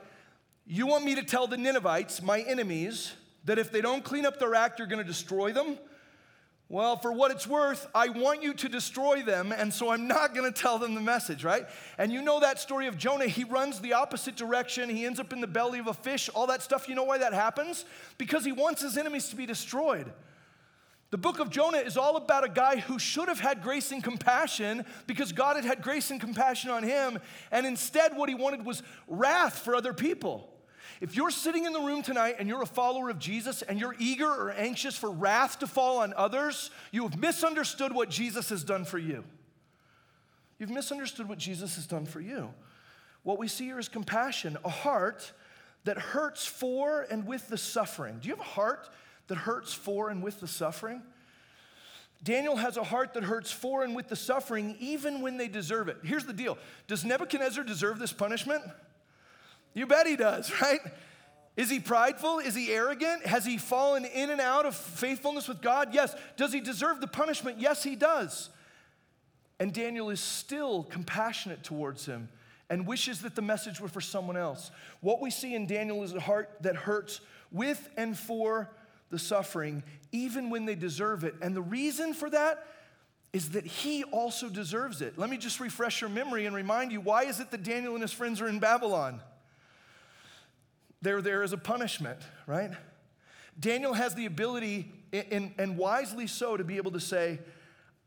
You 0.67 0.87
want 0.87 1.03
me 1.05 1.15
to 1.15 1.23
tell 1.23 1.47
the 1.47 1.57
Ninevites, 1.57 2.21
my 2.21 2.41
enemies, 2.41 3.13
that 3.45 3.59
if 3.59 3.71
they 3.71 3.81
don't 3.81 4.03
clean 4.03 4.25
up 4.25 4.39
their 4.39 4.55
act, 4.55 4.79
you're 4.79 4.87
going 4.87 5.03
to 5.03 5.07
destroy 5.07 5.51
them? 5.51 5.77
Well, 6.71 6.95
for 6.95 7.11
what 7.11 7.31
it's 7.31 7.45
worth, 7.45 7.85
I 7.93 8.07
want 8.07 8.41
you 8.41 8.53
to 8.53 8.69
destroy 8.69 9.23
them, 9.23 9.51
and 9.51 9.73
so 9.73 9.91
I'm 9.91 10.07
not 10.07 10.33
going 10.33 10.51
to 10.51 10.57
tell 10.57 10.79
them 10.79 10.95
the 10.95 11.01
message, 11.01 11.43
right? 11.43 11.65
And 11.97 12.13
you 12.13 12.21
know 12.21 12.39
that 12.39 12.59
story 12.61 12.87
of 12.87 12.97
Jonah. 12.97 13.27
He 13.27 13.43
runs 13.43 13.81
the 13.81 13.91
opposite 13.91 14.37
direction. 14.37 14.89
He 14.89 15.05
ends 15.05 15.19
up 15.19 15.33
in 15.33 15.41
the 15.41 15.47
belly 15.47 15.79
of 15.79 15.87
a 15.87 15.93
fish, 15.93 16.29
all 16.29 16.47
that 16.47 16.61
stuff. 16.61 16.87
You 16.87 16.95
know 16.95 17.03
why 17.03 17.17
that 17.17 17.33
happens? 17.33 17.83
Because 18.17 18.45
he 18.45 18.53
wants 18.53 18.81
his 18.81 18.97
enemies 18.97 19.27
to 19.29 19.35
be 19.35 19.45
destroyed. 19.45 20.13
The 21.09 21.17
book 21.17 21.39
of 21.39 21.49
Jonah 21.49 21.79
is 21.79 21.97
all 21.97 22.15
about 22.15 22.45
a 22.45 22.49
guy 22.49 22.77
who 22.77 22.97
should 22.97 23.27
have 23.27 23.41
had 23.41 23.61
grace 23.61 23.91
and 23.91 24.01
compassion 24.01 24.85
because 25.07 25.33
God 25.33 25.57
had 25.57 25.65
had 25.65 25.81
grace 25.81 26.09
and 26.09 26.21
compassion 26.21 26.69
on 26.69 26.83
him, 26.83 27.19
and 27.51 27.65
instead, 27.65 28.15
what 28.15 28.29
he 28.29 28.35
wanted 28.35 28.65
was 28.65 28.81
wrath 29.09 29.57
for 29.57 29.75
other 29.75 29.91
people. 29.91 30.47
If 31.01 31.15
you're 31.15 31.31
sitting 31.31 31.65
in 31.65 31.73
the 31.73 31.79
room 31.79 32.03
tonight 32.03 32.35
and 32.37 32.47
you're 32.47 32.61
a 32.61 32.67
follower 32.67 33.09
of 33.09 33.17
Jesus 33.17 33.63
and 33.63 33.79
you're 33.79 33.95
eager 33.97 34.27
or 34.27 34.51
anxious 34.51 34.95
for 34.95 35.09
wrath 35.09 35.57
to 35.59 35.67
fall 35.67 35.97
on 35.97 36.13
others, 36.15 36.69
you 36.91 37.01
have 37.03 37.19
misunderstood 37.19 37.91
what 37.91 38.09
Jesus 38.09 38.49
has 38.49 38.63
done 38.63 38.85
for 38.85 38.99
you. 38.99 39.23
You've 40.59 40.69
misunderstood 40.69 41.27
what 41.27 41.39
Jesus 41.39 41.75
has 41.75 41.87
done 41.87 42.05
for 42.05 42.21
you. 42.21 42.53
What 43.23 43.39
we 43.39 43.47
see 43.47 43.65
here 43.65 43.79
is 43.79 43.89
compassion, 43.89 44.57
a 44.63 44.69
heart 44.69 45.31
that 45.85 45.97
hurts 45.97 46.45
for 46.45 47.01
and 47.09 47.25
with 47.25 47.47
the 47.49 47.57
suffering. 47.57 48.19
Do 48.21 48.29
you 48.29 48.35
have 48.35 48.45
a 48.45 48.49
heart 48.49 48.87
that 49.27 49.39
hurts 49.39 49.73
for 49.73 50.11
and 50.11 50.21
with 50.21 50.39
the 50.39 50.47
suffering? 50.47 51.01
Daniel 52.23 52.57
has 52.57 52.77
a 52.77 52.83
heart 52.83 53.15
that 53.15 53.23
hurts 53.23 53.51
for 53.51 53.83
and 53.83 53.95
with 53.95 54.07
the 54.07 54.15
suffering, 54.15 54.75
even 54.79 55.21
when 55.21 55.37
they 55.37 55.47
deserve 55.47 55.87
it. 55.87 55.97
Here's 56.03 56.25
the 56.25 56.33
deal 56.33 56.59
Does 56.85 57.03
Nebuchadnezzar 57.03 57.63
deserve 57.63 57.97
this 57.97 58.13
punishment? 58.13 58.61
You 59.73 59.85
bet 59.85 60.07
he 60.07 60.15
does, 60.15 60.51
right? 60.61 60.79
Is 61.57 61.69
he 61.69 61.79
prideful? 61.79 62.39
Is 62.39 62.55
he 62.55 62.71
arrogant? 62.71 63.25
Has 63.25 63.45
he 63.45 63.57
fallen 63.57 64.05
in 64.05 64.29
and 64.29 64.39
out 64.39 64.65
of 64.65 64.75
faithfulness 64.75 65.47
with 65.47 65.61
God? 65.61 65.93
Yes. 65.93 66.15
Does 66.37 66.53
he 66.53 66.61
deserve 66.61 67.01
the 67.01 67.07
punishment? 67.07 67.59
Yes, 67.59 67.83
he 67.83 67.95
does. 67.95 68.49
And 69.59 69.73
Daniel 69.73 70.09
is 70.09 70.19
still 70.19 70.83
compassionate 70.83 71.63
towards 71.63 72.05
him 72.05 72.29
and 72.69 72.87
wishes 72.87 73.21
that 73.21 73.35
the 73.35 73.41
message 73.41 73.81
were 73.81 73.89
for 73.89 74.01
someone 74.01 74.37
else. 74.37 74.71
What 75.01 75.21
we 75.21 75.29
see 75.29 75.53
in 75.53 75.67
Daniel 75.67 76.03
is 76.03 76.13
a 76.13 76.21
heart 76.21 76.49
that 76.61 76.75
hurts 76.75 77.19
with 77.51 77.89
and 77.97 78.17
for 78.17 78.71
the 79.09 79.19
suffering, 79.19 79.83
even 80.13 80.49
when 80.49 80.65
they 80.65 80.75
deserve 80.75 81.25
it. 81.25 81.35
And 81.41 81.53
the 81.53 81.61
reason 81.61 82.13
for 82.13 82.29
that 82.29 82.65
is 83.33 83.49
that 83.51 83.65
he 83.65 84.03
also 84.05 84.49
deserves 84.49 85.01
it. 85.01 85.17
Let 85.17 85.29
me 85.29 85.37
just 85.37 85.59
refresh 85.59 86.01
your 86.01 86.09
memory 86.09 86.45
and 86.45 86.55
remind 86.55 86.91
you 86.93 87.01
why 87.01 87.23
is 87.23 87.39
it 87.39 87.51
that 87.51 87.63
Daniel 87.63 87.93
and 87.93 88.01
his 88.01 88.13
friends 88.13 88.41
are 88.41 88.47
in 88.47 88.59
Babylon? 88.59 89.21
They're 91.01 91.21
there 91.21 91.43
as 91.43 91.53
a 91.53 91.57
punishment, 91.57 92.19
right? 92.45 92.71
Daniel 93.59 93.93
has 93.93 94.15
the 94.15 94.25
ability, 94.25 94.91
and 95.11 95.77
wisely 95.77 96.27
so, 96.27 96.57
to 96.57 96.63
be 96.63 96.77
able 96.77 96.91
to 96.91 96.99
say, 96.99 97.39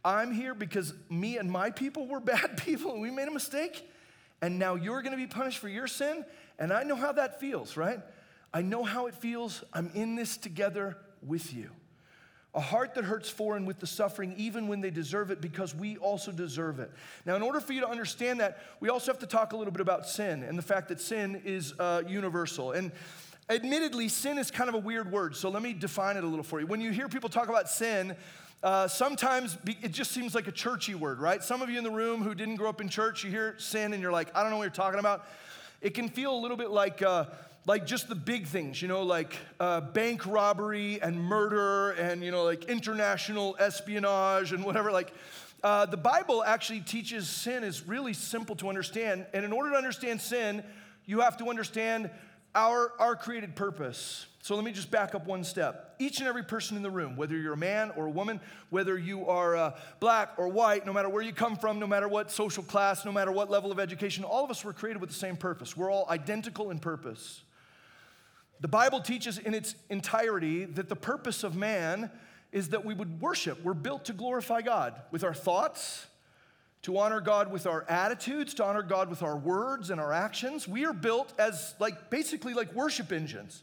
I'm 0.04 0.32
here 0.32 0.54
because 0.54 0.92
me 1.08 1.38
and 1.38 1.50
my 1.50 1.70
people 1.70 2.06
were 2.06 2.20
bad 2.34 2.62
people 2.62 2.92
and 2.92 3.00
we 3.00 3.10
made 3.10 3.28
a 3.28 3.32
mistake, 3.32 3.88
and 4.42 4.58
now 4.58 4.74
you're 4.74 5.02
gonna 5.02 5.16
be 5.16 5.26
punished 5.26 5.58
for 5.58 5.68
your 5.68 5.86
sin, 5.86 6.24
and 6.58 6.72
I 6.72 6.82
know 6.82 6.96
how 6.96 7.12
that 7.12 7.40
feels, 7.40 7.76
right? 7.76 8.00
I 8.52 8.62
know 8.62 8.84
how 8.84 9.06
it 9.06 9.14
feels. 9.14 9.64
I'm 9.72 9.90
in 9.94 10.14
this 10.14 10.36
together 10.36 10.96
with 11.22 11.52
you. 11.52 11.70
A 12.54 12.60
heart 12.60 12.94
that 12.94 13.04
hurts 13.04 13.28
for 13.28 13.56
and 13.56 13.66
with 13.66 13.80
the 13.80 13.86
suffering, 13.86 14.32
even 14.36 14.68
when 14.68 14.80
they 14.80 14.90
deserve 14.90 15.32
it, 15.32 15.40
because 15.40 15.74
we 15.74 15.96
also 15.96 16.30
deserve 16.30 16.78
it. 16.78 16.90
Now, 17.26 17.34
in 17.34 17.42
order 17.42 17.58
for 17.58 17.72
you 17.72 17.80
to 17.80 17.88
understand 17.88 18.38
that, 18.38 18.58
we 18.78 18.88
also 18.88 19.10
have 19.10 19.18
to 19.20 19.26
talk 19.26 19.52
a 19.52 19.56
little 19.56 19.72
bit 19.72 19.80
about 19.80 20.06
sin 20.06 20.44
and 20.44 20.56
the 20.56 20.62
fact 20.62 20.88
that 20.88 21.00
sin 21.00 21.42
is 21.44 21.74
uh, 21.80 22.02
universal. 22.06 22.70
And 22.70 22.92
admittedly, 23.50 24.08
sin 24.08 24.38
is 24.38 24.52
kind 24.52 24.68
of 24.68 24.76
a 24.76 24.78
weird 24.78 25.10
word, 25.10 25.34
so 25.34 25.50
let 25.50 25.62
me 25.62 25.72
define 25.72 26.16
it 26.16 26.22
a 26.22 26.28
little 26.28 26.44
for 26.44 26.60
you. 26.60 26.66
When 26.66 26.80
you 26.80 26.92
hear 26.92 27.08
people 27.08 27.28
talk 27.28 27.48
about 27.48 27.68
sin, 27.68 28.14
uh, 28.62 28.86
sometimes 28.88 29.58
it 29.82 29.90
just 29.90 30.12
seems 30.12 30.34
like 30.34 30.46
a 30.46 30.52
churchy 30.52 30.94
word, 30.94 31.18
right? 31.18 31.42
Some 31.42 31.60
of 31.60 31.68
you 31.68 31.76
in 31.76 31.84
the 31.84 31.90
room 31.90 32.22
who 32.22 32.34
didn't 32.34 32.56
grow 32.56 32.68
up 32.68 32.80
in 32.80 32.88
church, 32.88 33.24
you 33.24 33.30
hear 33.30 33.56
sin 33.58 33.92
and 33.92 34.00
you're 34.00 34.12
like, 34.12 34.34
I 34.34 34.42
don't 34.42 34.50
know 34.50 34.58
what 34.58 34.62
you're 34.62 34.70
talking 34.70 35.00
about. 35.00 35.26
It 35.82 35.92
can 35.92 36.08
feel 36.08 36.34
a 36.34 36.40
little 36.40 36.56
bit 36.56 36.70
like, 36.70 37.02
uh, 37.02 37.26
like 37.66 37.86
just 37.86 38.08
the 38.08 38.14
big 38.14 38.46
things, 38.46 38.82
you 38.82 38.88
know, 38.88 39.02
like 39.02 39.36
uh, 39.58 39.80
bank 39.80 40.26
robbery 40.26 41.00
and 41.00 41.18
murder 41.18 41.92
and, 41.92 42.22
you 42.22 42.30
know, 42.30 42.44
like 42.44 42.64
international 42.64 43.56
espionage 43.58 44.52
and 44.52 44.64
whatever. 44.64 44.92
Like, 44.92 45.12
uh, 45.62 45.86
the 45.86 45.96
Bible 45.96 46.44
actually 46.44 46.80
teaches 46.80 47.26
sin 47.26 47.64
is 47.64 47.88
really 47.88 48.12
simple 48.12 48.54
to 48.56 48.68
understand. 48.68 49.24
And 49.32 49.46
in 49.46 49.52
order 49.52 49.70
to 49.70 49.76
understand 49.76 50.20
sin, 50.20 50.62
you 51.06 51.20
have 51.20 51.38
to 51.38 51.48
understand 51.48 52.10
our, 52.54 52.92
our 52.98 53.16
created 53.16 53.56
purpose. 53.56 54.26
So 54.42 54.54
let 54.56 54.64
me 54.64 54.72
just 54.72 54.90
back 54.90 55.14
up 55.14 55.26
one 55.26 55.42
step. 55.42 55.94
Each 55.98 56.18
and 56.18 56.28
every 56.28 56.42
person 56.42 56.76
in 56.76 56.82
the 56.82 56.90
room, 56.90 57.16
whether 57.16 57.34
you're 57.34 57.54
a 57.54 57.56
man 57.56 57.92
or 57.96 58.04
a 58.04 58.10
woman, 58.10 58.40
whether 58.68 58.98
you 58.98 59.26
are 59.26 59.56
uh, 59.56 59.78
black 60.00 60.32
or 60.36 60.48
white, 60.48 60.84
no 60.84 60.92
matter 60.92 61.08
where 61.08 61.22
you 61.22 61.32
come 61.32 61.56
from, 61.56 61.78
no 61.78 61.86
matter 61.86 62.08
what 62.08 62.30
social 62.30 62.62
class, 62.62 63.06
no 63.06 63.12
matter 63.12 63.32
what 63.32 63.48
level 63.48 63.72
of 63.72 63.80
education, 63.80 64.22
all 64.22 64.44
of 64.44 64.50
us 64.50 64.62
were 64.62 64.74
created 64.74 65.00
with 65.00 65.08
the 65.08 65.16
same 65.16 65.38
purpose. 65.38 65.74
We're 65.74 65.90
all 65.90 66.06
identical 66.10 66.70
in 66.70 66.78
purpose. 66.78 67.40
The 68.60 68.68
Bible 68.68 69.00
teaches 69.00 69.38
in 69.38 69.54
its 69.54 69.74
entirety 69.90 70.64
that 70.64 70.88
the 70.88 70.96
purpose 70.96 71.44
of 71.44 71.56
man 71.56 72.10
is 72.52 72.68
that 72.68 72.84
we 72.84 72.94
would 72.94 73.20
worship. 73.20 73.62
We're 73.62 73.74
built 73.74 74.04
to 74.06 74.12
glorify 74.12 74.62
God 74.62 74.94
with 75.10 75.24
our 75.24 75.34
thoughts, 75.34 76.06
to 76.82 76.98
honor 76.98 77.20
God 77.20 77.50
with 77.50 77.66
our 77.66 77.84
attitudes, 77.88 78.54
to 78.54 78.64
honor 78.64 78.82
God 78.82 79.10
with 79.10 79.22
our 79.22 79.36
words 79.36 79.90
and 79.90 80.00
our 80.00 80.12
actions. 80.12 80.68
We 80.68 80.84
are 80.84 80.92
built 80.92 81.32
as 81.38 81.74
like 81.80 82.10
basically 82.10 82.54
like 82.54 82.72
worship 82.74 83.10
engines. 83.10 83.62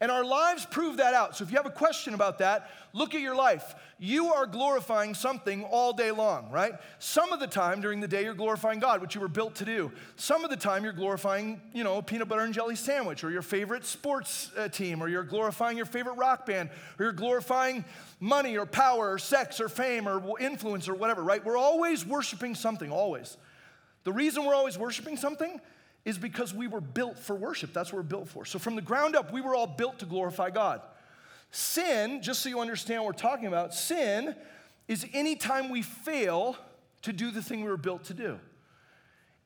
And 0.00 0.10
our 0.10 0.24
lives 0.24 0.66
prove 0.66 0.96
that 0.96 1.14
out. 1.14 1.36
So 1.36 1.44
if 1.44 1.50
you 1.50 1.56
have 1.56 1.66
a 1.66 1.70
question 1.70 2.14
about 2.14 2.38
that, 2.38 2.70
look 2.92 3.14
at 3.14 3.20
your 3.20 3.36
life. 3.36 3.76
You 3.98 4.32
are 4.34 4.44
glorifying 4.44 5.14
something 5.14 5.62
all 5.62 5.92
day 5.92 6.10
long, 6.10 6.50
right? 6.50 6.74
Some 6.98 7.32
of 7.32 7.38
the 7.38 7.46
time 7.46 7.80
during 7.80 8.00
the 8.00 8.08
day, 8.08 8.24
you're 8.24 8.34
glorifying 8.34 8.80
God, 8.80 9.00
which 9.00 9.14
you 9.14 9.20
were 9.20 9.28
built 9.28 9.54
to 9.56 9.64
do. 9.64 9.92
Some 10.16 10.44
of 10.44 10.50
the 10.50 10.56
time, 10.56 10.82
you're 10.82 10.92
glorifying, 10.92 11.60
you 11.72 11.84
know, 11.84 11.98
a 11.98 12.02
peanut 12.02 12.28
butter 12.28 12.42
and 12.42 12.52
jelly 12.52 12.74
sandwich, 12.74 13.22
or 13.22 13.30
your 13.30 13.40
favorite 13.40 13.86
sports 13.86 14.50
uh, 14.58 14.68
team, 14.68 15.00
or 15.00 15.08
you're 15.08 15.22
glorifying 15.22 15.76
your 15.76 15.86
favorite 15.86 16.16
rock 16.16 16.44
band, 16.44 16.70
or 16.98 17.04
you're 17.04 17.12
glorifying 17.12 17.84
money, 18.18 18.58
or 18.58 18.66
power, 18.66 19.12
or 19.12 19.18
sex, 19.18 19.60
or 19.60 19.68
fame, 19.68 20.08
or 20.08 20.38
influence, 20.40 20.88
or 20.88 20.94
whatever, 20.94 21.22
right? 21.22 21.44
We're 21.44 21.56
always 21.56 22.04
worshiping 22.04 22.56
something, 22.56 22.90
always. 22.90 23.36
The 24.02 24.12
reason 24.12 24.44
we're 24.44 24.56
always 24.56 24.76
worshiping 24.76 25.16
something 25.16 25.60
is 26.04 26.18
because 26.18 26.52
we 26.52 26.66
were 26.66 26.80
built 26.80 27.18
for 27.18 27.34
worship. 27.34 27.72
That's 27.72 27.92
what 27.92 27.98
we're 27.98 28.02
built 28.02 28.28
for. 28.28 28.44
So 28.44 28.58
from 28.58 28.76
the 28.76 28.82
ground 28.82 29.16
up, 29.16 29.32
we 29.32 29.40
were 29.40 29.54
all 29.54 29.66
built 29.66 30.00
to 30.00 30.06
glorify 30.06 30.50
God. 30.50 30.82
Sin, 31.50 32.20
just 32.22 32.42
so 32.42 32.48
you 32.48 32.60
understand 32.60 33.02
what 33.02 33.14
we're 33.14 33.20
talking 33.20 33.46
about, 33.46 33.72
sin 33.72 34.34
is 34.86 35.06
anytime 35.14 35.70
we 35.70 35.82
fail 35.82 36.56
to 37.02 37.12
do 37.12 37.30
the 37.30 37.42
thing 37.42 37.62
we 37.62 37.68
were 37.68 37.76
built 37.76 38.04
to 38.04 38.14
do. 38.14 38.38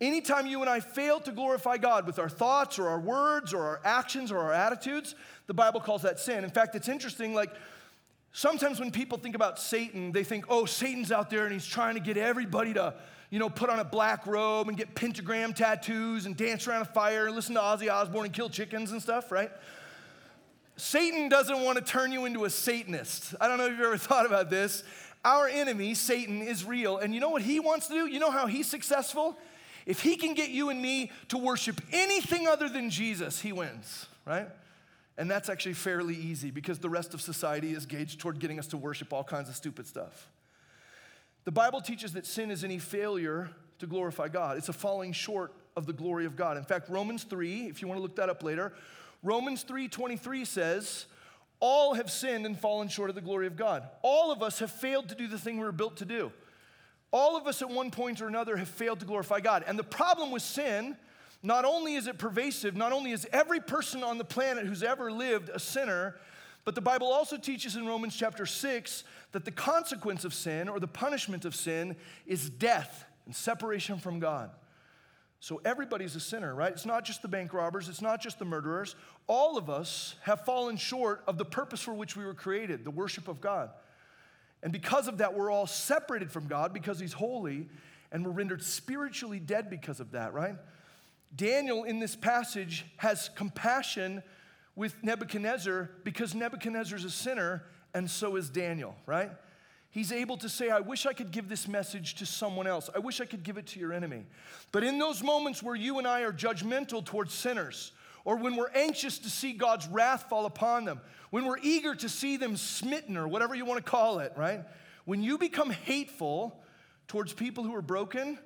Anytime 0.00 0.46
you 0.46 0.60
and 0.60 0.70
I 0.70 0.80
fail 0.80 1.18
to 1.20 1.32
glorify 1.32 1.76
God 1.76 2.06
with 2.06 2.18
our 2.18 2.28
thoughts 2.28 2.78
or 2.78 2.88
our 2.88 3.00
words 3.00 3.52
or 3.52 3.62
our 3.62 3.80
actions 3.84 4.30
or 4.30 4.38
our 4.38 4.52
attitudes, 4.52 5.16
the 5.48 5.54
Bible 5.54 5.80
calls 5.80 6.02
that 6.02 6.20
sin. 6.20 6.44
In 6.44 6.50
fact, 6.50 6.76
it's 6.76 6.88
interesting, 6.88 7.34
like 7.34 7.50
sometimes 8.32 8.78
when 8.78 8.92
people 8.92 9.18
think 9.18 9.34
about 9.34 9.58
Satan, 9.58 10.12
they 10.12 10.22
think, 10.22 10.44
oh, 10.48 10.66
Satan's 10.66 11.10
out 11.10 11.30
there 11.30 11.44
and 11.44 11.52
he's 11.52 11.66
trying 11.66 11.94
to 11.94 12.00
get 12.00 12.16
everybody 12.16 12.74
to 12.74 12.94
you 13.30 13.38
know, 13.38 13.50
put 13.50 13.68
on 13.68 13.78
a 13.78 13.84
black 13.84 14.26
robe 14.26 14.68
and 14.68 14.76
get 14.76 14.94
pentagram 14.94 15.52
tattoos 15.52 16.26
and 16.26 16.36
dance 16.36 16.66
around 16.66 16.82
a 16.82 16.86
fire 16.86 17.26
and 17.26 17.36
listen 17.36 17.54
to 17.54 17.60
Ozzy 17.60 17.92
Osbourne 17.92 18.26
and 18.26 18.32
kill 18.32 18.48
chickens 18.48 18.92
and 18.92 19.02
stuff, 19.02 19.30
right? 19.30 19.50
Satan 20.76 21.28
doesn't 21.28 21.60
want 21.60 21.76
to 21.76 21.84
turn 21.84 22.12
you 22.12 22.24
into 22.24 22.44
a 22.44 22.50
Satanist. 22.50 23.34
I 23.40 23.48
don't 23.48 23.58
know 23.58 23.66
if 23.66 23.72
you've 23.72 23.80
ever 23.80 23.96
thought 23.98 24.26
about 24.26 24.48
this. 24.48 24.84
Our 25.24 25.48
enemy, 25.48 25.94
Satan, 25.94 26.40
is 26.40 26.64
real. 26.64 26.98
And 26.98 27.12
you 27.12 27.20
know 27.20 27.30
what 27.30 27.42
he 27.42 27.60
wants 27.60 27.88
to 27.88 27.94
do? 27.94 28.06
You 28.06 28.20
know 28.20 28.30
how 28.30 28.46
he's 28.46 28.68
successful? 28.68 29.36
If 29.84 30.02
he 30.02 30.16
can 30.16 30.34
get 30.34 30.50
you 30.50 30.70
and 30.70 30.80
me 30.80 31.10
to 31.28 31.38
worship 31.38 31.80
anything 31.92 32.46
other 32.46 32.68
than 32.68 32.90
Jesus, 32.90 33.40
he 33.40 33.52
wins, 33.52 34.06
right? 34.26 34.48
And 35.16 35.30
that's 35.30 35.48
actually 35.48 35.72
fairly 35.72 36.14
easy 36.14 36.50
because 36.50 36.78
the 36.78 36.88
rest 36.88 37.12
of 37.12 37.20
society 37.20 37.72
is 37.72 37.84
gauged 37.84 38.20
toward 38.20 38.38
getting 38.38 38.58
us 38.58 38.68
to 38.68 38.76
worship 38.76 39.12
all 39.12 39.24
kinds 39.24 39.48
of 39.48 39.56
stupid 39.56 39.86
stuff. 39.86 40.28
The 41.44 41.52
Bible 41.52 41.80
teaches 41.80 42.12
that 42.12 42.26
sin 42.26 42.50
is 42.50 42.64
any 42.64 42.78
failure 42.78 43.50
to 43.78 43.86
glorify 43.86 44.28
God. 44.28 44.56
It's 44.56 44.68
a 44.68 44.72
falling 44.74 45.12
short 45.12 45.52
of 45.76 45.86
the 45.86 45.92
glory 45.92 46.26
of 46.26 46.36
God. 46.36 46.56
In 46.56 46.64
fact, 46.64 46.90
Romans 46.90 47.24
3, 47.24 47.66
if 47.66 47.80
you 47.80 47.88
want 47.88 47.98
to 47.98 48.02
look 48.02 48.16
that 48.16 48.28
up 48.28 48.42
later, 48.42 48.72
Romans 49.22 49.64
3:23 49.64 50.46
says, 50.46 51.06
all 51.60 51.94
have 51.94 52.10
sinned 52.10 52.46
and 52.46 52.58
fallen 52.58 52.88
short 52.88 53.10
of 53.10 53.16
the 53.16 53.22
glory 53.22 53.46
of 53.46 53.56
God. 53.56 53.88
All 54.02 54.30
of 54.30 54.42
us 54.42 54.60
have 54.60 54.70
failed 54.70 55.08
to 55.08 55.14
do 55.14 55.26
the 55.26 55.38
thing 55.38 55.58
we 55.58 55.64
were 55.64 55.72
built 55.72 55.96
to 55.96 56.04
do. 56.04 56.30
All 57.10 57.36
of 57.36 57.46
us 57.46 57.62
at 57.62 57.70
one 57.70 57.90
point 57.90 58.20
or 58.20 58.28
another 58.28 58.56
have 58.56 58.68
failed 58.68 59.00
to 59.00 59.06
glorify 59.06 59.40
God. 59.40 59.64
And 59.66 59.78
the 59.78 59.84
problem 59.84 60.30
with 60.30 60.42
sin, 60.42 60.96
not 61.42 61.64
only 61.64 61.94
is 61.94 62.06
it 62.06 62.18
pervasive, 62.18 62.76
not 62.76 62.92
only 62.92 63.12
is 63.12 63.26
every 63.32 63.60
person 63.60 64.04
on 64.04 64.18
the 64.18 64.24
planet 64.24 64.66
who's 64.66 64.82
ever 64.82 65.10
lived 65.10 65.48
a 65.48 65.58
sinner, 65.58 66.16
but 66.68 66.74
the 66.74 66.82
Bible 66.82 67.06
also 67.06 67.38
teaches 67.38 67.76
in 67.76 67.86
Romans 67.86 68.14
chapter 68.14 68.44
6 68.44 69.04
that 69.32 69.46
the 69.46 69.50
consequence 69.50 70.26
of 70.26 70.34
sin 70.34 70.68
or 70.68 70.78
the 70.78 70.86
punishment 70.86 71.46
of 71.46 71.54
sin 71.54 71.96
is 72.26 72.50
death 72.50 73.06
and 73.24 73.34
separation 73.34 73.96
from 73.96 74.18
God. 74.18 74.50
So 75.40 75.62
everybody's 75.64 76.14
a 76.14 76.20
sinner, 76.20 76.54
right? 76.54 76.70
It's 76.70 76.84
not 76.84 77.06
just 77.06 77.22
the 77.22 77.28
bank 77.28 77.54
robbers, 77.54 77.88
it's 77.88 78.02
not 78.02 78.20
just 78.20 78.38
the 78.38 78.44
murderers. 78.44 78.96
All 79.26 79.56
of 79.56 79.70
us 79.70 80.16
have 80.24 80.44
fallen 80.44 80.76
short 80.76 81.22
of 81.26 81.38
the 81.38 81.44
purpose 81.46 81.80
for 81.80 81.94
which 81.94 82.18
we 82.18 82.26
were 82.26 82.34
created, 82.34 82.84
the 82.84 82.90
worship 82.90 83.28
of 83.28 83.40
God. 83.40 83.70
And 84.62 84.70
because 84.70 85.08
of 85.08 85.16
that, 85.16 85.32
we're 85.32 85.50
all 85.50 85.66
separated 85.66 86.30
from 86.30 86.48
God 86.48 86.74
because 86.74 87.00
He's 87.00 87.14
holy, 87.14 87.66
and 88.12 88.26
we're 88.26 88.32
rendered 88.32 88.62
spiritually 88.62 89.40
dead 89.40 89.70
because 89.70 90.00
of 90.00 90.10
that, 90.10 90.34
right? 90.34 90.56
Daniel 91.34 91.84
in 91.84 91.98
this 91.98 92.14
passage 92.14 92.84
has 92.98 93.30
compassion 93.30 94.22
with 94.78 95.02
Nebuchadnezzar 95.02 95.90
because 96.04 96.36
Nebuchadnezzar's 96.36 97.04
a 97.04 97.10
sinner 97.10 97.64
and 97.94 98.08
so 98.08 98.36
is 98.36 98.48
Daniel, 98.48 98.94
right? 99.06 99.32
He's 99.90 100.12
able 100.12 100.36
to 100.36 100.48
say, 100.48 100.70
I 100.70 100.78
wish 100.78 101.04
I 101.04 101.12
could 101.12 101.32
give 101.32 101.48
this 101.48 101.66
message 101.66 102.14
to 102.16 102.26
someone 102.26 102.68
else. 102.68 102.88
I 102.94 103.00
wish 103.00 103.20
I 103.20 103.24
could 103.24 103.42
give 103.42 103.58
it 103.58 103.66
to 103.68 103.80
your 103.80 103.92
enemy. 103.92 104.24
But 104.70 104.84
in 104.84 105.00
those 105.00 105.20
moments 105.20 105.64
where 105.64 105.74
you 105.74 105.98
and 105.98 106.06
I 106.06 106.20
are 106.20 106.32
judgmental 106.32 107.04
towards 107.04 107.34
sinners, 107.34 107.90
or 108.24 108.36
when 108.36 108.54
we're 108.54 108.70
anxious 108.70 109.18
to 109.18 109.30
see 109.30 109.52
God's 109.52 109.88
wrath 109.88 110.26
fall 110.28 110.46
upon 110.46 110.84
them, 110.84 111.00
when 111.30 111.44
we're 111.44 111.58
eager 111.60 111.96
to 111.96 112.08
see 112.08 112.36
them 112.36 112.56
smitten, 112.56 113.16
or 113.16 113.26
whatever 113.26 113.56
you 113.56 113.64
want 113.64 113.84
to 113.84 113.90
call 113.90 114.20
it, 114.20 114.32
right? 114.36 114.60
When 115.06 115.24
you 115.24 115.38
become 115.38 115.70
hateful 115.70 116.62
towards 117.08 117.32
people 117.32 117.64
who 117.64 117.74
are 117.74 117.82
broken, 117.82 118.38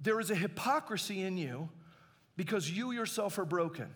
there 0.00 0.18
is 0.18 0.30
a 0.30 0.34
hypocrisy 0.34 1.20
in 1.20 1.36
you 1.36 1.68
because 2.38 2.70
you 2.70 2.92
yourself 2.92 3.36
are 3.38 3.44
broken. 3.44 3.90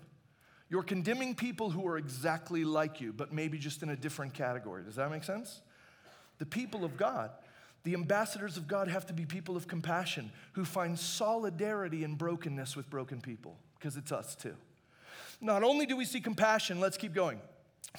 You're 0.68 0.82
condemning 0.82 1.34
people 1.34 1.70
who 1.70 1.86
are 1.86 1.96
exactly 1.96 2.64
like 2.64 3.00
you, 3.00 3.12
but 3.12 3.32
maybe 3.32 3.58
just 3.58 3.82
in 3.82 3.90
a 3.90 3.96
different 3.96 4.34
category. 4.34 4.82
Does 4.82 4.96
that 4.96 5.10
make 5.10 5.24
sense? 5.24 5.60
The 6.38 6.46
people 6.46 6.84
of 6.84 6.96
God, 6.96 7.30
the 7.84 7.94
ambassadors 7.94 8.56
of 8.56 8.66
God 8.66 8.88
have 8.88 9.06
to 9.06 9.12
be 9.12 9.24
people 9.24 9.56
of 9.56 9.68
compassion 9.68 10.32
who 10.52 10.64
find 10.64 10.98
solidarity 10.98 12.02
in 12.02 12.16
brokenness 12.16 12.74
with 12.74 12.90
broken 12.90 13.20
people, 13.20 13.56
because 13.78 13.96
it's 13.96 14.10
us 14.10 14.34
too. 14.34 14.54
Not 15.40 15.62
only 15.62 15.86
do 15.86 15.96
we 15.96 16.04
see 16.04 16.20
compassion, 16.20 16.80
let's 16.80 16.96
keep 16.96 17.14
going. 17.14 17.40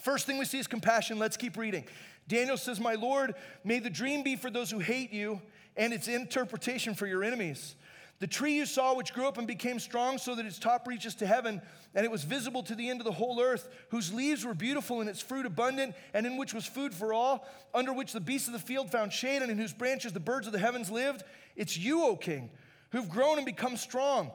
First 0.02 0.26
thing 0.26 0.38
we 0.38 0.46
see 0.46 0.60
is 0.60 0.68
compassion. 0.68 1.18
Let's 1.20 1.38
keep 1.38 1.58
reading. 1.58 1.86
Daniel 2.28 2.58
says, 2.58 2.80
My 2.80 2.96
Lord, 2.96 3.36
may 3.64 3.80
the 3.80 3.90
dream 3.90 4.24
be 4.24 4.36
for 4.36 4.50
those 4.50 4.70
who 4.70 4.80
hate 4.80 5.14
you 5.14 5.42
and 5.76 5.94
its 5.94 6.08
interpretation 6.08 6.94
for 6.94 7.08
your 7.08 7.24
enemies. 7.24 7.76
The 8.20 8.28
tree 8.28 8.56
you 8.56 8.66
saw, 8.66 8.96
which 8.96 9.14
grew 9.14 9.28
up 9.28 9.38
and 9.38 9.46
became 9.46 9.80
strong 9.80 10.18
so 10.18 10.34
that 10.34 10.46
its 10.46 10.58
top 10.58 10.88
reaches 10.88 11.14
to 11.16 11.28
heaven, 11.28 11.62
and 11.94 12.04
it 12.04 12.12
was 12.12 12.24
visible 12.24 12.64
to 12.64 12.74
the 12.74 12.90
end 12.90 13.00
of 13.00 13.06
the 13.06 13.12
whole 13.12 13.40
earth, 13.40 13.70
whose 13.90 14.12
leaves 14.12 14.44
were 14.44 14.56
beautiful 14.56 15.02
and 15.02 15.10
its 15.10 15.22
fruit 15.22 15.46
abundant, 15.46 15.94
and 16.16 16.26
in 16.26 16.36
which 16.38 16.54
was 16.54 16.66
food 16.66 16.96
for 16.96 17.14
all, 17.14 17.48
under 17.76 17.94
which 17.94 18.14
the 18.14 18.20
beasts 18.20 18.48
of 18.48 18.54
the 18.54 18.60
field 18.60 18.92
found 18.92 19.14
shade, 19.14 19.44
and 19.44 19.52
in 19.52 19.60
whose 19.60 19.74
branches 19.74 20.14
the 20.14 20.20
birds 20.20 20.48
of 20.48 20.54
the 20.54 20.60
heavens 20.60 20.90
lived. 20.90 21.24
It's 21.56 21.78
you, 21.78 22.04
O 22.06 22.16
king, 22.16 22.50
who've 22.92 23.10
grown 23.10 23.38
and 23.38 23.46
become 23.46 23.78
strong. 23.78 24.32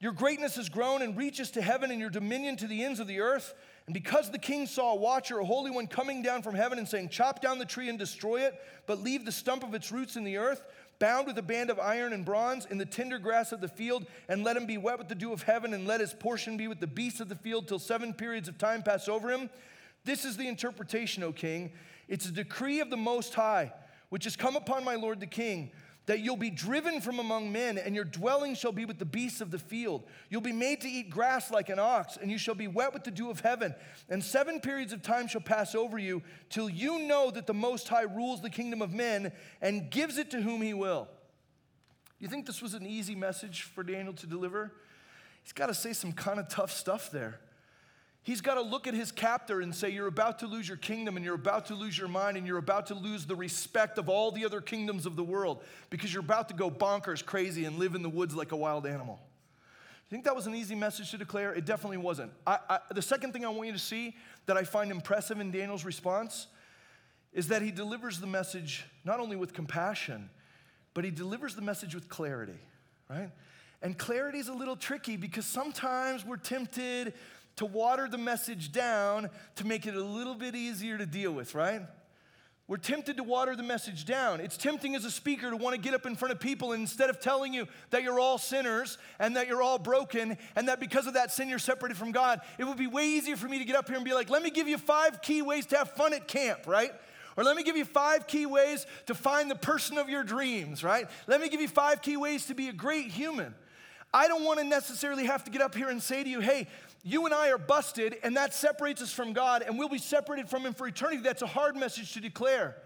Your 0.00 0.12
greatness 0.12 0.56
has 0.56 0.68
grown 0.68 1.02
and 1.02 1.16
reaches 1.16 1.52
to 1.52 1.62
heaven, 1.62 1.92
and 1.92 2.00
your 2.00 2.10
dominion 2.10 2.56
to 2.56 2.66
the 2.66 2.82
ends 2.82 2.98
of 2.98 3.06
the 3.06 3.20
earth. 3.20 3.54
And 3.86 3.94
because 3.94 4.30
the 4.30 4.38
king 4.38 4.66
saw 4.66 4.92
a 4.92 4.96
watcher, 4.96 5.38
a 5.38 5.44
holy 5.44 5.70
one, 5.70 5.86
coming 5.86 6.22
down 6.22 6.42
from 6.42 6.54
heaven 6.54 6.78
and 6.78 6.88
saying, 6.88 7.10
Chop 7.10 7.42
down 7.42 7.58
the 7.58 7.64
tree 7.64 7.88
and 7.88 7.98
destroy 7.98 8.42
it, 8.42 8.54
but 8.86 9.02
leave 9.02 9.24
the 9.24 9.32
stump 9.32 9.62
of 9.62 9.74
its 9.74 9.92
roots 9.92 10.16
in 10.16 10.24
the 10.24 10.38
earth, 10.38 10.62
bound 11.00 11.26
with 11.26 11.36
a 11.38 11.42
band 11.42 11.70
of 11.70 11.80
iron 11.80 12.12
and 12.12 12.24
bronze 12.24 12.66
in 12.66 12.78
the 12.78 12.86
tender 12.86 13.18
grass 13.18 13.50
of 13.50 13.60
the 13.60 13.66
field, 13.66 14.06
and 14.28 14.44
let 14.44 14.56
him 14.56 14.66
be 14.66 14.78
wet 14.78 14.98
with 14.98 15.08
the 15.08 15.14
dew 15.16 15.32
of 15.32 15.42
heaven, 15.42 15.74
and 15.74 15.88
let 15.88 15.98
his 15.98 16.14
portion 16.14 16.56
be 16.56 16.68
with 16.68 16.78
the 16.78 16.86
beasts 16.86 17.18
of 17.18 17.28
the 17.28 17.34
field 17.34 17.66
till 17.66 17.80
seven 17.80 18.14
periods 18.14 18.48
of 18.48 18.56
time 18.56 18.82
pass 18.84 19.08
over 19.08 19.30
him. 19.30 19.50
This 20.04 20.24
is 20.24 20.36
the 20.36 20.46
interpretation, 20.46 21.24
O 21.24 21.32
king. 21.32 21.72
It's 22.06 22.26
a 22.26 22.32
decree 22.32 22.80
of 22.80 22.90
the 22.90 22.96
Most 22.96 23.34
High, 23.34 23.72
which 24.10 24.24
has 24.24 24.36
come 24.36 24.54
upon 24.54 24.84
my 24.84 24.94
Lord 24.94 25.18
the 25.18 25.26
king 25.26 25.72
that 26.10 26.18
you'll 26.18 26.36
be 26.36 26.50
driven 26.50 27.00
from 27.00 27.20
among 27.20 27.52
men, 27.52 27.78
and 27.78 27.94
your 27.94 28.02
dwelling 28.02 28.56
shall 28.56 28.72
be 28.72 28.84
with 28.84 28.98
the 28.98 29.04
beasts 29.04 29.40
of 29.40 29.52
the 29.52 29.60
field. 29.60 30.02
You'll 30.28 30.40
be 30.40 30.50
made 30.50 30.80
to 30.80 30.88
eat 30.88 31.08
grass 31.08 31.52
like 31.52 31.68
an 31.68 31.78
ox, 31.78 32.18
and 32.20 32.32
you 32.32 32.36
shall 32.36 32.56
be 32.56 32.66
wet 32.66 32.92
with 32.92 33.04
the 33.04 33.12
dew 33.12 33.30
of 33.30 33.38
heaven. 33.38 33.76
And 34.08 34.24
seven 34.24 34.58
periods 34.58 34.92
of 34.92 35.02
time 35.02 35.28
shall 35.28 35.40
pass 35.40 35.72
over 35.72 35.98
you, 35.98 36.24
till 36.48 36.68
you 36.68 36.98
know 36.98 37.30
that 37.30 37.46
the 37.46 37.54
Most 37.54 37.86
High 37.86 38.02
rules 38.02 38.42
the 38.42 38.50
kingdom 38.50 38.82
of 38.82 38.92
men 38.92 39.30
and 39.62 39.88
gives 39.88 40.18
it 40.18 40.32
to 40.32 40.42
whom 40.42 40.62
he 40.62 40.74
will. 40.74 41.04
Do 41.04 42.24
you 42.24 42.28
think 42.28 42.44
this 42.44 42.60
was 42.60 42.74
an 42.74 42.88
easy 42.88 43.14
message 43.14 43.62
for 43.62 43.84
Daniel 43.84 44.14
to 44.14 44.26
deliver? 44.26 44.72
He's 45.44 45.52
got 45.52 45.66
to 45.66 45.74
say 45.74 45.92
some 45.92 46.10
kind 46.10 46.40
of 46.40 46.48
tough 46.48 46.72
stuff 46.72 47.12
there. 47.12 47.38
He's 48.22 48.42
got 48.42 48.54
to 48.54 48.60
look 48.60 48.86
at 48.86 48.92
his 48.92 49.10
captor 49.10 49.60
and 49.60 49.74
say, 49.74 49.90
You're 49.90 50.06
about 50.06 50.40
to 50.40 50.46
lose 50.46 50.68
your 50.68 50.76
kingdom, 50.76 51.16
and 51.16 51.24
you're 51.24 51.34
about 51.34 51.66
to 51.66 51.74
lose 51.74 51.96
your 51.96 52.08
mind, 52.08 52.36
and 52.36 52.46
you're 52.46 52.58
about 52.58 52.86
to 52.88 52.94
lose 52.94 53.26
the 53.26 53.34
respect 53.34 53.96
of 53.96 54.08
all 54.08 54.30
the 54.30 54.44
other 54.44 54.60
kingdoms 54.60 55.06
of 55.06 55.16
the 55.16 55.24
world 55.24 55.62
because 55.88 56.12
you're 56.12 56.22
about 56.22 56.48
to 56.48 56.54
go 56.54 56.70
bonkers 56.70 57.24
crazy 57.24 57.64
and 57.64 57.78
live 57.78 57.94
in 57.94 58.02
the 58.02 58.10
woods 58.10 58.34
like 58.34 58.52
a 58.52 58.56
wild 58.56 58.86
animal. 58.86 59.18
You 60.10 60.16
think 60.16 60.24
that 60.24 60.34
was 60.34 60.46
an 60.46 60.54
easy 60.54 60.74
message 60.74 61.12
to 61.12 61.18
declare? 61.18 61.54
It 61.54 61.64
definitely 61.64 61.98
wasn't. 61.98 62.32
I, 62.46 62.58
I, 62.68 62.78
the 62.92 63.02
second 63.02 63.32
thing 63.32 63.44
I 63.44 63.48
want 63.48 63.68
you 63.68 63.72
to 63.72 63.78
see 63.78 64.16
that 64.46 64.56
I 64.56 64.64
find 64.64 64.90
impressive 64.90 65.40
in 65.40 65.50
Daniel's 65.50 65.84
response 65.84 66.48
is 67.32 67.48
that 67.48 67.62
he 67.62 67.70
delivers 67.70 68.18
the 68.18 68.26
message 68.26 68.84
not 69.04 69.20
only 69.20 69.36
with 69.36 69.54
compassion, 69.54 70.28
but 70.94 71.04
he 71.04 71.10
delivers 71.10 71.54
the 71.54 71.62
message 71.62 71.94
with 71.94 72.08
clarity, 72.08 72.58
right? 73.08 73.30
And 73.82 73.96
clarity 73.96 74.38
is 74.38 74.48
a 74.48 74.52
little 74.52 74.76
tricky 74.76 75.16
because 75.16 75.46
sometimes 75.46 76.24
we're 76.24 76.36
tempted 76.36 77.14
to 77.60 77.66
water 77.66 78.08
the 78.08 78.16
message 78.16 78.72
down 78.72 79.28
to 79.54 79.66
make 79.66 79.84
it 79.84 79.94
a 79.94 80.02
little 80.02 80.34
bit 80.34 80.54
easier 80.54 80.96
to 80.96 81.04
deal 81.04 81.30
with, 81.30 81.54
right? 81.54 81.82
We're 82.66 82.78
tempted 82.78 83.18
to 83.18 83.22
water 83.22 83.54
the 83.54 83.62
message 83.62 84.06
down. 84.06 84.40
It's 84.40 84.56
tempting 84.56 84.94
as 84.94 85.04
a 85.04 85.10
speaker 85.10 85.50
to 85.50 85.58
want 85.58 85.76
to 85.76 85.80
get 85.80 85.92
up 85.92 86.06
in 86.06 86.16
front 86.16 86.32
of 86.32 86.40
people 86.40 86.72
and 86.72 86.80
instead 86.80 87.10
of 87.10 87.20
telling 87.20 87.52
you 87.52 87.68
that 87.90 88.02
you're 88.02 88.18
all 88.18 88.38
sinners 88.38 88.96
and 89.18 89.36
that 89.36 89.46
you're 89.46 89.60
all 89.60 89.78
broken 89.78 90.38
and 90.56 90.68
that 90.68 90.80
because 90.80 91.06
of 91.06 91.12
that 91.14 91.32
sin 91.32 91.50
you're 91.50 91.58
separated 91.58 91.98
from 91.98 92.12
God, 92.12 92.40
it 92.56 92.64
would 92.64 92.78
be 92.78 92.86
way 92.86 93.04
easier 93.04 93.36
for 93.36 93.46
me 93.46 93.58
to 93.58 93.64
get 93.66 93.76
up 93.76 93.88
here 93.88 93.96
and 93.96 94.06
be 94.06 94.14
like, 94.14 94.30
let 94.30 94.42
me 94.42 94.48
give 94.48 94.66
you 94.66 94.78
five 94.78 95.20
key 95.20 95.42
ways 95.42 95.66
to 95.66 95.76
have 95.76 95.90
fun 95.90 96.14
at 96.14 96.26
camp, 96.26 96.66
right? 96.66 96.92
Or 97.36 97.44
let 97.44 97.56
me 97.56 97.62
give 97.62 97.76
you 97.76 97.84
five 97.84 98.26
key 98.26 98.46
ways 98.46 98.86
to 99.04 99.14
find 99.14 99.50
the 99.50 99.54
person 99.54 99.98
of 99.98 100.08
your 100.08 100.24
dreams, 100.24 100.82
right? 100.82 101.06
Let 101.26 101.42
me 101.42 101.50
give 101.50 101.60
you 101.60 101.68
five 101.68 102.00
key 102.00 102.16
ways 102.16 102.46
to 102.46 102.54
be 102.54 102.68
a 102.70 102.72
great 102.72 103.08
human. 103.08 103.54
I 104.12 104.26
don't 104.26 104.44
want 104.44 104.58
to 104.58 104.64
necessarily 104.64 105.26
have 105.26 105.44
to 105.44 105.50
get 105.50 105.62
up 105.62 105.74
here 105.74 105.88
and 105.88 106.02
say 106.02 106.24
to 106.24 106.28
you, 106.28 106.40
hey, 106.40 106.66
you 107.02 107.24
and 107.24 107.34
I 107.34 107.50
are 107.50 107.58
busted, 107.58 108.16
and 108.22 108.36
that 108.36 108.52
separates 108.52 109.00
us 109.00 109.12
from 109.12 109.32
God, 109.32 109.62
and 109.62 109.78
we'll 109.78 109.88
be 109.88 109.98
separated 109.98 110.48
from 110.48 110.66
Him 110.66 110.74
for 110.74 110.86
eternity. 110.86 111.22
That's 111.22 111.42
a 111.42 111.46
hard 111.46 111.76
message 111.76 112.12
to 112.12 112.20
declare. 112.20 112.76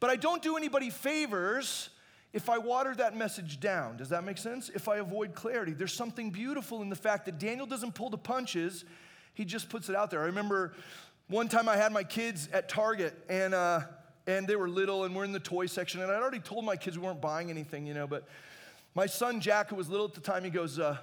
But 0.00 0.10
I 0.10 0.16
don't 0.16 0.42
do 0.42 0.56
anybody 0.56 0.90
favors 0.90 1.90
if 2.32 2.48
I 2.48 2.58
water 2.58 2.94
that 2.94 3.16
message 3.16 3.60
down. 3.60 3.98
Does 3.98 4.08
that 4.08 4.24
make 4.24 4.38
sense? 4.38 4.70
If 4.70 4.88
I 4.88 4.96
avoid 4.96 5.34
clarity. 5.34 5.72
There's 5.72 5.92
something 5.92 6.30
beautiful 6.30 6.80
in 6.80 6.88
the 6.88 6.96
fact 6.96 7.26
that 7.26 7.38
Daniel 7.38 7.66
doesn't 7.66 7.94
pull 7.94 8.10
the 8.10 8.18
punches, 8.18 8.84
he 9.34 9.44
just 9.44 9.68
puts 9.68 9.88
it 9.88 9.94
out 9.94 10.10
there. 10.10 10.22
I 10.22 10.26
remember 10.26 10.74
one 11.28 11.48
time 11.48 11.68
I 11.68 11.76
had 11.76 11.92
my 11.92 12.04
kids 12.04 12.48
at 12.52 12.68
Target, 12.68 13.14
and, 13.28 13.54
uh, 13.54 13.80
and 14.26 14.46
they 14.46 14.56
were 14.56 14.68
little, 14.68 15.04
and 15.04 15.14
we're 15.14 15.24
in 15.24 15.32
the 15.32 15.40
toy 15.40 15.66
section, 15.66 16.02
and 16.02 16.10
I'd 16.10 16.20
already 16.20 16.40
told 16.40 16.64
my 16.64 16.76
kids 16.76 16.98
we 16.98 17.04
weren't 17.04 17.20
buying 17.20 17.50
anything, 17.50 17.86
you 17.86 17.94
know, 17.94 18.06
but 18.06 18.26
my 18.94 19.06
son 19.06 19.40
Jack, 19.40 19.70
who 19.70 19.76
was 19.76 19.88
little 19.88 20.06
at 20.06 20.14
the 20.14 20.20
time, 20.20 20.44
he 20.44 20.50
goes, 20.50 20.78
uh, 20.78 20.96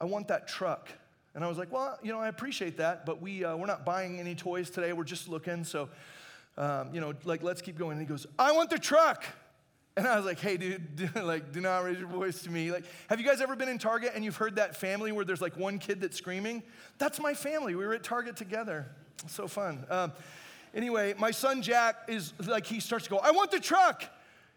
I 0.00 0.04
want 0.04 0.28
that 0.28 0.48
truck. 0.48 0.88
And 1.36 1.44
I 1.44 1.48
was 1.48 1.58
like, 1.58 1.70
well, 1.70 1.98
you 2.02 2.12
know, 2.12 2.18
I 2.18 2.28
appreciate 2.28 2.78
that, 2.78 3.04
but 3.04 3.20
we, 3.20 3.44
uh, 3.44 3.54
we're 3.54 3.66
not 3.66 3.84
buying 3.84 4.18
any 4.18 4.34
toys 4.34 4.70
today. 4.70 4.94
We're 4.94 5.04
just 5.04 5.28
looking. 5.28 5.64
So, 5.64 5.90
um, 6.56 6.94
you 6.94 7.00
know, 7.02 7.12
like, 7.24 7.42
let's 7.42 7.60
keep 7.60 7.76
going. 7.76 7.98
And 7.98 8.00
he 8.00 8.06
goes, 8.06 8.26
I 8.38 8.52
want 8.52 8.70
the 8.70 8.78
truck. 8.78 9.22
And 9.98 10.08
I 10.08 10.16
was 10.16 10.24
like, 10.24 10.40
hey, 10.40 10.56
dude, 10.56 11.14
like, 11.14 11.52
do 11.52 11.60
not 11.60 11.84
raise 11.84 11.98
your 11.98 12.08
voice 12.08 12.42
to 12.44 12.50
me. 12.50 12.72
Like, 12.72 12.84
have 13.10 13.20
you 13.20 13.26
guys 13.26 13.42
ever 13.42 13.54
been 13.54 13.68
in 13.68 13.76
Target 13.76 14.12
and 14.14 14.24
you've 14.24 14.36
heard 14.36 14.56
that 14.56 14.76
family 14.76 15.12
where 15.12 15.26
there's 15.26 15.42
like 15.42 15.58
one 15.58 15.78
kid 15.78 16.00
that's 16.00 16.16
screaming? 16.16 16.62
That's 16.96 17.20
my 17.20 17.34
family. 17.34 17.74
We 17.74 17.84
were 17.84 17.92
at 17.92 18.02
Target 18.02 18.36
together. 18.36 18.86
So 19.26 19.46
fun. 19.46 19.84
Um, 19.90 20.12
anyway, 20.74 21.14
my 21.18 21.32
son 21.32 21.60
Jack 21.60 21.96
is 22.08 22.32
like, 22.46 22.64
he 22.64 22.80
starts 22.80 23.04
to 23.04 23.10
go, 23.10 23.18
I 23.18 23.32
want 23.32 23.50
the 23.50 23.60
truck. 23.60 24.04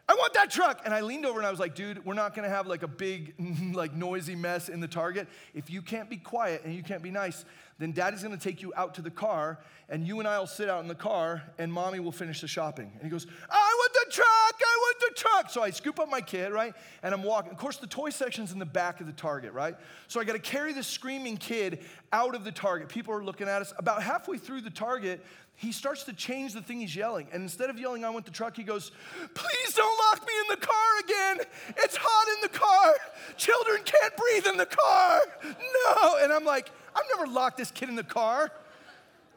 I 0.10 0.16
want 0.16 0.34
that 0.34 0.50
truck. 0.50 0.82
And 0.86 0.94
I 0.94 1.02
leaned 1.02 1.28
over 1.28 1.38
and 1.38 1.46
I 1.46 1.52
was 1.52 1.60
like, 1.60 1.76
dude, 1.76 2.04
we're 2.04 2.16
not 2.16 2.34
gonna 2.34 2.50
have 2.50 2.66
like 2.66 2.82
a 2.82 2.88
big, 2.88 3.36
like 3.76 3.94
noisy 3.94 4.36
mess 4.36 4.68
in 4.68 4.80
the 4.80 4.88
Target. 4.88 5.28
If 5.54 5.70
you 5.70 5.84
can't 5.84 6.10
be 6.10 6.18
quiet 6.18 6.64
and 6.66 6.74
you 6.74 6.82
can't 6.82 7.04
be 7.04 7.12
nice, 7.12 7.46
then 7.80 7.94
daddy's 7.94 8.22
gonna 8.22 8.38
take 8.38 8.62
you 8.62 8.74
out 8.76 8.94
to 8.96 9.02
the 9.02 9.10
car 9.10 9.60
and 9.88 10.06
you 10.06 10.20
and 10.20 10.28
I 10.28 10.38
will 10.38 10.48
sit 10.48 10.70
out 10.70 10.82
in 10.82 10.88
the 10.88 10.96
car 10.96 11.42
and 11.58 11.72
mommy 11.72 12.00
will 12.00 12.12
finish 12.12 12.42
the 12.42 12.48
shopping. 12.48 12.92
And 12.94 13.04
he 13.04 13.10
goes, 13.10 13.26
I 13.50 13.76
want 13.78 13.94
the 13.94 14.12
truck, 14.12 14.28
I 14.28 14.78
want 14.78 15.00
the 15.00 15.16
truck. 15.16 15.50
So 15.50 15.64
I 15.64 15.72
scoop 15.72 16.00
up 16.00 16.10
my 16.10 16.22
kid, 16.22 16.52
right? 16.52 16.74
And 17.02 17.14
I'm 17.14 17.24
walking. 17.24 17.52
Of 17.52 17.58
course, 17.58 17.78
the 17.78 17.88
toy 17.88 18.10
section's 18.12 18.52
in 18.52 18.60
the 18.60 18.66
back 18.66 19.02
of 19.02 19.08
the 19.08 19.14
Target, 19.14 19.54
right? 19.54 19.76
So 20.08 20.20
I 20.20 20.26
gotta 20.26 20.40
carry 20.40 20.74
this 20.74 20.88
screaming 20.88 21.38
kid 21.38 21.80
out 22.12 22.36
of 22.36 22.44
the 22.44 22.52
Target. 22.52 22.90
People 22.90 23.14
are 23.14 23.24
looking 23.24 23.48
at 23.48 23.62
us. 23.62 23.74
About 23.78 24.04
halfway 24.04 24.38
through 24.38 24.62
the 24.62 24.70
Target, 24.70 25.26
he 25.56 25.72
starts 25.72 26.04
to 26.04 26.14
change 26.14 26.54
the 26.54 26.62
thing 26.62 26.80
he's 26.80 26.96
yelling. 26.96 27.28
And 27.34 27.44
instead 27.44 27.70
of 27.70 27.80
yelling, 27.80 28.06
I 28.06 28.10
want 28.12 28.26
the 28.26 28.32
truck, 28.32 28.56
he 28.56 28.64
goes, 28.64 28.92
Please 29.34 29.74
don't 29.74 30.00
lock 30.12 30.26
me 30.26 30.34
in 30.42 30.60
the 30.60 30.66
car 30.66 31.00
again. 31.04 31.46
It's 31.78 31.98
hot 32.00 32.28
in 32.36 32.50
the 32.50 32.58
car. 32.58 32.96
Children 33.38 33.82
can't 33.84 34.16
breathe 34.16 34.48
in 34.48 34.58
the 34.58 34.66
car. 34.66 35.22
No. 35.44 36.18
And 36.22 36.32
I'm 36.32 36.46
like, 36.46 36.72
I've 36.96 37.04
never 37.16 37.32
locked 37.32 37.58
this 37.58 37.72
kid 37.72 37.90
in 37.90 37.96
the 37.96 38.04
car. 38.04 38.52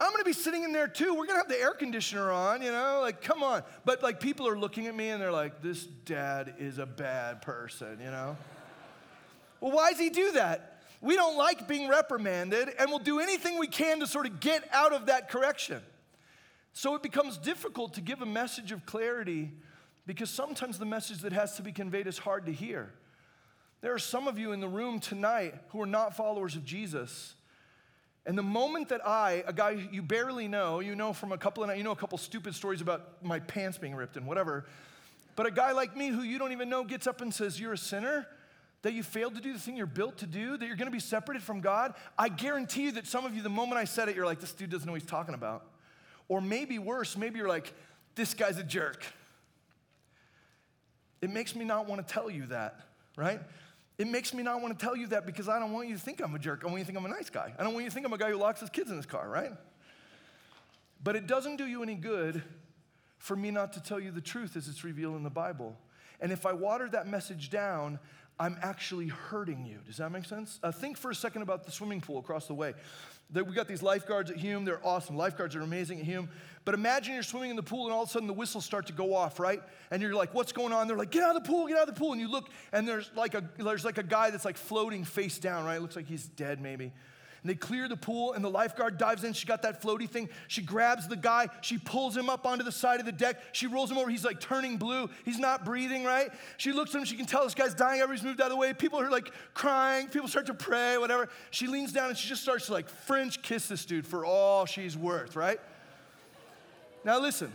I'm 0.01 0.11
gonna 0.11 0.25
be 0.25 0.33
sitting 0.33 0.65
in 0.65 0.73
there 0.73 0.89
too. 0.89 1.15
We're 1.15 1.27
gonna 1.27 1.39
have 1.39 1.49
the 1.49 1.61
air 1.61 1.75
conditioner 1.75 2.33
on, 2.33 2.63
you 2.63 2.73
know? 2.73 3.01
Like, 3.01 3.23
come 3.23 3.43
on. 3.43 3.63
But 3.85 4.03
like, 4.03 4.19
people 4.19 4.49
are 4.49 4.59
looking 4.59 4.87
at 4.89 4.97
me 4.97 5.11
and 5.11 5.21
they're 5.21 5.33
like, 5.33 5.63
This 5.63 5.85
dad 5.85 6.55
is 6.59 6.79
a 6.79 6.87
bad 6.87 7.43
person, 7.43 7.99
you 8.03 8.11
know? 8.11 8.37
well, 9.61 9.73
why 9.73 9.91
does 9.91 10.01
he 10.01 10.11
do 10.11 10.33
that? 10.33 10.83
We 11.01 11.17
don't 11.17 11.37
like 11.37 11.67
being 11.67 11.89
reprimanded, 11.89 12.71
and 12.79 12.89
we'll 12.89 13.01
do 13.01 13.19
anything 13.19 13.59
we 13.59 13.67
can 13.67 13.99
to 14.01 14.07
sort 14.07 14.27
of 14.27 14.39
get 14.39 14.69
out 14.73 14.93
of 14.93 15.07
that 15.07 15.29
correction. 15.29 15.83
So 16.73 16.95
it 16.95 17.03
becomes 17.03 17.37
difficult 17.37 17.95
to 17.95 18.01
give 18.01 18.23
a 18.23 18.27
message 18.27 18.71
of 18.71 18.87
clarity 18.87 19.51
because 20.07 20.31
sometimes 20.31 20.79
the 20.79 20.87
message 20.87 21.19
that 21.19 21.33
has 21.33 21.57
to 21.57 21.63
be 21.63 21.73
conveyed 21.73 22.07
is 22.07 22.19
hard 22.19 22.47
to 22.47 22.53
hear. 22.53 22.93
There 23.83 23.93
are 23.93 23.99
some 23.99 24.29
of 24.29 24.39
you 24.39 24.53
in 24.53 24.61
the 24.61 24.69
room 24.69 25.01
tonight 25.01 25.55
who 25.71 25.83
are 25.83 25.87
not 25.87 26.17
followers 26.17 26.55
of 26.55 26.65
Jesus. 26.65 27.35
And 28.25 28.39
the 28.39 28.43
moment 28.43 28.89
that 28.91 29.05
I, 29.07 29.43
a 29.47 29.53
guy 29.53 29.71
you 29.91 30.03
barely 30.03 30.47
know, 30.47 30.81
you 30.81 30.95
know 30.95 31.13
from 31.13 31.33
a 31.33 31.39
couple 31.39 31.65
of, 31.65 31.77
you 31.77 31.83
know 31.83 31.91
a 31.91 31.97
couple 31.97 32.19
stupid 32.19 32.55
stories 32.55 32.81
about 32.81 33.23
my 33.23 33.41
pants 33.41 33.79
being 33.79 33.95
ripped 33.95 34.17
and 34.17 34.27
whatever, 34.27 34.67
but 35.35 35.47
a 35.47 35.51
guy 35.51 35.73
like 35.73 35.97
me 35.97 36.09
who 36.09 36.23
you 36.23 36.39
don't 36.39 36.53
even 36.53 36.69
know 36.69 36.85
gets 36.85 37.07
up 37.07 37.21
and 37.21 37.35
says, 37.35 37.59
You're 37.59 37.73
a 37.73 37.79
sinner, 37.79 38.27
that 38.83 38.93
you 38.93 39.03
failed 39.03 39.35
to 39.37 39.41
do 39.41 39.53
the 39.53 39.59
thing 39.59 39.77
you're 39.77 39.87
built 39.87 40.19
to 40.19 40.27
do, 40.27 40.57
that 40.57 40.67
you're 40.67 40.77
gonna 40.77 40.91
be 40.91 41.01
separated 41.01 41.43
from 41.43 41.61
God, 41.61 41.95
I 42.19 42.29
guarantee 42.29 42.83
you 42.83 42.93
that 42.93 43.07
some 43.07 43.25
of 43.25 43.35
you, 43.35 43.43
the 43.43 43.49
moment 43.49 43.79
I 43.79 43.85
said 43.85 44.09
it, 44.09 44.17
you're 44.17 44.27
like, 44.27 44.41
This 44.41 44.53
dude 44.53 44.71
doesn't 44.71 44.87
know 44.87 44.93
what 44.93 45.03
he's 45.03 45.11
talking 45.11 45.35
about. 45.35 45.67
Or 46.29 46.41
maybe 46.41 46.79
worse, 46.79 47.17
maybe 47.17 47.39
you're 47.39 47.49
like, 47.49 47.75
this 48.15 48.35
guy's 48.35 48.59
a 48.59 48.63
jerk. 48.63 49.05
It 51.21 51.31
makes 51.31 51.55
me 51.55 51.65
not 51.65 51.89
want 51.89 52.07
to 52.07 52.13
tell 52.13 52.31
you 52.31 52.47
that, 52.47 52.81
right? 53.17 53.41
It 54.03 54.09
makes 54.09 54.35
me 54.35 54.43
not 54.43 54.61
want 54.61 54.77
to 54.77 54.85
tell 54.85 54.97
you 54.97 55.07
that 55.07 55.27
because 55.27 55.49
I 55.49 55.61
don't 55.61 55.71
want 55.71 55.87
you 55.87 55.95
to 55.95 56.01
think 56.01 56.21
I'm 56.21 56.35
a 56.35 56.39
jerk. 56.41 56.63
I 56.65 56.67
want 56.67 56.79
you 56.79 56.85
to 56.85 56.87
think 56.87 56.99
I'm 56.99 57.05
a 57.05 57.15
nice 57.15 57.31
guy. 57.31 57.55
I 57.57 57.63
don't 57.63 57.73
want 57.73 57.85
you 57.85 57.91
to 57.91 57.95
think 57.95 58.05
I'm 58.05 58.13
a 58.13 58.19
guy 58.19 58.33
who 58.33 58.37
locks 58.37 58.59
his 58.59 58.69
kids 58.69 58.91
in 58.91 58.97
his 58.97 59.07
car, 59.07 59.29
right? 59.29 59.53
But 61.05 61.15
it 61.15 61.29
doesn't 61.29 61.55
do 61.55 61.69
you 61.69 61.85
any 61.85 61.95
good 61.95 62.43
for 63.19 63.37
me 63.37 63.53
not 63.53 63.75
to 63.75 63.81
tell 63.81 64.01
you 64.01 64.11
the 64.11 64.21
truth 64.21 64.57
as 64.57 64.67
it's 64.67 64.83
revealed 64.83 65.15
in 65.15 65.23
the 65.23 65.31
Bible. 65.31 65.79
And 66.19 66.33
if 66.33 66.47
I 66.47 66.53
water 66.53 66.89
that 66.89 67.07
message 67.07 67.49
down, 67.49 68.01
I'm 68.41 68.57
actually 68.61 69.07
hurting 69.07 69.65
you. 69.67 69.79
Does 69.87 69.99
that 69.99 70.11
make 70.11 70.25
sense? 70.25 70.59
Uh, 70.65 70.73
think 70.73 70.97
for 70.97 71.13
a 71.13 71.15
second 71.15 71.43
about 71.43 71.63
the 71.63 71.71
swimming 71.71 72.01
pool 72.01 72.19
across 72.19 72.49
the 72.49 72.55
way. 72.55 72.75
We 73.33 73.55
got 73.55 73.67
these 73.67 73.83
lifeguards 73.83 74.31
at 74.31 74.37
Hume. 74.37 74.65
They're 74.65 74.85
awesome. 74.87 75.17
Lifeguards 75.17 75.57
are 75.57 75.63
amazing 75.63 76.01
at 76.01 76.05
Hume. 76.05 76.29
But 76.65 76.75
imagine 76.75 77.15
you're 77.15 77.23
swimming 77.23 77.51
in 77.51 77.57
the 77.57 77.63
pool 77.63 77.87
and 77.87 77.93
all 77.93 78.03
of 78.03 78.09
a 78.09 78.13
sudden 78.13 78.29
the 78.29 78.35
whistles 78.35 78.65
start 78.65 78.87
to 78.87 78.93
go 78.93 79.15
off, 79.15 79.41
right? 79.41 79.63
And 79.91 80.01
you're 80.03 80.15
like, 80.15 80.33
what's 80.35 80.53
going 80.53 80.73
on? 80.73 80.87
They're 80.87 80.97
like, 80.97 81.11
get 81.11 81.25
out 81.25 81.35
of 81.35 81.43
the 81.43 81.49
pool, 81.49 81.67
get 81.67 81.77
out 81.77 81.89
of 81.89 81.95
the 81.95 81.99
pool. 81.99 82.13
And 82.13 82.21
you 82.21 82.29
look 82.29 82.51
and 82.73 82.87
there's 82.87 83.11
like 83.17 83.35
a, 83.35 83.43
there's 83.59 83.85
like 83.85 83.99
a 83.99 84.03
guy 84.03 84.31
that's 84.31 84.45
like 84.45 84.57
floating 84.57 85.05
face 85.05 85.39
down, 85.39 85.65
right? 85.65 85.77
It 85.77 85.83
looks 85.83 85.97
like 85.97 86.07
he's 86.07 86.27
dead 86.27 86.61
maybe. 86.61 86.93
And 87.43 87.51
they 87.51 87.57
clear 87.57 87.89
the 87.89 87.97
pool, 87.97 88.35
and 88.35 88.45
the 88.45 88.49
lifeguard 88.49 88.99
dives 88.99 89.25
in. 89.25 89.33
She 89.33 89.47
got 89.47 89.63
that 89.63 89.83
floaty 89.83 90.09
thing. 90.09 90.29
She 90.47 90.63
grabs 90.63 91.09
the 91.09 91.17
guy. 91.17 91.49
She 91.61 91.77
pulls 91.77 92.17
him 92.17 92.31
up 92.31 92.47
onto 92.47 92.63
the 92.63 92.71
side 92.71 93.01
of 93.01 93.07
the 93.07 93.13
deck. 93.13 93.41
She 93.51 93.67
rolls 93.67 93.91
him 93.91 93.99
over. 93.99 94.09
He's 94.09 94.25
like 94.25 94.39
turning 94.39 94.77
blue. 94.77 95.11
He's 95.25 95.41
not 95.41 95.65
breathing, 95.65 96.05
right? 96.05 96.31
She 96.57 96.71
looks 96.71 96.95
at 96.95 96.99
him. 96.99 97.05
She 97.05 97.17
can 97.17 97.27
tell 97.27 97.43
this 97.43 97.55
guy's 97.55 97.75
dying. 97.75 98.01
Everybody's 98.01 98.23
moved 98.23 98.41
out 98.41 98.47
of 98.47 98.53
the 98.53 98.57
way. 98.57 98.73
People 98.73 99.01
are 99.01 99.11
like 99.11 99.33
crying. 99.55 100.07
People 100.07 100.29
start 100.29 100.47
to 100.47 100.55
pray, 100.55 100.99
whatever. 100.99 101.29
She 101.51 101.67
leans 101.67 101.93
down 101.93 102.11
and 102.11 102.17
she 102.17 102.29
just 102.29 102.43
starts 102.43 102.67
to 102.67 102.73
like 102.73 102.89
French 102.89 103.43
kiss 103.43 103.67
this 103.67 103.85
dude 103.85 104.07
for 104.07 104.25
all 104.25 104.65
she's 104.65 104.97
worth, 104.97 105.35
right? 105.35 105.59
Now, 107.05 107.19
listen. 107.19 107.53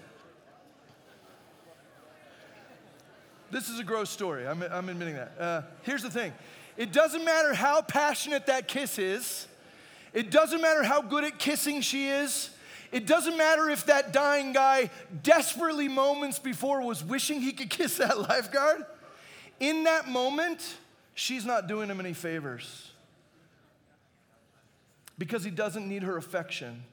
This 3.51 3.69
is 3.69 3.79
a 3.79 3.83
gross 3.85 4.09
story. 4.09 4.45
I'm, 4.45 4.61
I'm 4.63 4.89
admitting 4.89 5.15
that. 5.15 5.31
Uh, 5.39 5.61
here's 5.83 6.03
the 6.03 6.09
thing 6.09 6.33
it 6.75 6.91
doesn't 6.91 7.23
matter 7.23 7.53
how 7.53 7.81
passionate 7.81 8.47
that 8.47 8.67
kiss 8.67 8.99
is. 8.99 9.47
It 10.13 10.31
doesn't 10.31 10.61
matter 10.61 10.83
how 10.83 11.01
good 11.01 11.23
at 11.23 11.39
kissing 11.39 11.81
she 11.81 12.07
is. 12.07 12.49
It 12.91 13.05
doesn't 13.05 13.37
matter 13.37 13.69
if 13.69 13.85
that 13.87 14.13
dying 14.13 14.53
guy 14.53 14.89
desperately 15.23 15.87
moments 15.87 16.39
before 16.39 16.81
was 16.81 17.03
wishing 17.03 17.41
he 17.41 17.51
could 17.51 17.69
kiss 17.71 17.97
that 17.97 18.19
lifeguard. 18.19 18.85
In 19.59 19.83
that 19.85 20.07
moment, 20.07 20.77
she's 21.13 21.45
not 21.45 21.67
doing 21.67 21.89
him 21.89 21.99
any 21.99 22.13
favors 22.13 22.91
because 25.17 25.43
he 25.43 25.51
doesn't 25.51 25.87
need 25.87 26.03
her 26.03 26.17
affection. 26.17 26.83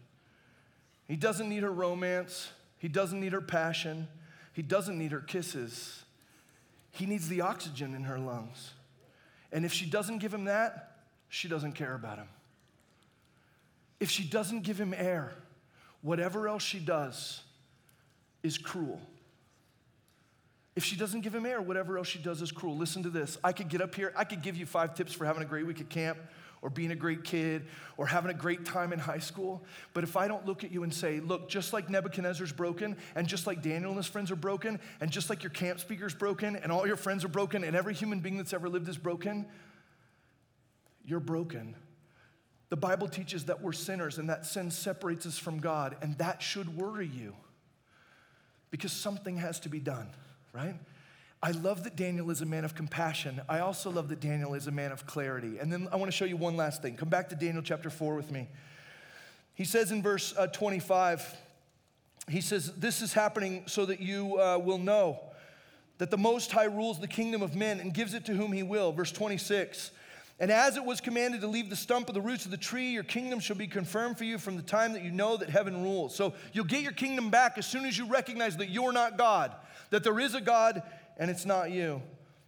He 1.06 1.16
doesn't 1.16 1.48
need 1.48 1.62
her 1.62 1.72
romance. 1.72 2.50
He 2.78 2.88
doesn't 2.88 3.20
need 3.20 3.32
her 3.32 3.42
passion. 3.42 4.08
He 4.52 4.62
doesn't 4.62 4.98
need 4.98 5.12
her 5.12 5.20
kisses. 5.20 6.02
He 6.90 7.06
needs 7.06 7.28
the 7.28 7.42
oxygen 7.42 7.94
in 7.94 8.04
her 8.04 8.18
lungs. 8.18 8.72
And 9.52 9.64
if 9.64 9.72
she 9.72 9.86
doesn't 9.86 10.18
give 10.18 10.32
him 10.32 10.44
that, 10.44 10.96
she 11.28 11.48
doesn't 11.48 11.72
care 11.72 11.94
about 11.94 12.18
him. 12.18 12.28
If 14.04 14.10
she 14.10 14.22
doesn't 14.22 14.64
give 14.64 14.78
him 14.78 14.92
air, 14.92 15.32
whatever 16.02 16.46
else 16.46 16.62
she 16.62 16.78
does 16.78 17.40
is 18.42 18.58
cruel. 18.58 19.00
If 20.76 20.84
she 20.84 20.94
doesn't 20.94 21.22
give 21.22 21.34
him 21.34 21.46
air, 21.46 21.62
whatever 21.62 21.96
else 21.96 22.08
she 22.08 22.18
does 22.18 22.42
is 22.42 22.52
cruel. 22.52 22.76
Listen 22.76 23.02
to 23.04 23.08
this. 23.08 23.38
I 23.42 23.52
could 23.52 23.70
get 23.70 23.80
up 23.80 23.94
here, 23.94 24.12
I 24.14 24.24
could 24.24 24.42
give 24.42 24.58
you 24.58 24.66
five 24.66 24.94
tips 24.94 25.14
for 25.14 25.24
having 25.24 25.42
a 25.42 25.46
great 25.46 25.66
week 25.66 25.80
at 25.80 25.88
camp 25.88 26.18
or 26.60 26.68
being 26.68 26.90
a 26.90 26.94
great 26.94 27.24
kid 27.24 27.64
or 27.96 28.06
having 28.06 28.30
a 28.30 28.34
great 28.34 28.66
time 28.66 28.92
in 28.92 28.98
high 28.98 29.20
school. 29.20 29.64
But 29.94 30.04
if 30.04 30.18
I 30.18 30.28
don't 30.28 30.44
look 30.44 30.64
at 30.64 30.70
you 30.70 30.82
and 30.82 30.92
say, 30.92 31.20
look, 31.20 31.48
just 31.48 31.72
like 31.72 31.88
Nebuchadnezzar's 31.88 32.52
broken, 32.52 32.98
and 33.14 33.26
just 33.26 33.46
like 33.46 33.62
Daniel 33.62 33.88
and 33.88 33.96
his 33.96 34.06
friends 34.06 34.30
are 34.30 34.36
broken, 34.36 34.80
and 35.00 35.10
just 35.10 35.30
like 35.30 35.42
your 35.42 35.48
camp 35.48 35.80
speaker's 35.80 36.14
broken, 36.14 36.56
and 36.56 36.70
all 36.70 36.86
your 36.86 36.96
friends 36.96 37.24
are 37.24 37.28
broken, 37.28 37.64
and 37.64 37.74
every 37.74 37.94
human 37.94 38.20
being 38.20 38.36
that's 38.36 38.52
ever 38.52 38.68
lived 38.68 38.86
is 38.86 38.98
broken, 38.98 39.46
you're 41.06 41.20
broken. 41.20 41.74
The 42.74 42.80
Bible 42.80 43.06
teaches 43.06 43.44
that 43.44 43.62
we're 43.62 43.70
sinners 43.70 44.18
and 44.18 44.28
that 44.30 44.44
sin 44.44 44.68
separates 44.68 45.26
us 45.26 45.38
from 45.38 45.60
God, 45.60 45.94
and 46.02 46.18
that 46.18 46.42
should 46.42 46.76
worry 46.76 47.06
you. 47.06 47.36
because 48.72 48.90
something 48.90 49.36
has 49.36 49.60
to 49.60 49.68
be 49.68 49.78
done, 49.78 50.08
right? 50.52 50.74
I 51.40 51.52
love 51.52 51.84
that 51.84 51.94
Daniel 51.94 52.30
is 52.30 52.40
a 52.40 52.46
man 52.46 52.64
of 52.64 52.74
compassion. 52.74 53.40
I 53.48 53.60
also 53.60 53.92
love 53.92 54.08
that 54.08 54.18
Daniel 54.18 54.54
is 54.54 54.66
a 54.66 54.72
man 54.72 54.90
of 54.90 55.06
clarity. 55.06 55.58
And 55.58 55.72
then 55.72 55.86
I 55.92 55.96
want 55.96 56.10
to 56.10 56.16
show 56.16 56.24
you 56.24 56.36
one 56.36 56.56
last 56.56 56.82
thing. 56.82 56.96
Come 56.96 57.08
back 57.08 57.28
to 57.28 57.36
Daniel 57.36 57.62
chapter 57.62 57.90
4 57.90 58.16
with 58.16 58.32
me. 58.32 58.48
He 59.54 59.64
says 59.64 59.92
in 59.92 60.02
verse 60.02 60.34
uh, 60.36 60.48
25, 60.48 61.32
he 62.28 62.40
says, 62.40 62.72
This 62.72 63.02
is 63.02 63.12
happening 63.12 63.62
so 63.66 63.86
that 63.86 64.00
you 64.00 64.40
uh, 64.40 64.58
will 64.58 64.78
know 64.78 65.20
that 65.98 66.10
the 66.10 66.18
Most 66.18 66.50
High 66.50 66.64
rules 66.64 66.98
the 66.98 67.06
kingdom 67.06 67.40
of 67.40 67.54
men 67.54 67.78
and 67.78 67.94
gives 67.94 68.14
it 68.14 68.24
to 68.24 68.34
whom 68.34 68.50
he 68.50 68.64
will. 68.64 68.90
Verse 68.90 69.12
26. 69.12 69.92
And 70.40 70.50
as 70.50 70.76
it 70.76 70.84
was 70.84 71.00
commanded 71.00 71.42
to 71.42 71.46
leave 71.46 71.70
the 71.70 71.76
stump 71.76 72.08
of 72.08 72.14
the 72.14 72.20
roots 72.20 72.44
of 72.44 72.50
the 72.50 72.56
tree, 72.56 72.90
your 72.90 73.04
kingdom 73.04 73.38
shall 73.38 73.56
be 73.56 73.68
confirmed 73.68 74.18
for 74.18 74.24
you 74.24 74.38
from 74.38 74.56
the 74.56 74.62
time 74.62 74.92
that 74.94 75.02
you 75.02 75.12
know 75.12 75.36
that 75.36 75.48
heaven 75.48 75.82
rules. 75.82 76.14
So 76.14 76.34
you'll 76.52 76.64
get 76.64 76.82
your 76.82 76.92
kingdom 76.92 77.30
back 77.30 77.56
as 77.56 77.66
soon 77.66 77.84
as 77.84 77.96
you 77.96 78.06
recognize 78.06 78.56
that 78.56 78.68
you're 78.68 78.92
not 78.92 79.16
God, 79.16 79.54
that 79.90 80.02
there 80.02 80.18
is 80.18 80.34
a 80.34 80.40
God 80.40 80.82
and 81.18 81.30
it's 81.30 81.46
not 81.46 81.70
you. 81.70 82.02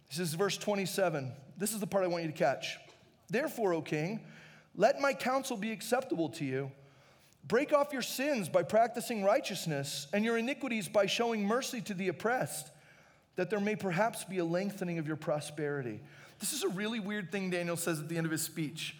This 0.09 0.19
is 0.19 0.33
verse 0.33 0.57
27. 0.57 1.31
This 1.57 1.73
is 1.73 1.79
the 1.79 1.87
part 1.87 2.03
I 2.03 2.07
want 2.07 2.23
you 2.23 2.31
to 2.31 2.37
catch. 2.37 2.77
Therefore, 3.29 3.73
O 3.73 3.81
king, 3.81 4.19
let 4.75 4.99
my 4.99 5.13
counsel 5.13 5.57
be 5.57 5.71
acceptable 5.71 6.29
to 6.29 6.45
you. 6.45 6.71
Break 7.47 7.73
off 7.73 7.93
your 7.93 8.01
sins 8.01 8.49
by 8.49 8.63
practicing 8.63 9.23
righteousness, 9.23 10.07
and 10.11 10.25
your 10.25 10.37
iniquities 10.37 10.89
by 10.89 11.05
showing 11.05 11.45
mercy 11.45 11.79
to 11.81 11.93
the 11.93 12.09
oppressed, 12.09 12.69
that 13.37 13.49
there 13.49 13.61
may 13.61 13.75
perhaps 13.75 14.25
be 14.25 14.39
a 14.39 14.45
lengthening 14.45 14.99
of 14.99 15.07
your 15.07 15.15
prosperity. 15.15 16.01
This 16.39 16.53
is 16.53 16.63
a 16.63 16.69
really 16.69 16.99
weird 16.99 17.31
thing 17.31 17.49
Daniel 17.49 17.77
says 17.77 17.99
at 17.99 18.09
the 18.09 18.17
end 18.17 18.25
of 18.25 18.31
his 18.31 18.41
speech. 18.41 18.95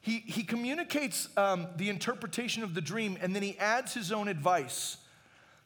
He, 0.00 0.18
he 0.18 0.42
communicates 0.42 1.28
um, 1.36 1.68
the 1.76 1.88
interpretation 1.88 2.62
of 2.62 2.74
the 2.74 2.80
dream, 2.80 3.16
and 3.20 3.34
then 3.34 3.42
he 3.42 3.56
adds 3.58 3.94
his 3.94 4.10
own 4.10 4.28
advice. 4.28 4.96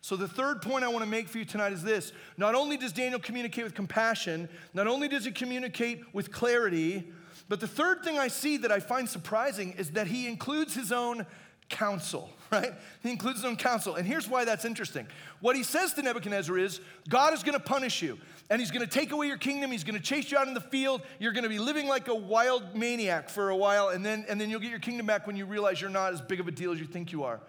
So, 0.03 0.15
the 0.15 0.29
third 0.29 0.63
point 0.63 0.85
I 0.85 0.89
want 0.89 1.05
to 1.05 1.11
make 1.11 1.27
for 1.27 1.39
you 1.39 1.45
tonight 1.45 1.73
is 1.73 1.83
this 1.83 2.13
not 2.37 2.55
only 2.55 2.77
does 2.77 2.93
Daniel 2.93 3.19
communicate 3.19 3.65
with 3.65 3.75
compassion, 3.75 4.49
not 4.73 4.87
only 4.87 5.09
does 5.09 5.25
he 5.25 5.33
communicate 5.33 6.15
with 6.15 6.31
clarity, 6.31 7.11
but 7.49 7.61
the 7.61 7.67
third 7.67 8.05
thing 8.05 8.19
I 8.19 8.29
see 8.29 8.57
that 8.59 8.71
I 8.71 8.79
find 8.79 9.09
surprising 9.09 9.73
is 9.73 9.91
that 9.93 10.07
he 10.07 10.29
includes 10.29 10.75
his 10.75 10.93
own 10.93 11.27
counsel, 11.69 12.31
right? 12.53 12.73
He 13.03 13.11
includes 13.11 13.39
his 13.39 13.45
own 13.45 13.57
counsel. 13.57 13.95
And 13.95 14.07
here's 14.07 14.29
why 14.29 14.45
that's 14.45 14.65
interesting. 14.65 15.07
What 15.41 15.57
he 15.57 15.63
says 15.63 15.95
to 15.95 16.03
Nebuchadnezzar 16.03 16.57
is 16.59 16.81
God 17.09 17.35
is 17.35 17.43
going 17.43 17.59
to 17.59 17.65
punish 17.65 18.03
you, 18.03 18.19
and 18.51 18.61
he's 18.61 18.71
going 18.71 18.87
to 18.87 18.93
take 18.93 19.13
away 19.13 19.27
your 19.27 19.37
kingdom. 19.37 19.71
He's 19.71 19.85
going 19.85 19.99
to 19.99 20.03
chase 20.03 20.31
you 20.31 20.39
out 20.39 20.49
in 20.49 20.55
the 20.55 20.61
field. 20.61 21.03
You're 21.19 21.33
going 21.33 21.45
to 21.45 21.49
be 21.49 21.59
living 21.59 21.89
like 21.89 22.09
a 22.09 22.15
wild 22.15 22.75
maniac 22.75 23.29
for 23.29 23.51
a 23.51 23.57
while, 23.57 23.89
and 23.89 24.05
then, 24.05 24.25
and 24.29 24.41
then 24.41 24.51
you'll 24.51 24.61
get 24.61 24.71
your 24.71 24.81
kingdom 24.81 25.07
back 25.07 25.27
when 25.27 25.37
you 25.37 25.47
realize 25.47 25.81
you're 25.81 25.91
not 25.91 26.13
as 26.13 26.21
big 26.21 26.41
of 26.41 26.49
a 26.49 26.53
deal 26.53 26.73
as 26.73 26.79
you 26.79 26.87
think 26.87 27.13
you 27.13 27.25
are. 27.25 27.41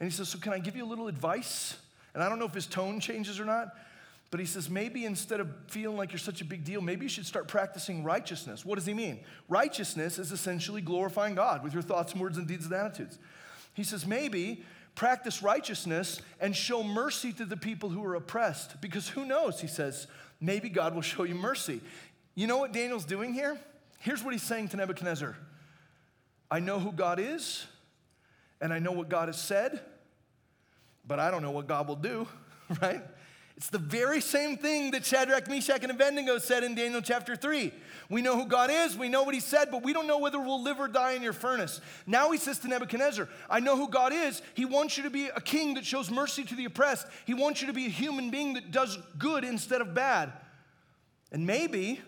And 0.00 0.10
he 0.10 0.14
says, 0.14 0.28
So 0.28 0.38
can 0.38 0.52
I 0.52 0.58
give 0.58 0.76
you 0.76 0.84
a 0.84 0.86
little 0.86 1.08
advice? 1.08 1.76
And 2.14 2.22
I 2.22 2.28
don't 2.28 2.38
know 2.38 2.46
if 2.46 2.54
his 2.54 2.66
tone 2.66 3.00
changes 3.00 3.40
or 3.40 3.44
not. 3.44 3.74
But 4.30 4.40
he 4.40 4.46
says, 4.46 4.68
maybe 4.68 5.06
instead 5.06 5.40
of 5.40 5.48
feeling 5.68 5.96
like 5.96 6.12
you're 6.12 6.18
such 6.18 6.42
a 6.42 6.44
big 6.44 6.62
deal, 6.62 6.82
maybe 6.82 7.06
you 7.06 7.08
should 7.08 7.24
start 7.24 7.48
practicing 7.48 8.04
righteousness. 8.04 8.64
What 8.64 8.74
does 8.74 8.84
he 8.84 8.92
mean? 8.92 9.20
Righteousness 9.48 10.18
is 10.18 10.32
essentially 10.32 10.82
glorifying 10.82 11.34
God 11.34 11.64
with 11.64 11.72
your 11.72 11.82
thoughts 11.82 12.12
and 12.12 12.20
words 12.20 12.36
and 12.36 12.46
deeds 12.46 12.66
and 12.66 12.74
attitudes. 12.74 13.18
He 13.78 13.84
says, 13.84 14.04
maybe 14.04 14.64
practice 14.96 15.40
righteousness 15.40 16.20
and 16.40 16.54
show 16.56 16.82
mercy 16.82 17.32
to 17.34 17.44
the 17.44 17.56
people 17.56 17.90
who 17.90 18.04
are 18.04 18.16
oppressed. 18.16 18.80
Because 18.80 19.06
who 19.06 19.24
knows, 19.24 19.60
he 19.60 19.68
says, 19.68 20.08
maybe 20.40 20.68
God 20.68 20.96
will 20.96 21.02
show 21.02 21.22
you 21.22 21.36
mercy. 21.36 21.80
You 22.34 22.48
know 22.48 22.56
what 22.56 22.72
Daniel's 22.72 23.04
doing 23.04 23.32
here? 23.32 23.56
Here's 24.00 24.24
what 24.24 24.34
he's 24.34 24.42
saying 24.42 24.70
to 24.70 24.76
Nebuchadnezzar 24.76 25.36
I 26.50 26.58
know 26.58 26.80
who 26.80 26.90
God 26.90 27.20
is, 27.20 27.66
and 28.60 28.72
I 28.72 28.80
know 28.80 28.90
what 28.90 29.08
God 29.08 29.28
has 29.28 29.40
said, 29.40 29.80
but 31.06 31.20
I 31.20 31.30
don't 31.30 31.42
know 31.42 31.52
what 31.52 31.68
God 31.68 31.86
will 31.86 31.94
do, 31.94 32.26
right? 32.82 33.04
It's 33.58 33.70
the 33.70 33.78
very 33.78 34.20
same 34.20 34.56
thing 34.56 34.92
that 34.92 35.04
Shadrach, 35.04 35.48
Meshach, 35.48 35.82
and 35.82 35.90
Abednego 35.90 36.38
said 36.38 36.62
in 36.62 36.76
Daniel 36.76 37.02
chapter 37.02 37.34
3. 37.34 37.72
We 38.08 38.22
know 38.22 38.36
who 38.36 38.46
God 38.46 38.70
is, 38.70 38.96
we 38.96 39.08
know 39.08 39.24
what 39.24 39.34
He 39.34 39.40
said, 39.40 39.72
but 39.72 39.82
we 39.82 39.92
don't 39.92 40.06
know 40.06 40.20
whether 40.20 40.38
we'll 40.38 40.62
live 40.62 40.78
or 40.78 40.86
die 40.86 41.14
in 41.14 41.24
your 41.24 41.32
furnace. 41.32 41.80
Now 42.06 42.30
He 42.30 42.38
says 42.38 42.60
to 42.60 42.68
Nebuchadnezzar, 42.68 43.28
I 43.50 43.58
know 43.58 43.76
who 43.76 43.88
God 43.88 44.12
is. 44.12 44.42
He 44.54 44.64
wants 44.64 44.96
you 44.96 45.02
to 45.02 45.10
be 45.10 45.26
a 45.26 45.40
king 45.40 45.74
that 45.74 45.84
shows 45.84 46.08
mercy 46.08 46.44
to 46.44 46.54
the 46.54 46.66
oppressed, 46.66 47.08
He 47.26 47.34
wants 47.34 47.60
you 47.60 47.66
to 47.66 47.72
be 47.72 47.86
a 47.86 47.90
human 47.90 48.30
being 48.30 48.54
that 48.54 48.70
does 48.70 48.96
good 49.18 49.42
instead 49.42 49.80
of 49.80 49.92
bad. 49.92 50.32
And 51.32 51.44
maybe, 51.44 52.00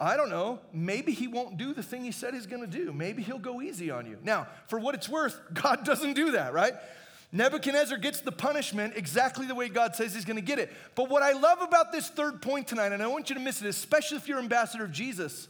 I 0.00 0.16
don't 0.16 0.30
know, 0.30 0.60
maybe 0.72 1.12
He 1.12 1.28
won't 1.28 1.58
do 1.58 1.74
the 1.74 1.82
thing 1.82 2.04
He 2.04 2.10
said 2.10 2.32
He's 2.32 2.46
gonna 2.46 2.66
do. 2.66 2.90
Maybe 2.90 3.22
He'll 3.22 3.38
go 3.38 3.60
easy 3.60 3.90
on 3.90 4.06
you. 4.06 4.16
Now, 4.22 4.48
for 4.68 4.78
what 4.78 4.94
it's 4.94 5.10
worth, 5.10 5.38
God 5.52 5.84
doesn't 5.84 6.14
do 6.14 6.30
that, 6.30 6.54
right? 6.54 6.72
Nebuchadnezzar 7.32 7.98
gets 7.98 8.20
the 8.20 8.32
punishment 8.32 8.94
exactly 8.96 9.46
the 9.46 9.54
way 9.54 9.68
God 9.68 9.94
says 9.94 10.14
he's 10.14 10.24
gonna 10.24 10.40
get 10.40 10.58
it. 10.58 10.72
But 10.96 11.08
what 11.08 11.22
I 11.22 11.32
love 11.32 11.62
about 11.62 11.92
this 11.92 12.08
third 12.08 12.42
point 12.42 12.66
tonight, 12.66 12.92
and 12.92 13.02
I 13.02 13.06
want 13.06 13.30
you 13.30 13.36
to 13.36 13.40
miss 13.40 13.62
it, 13.62 13.68
especially 13.68 14.16
if 14.16 14.26
you're 14.26 14.38
ambassador 14.38 14.84
of 14.84 14.90
Jesus, 14.90 15.48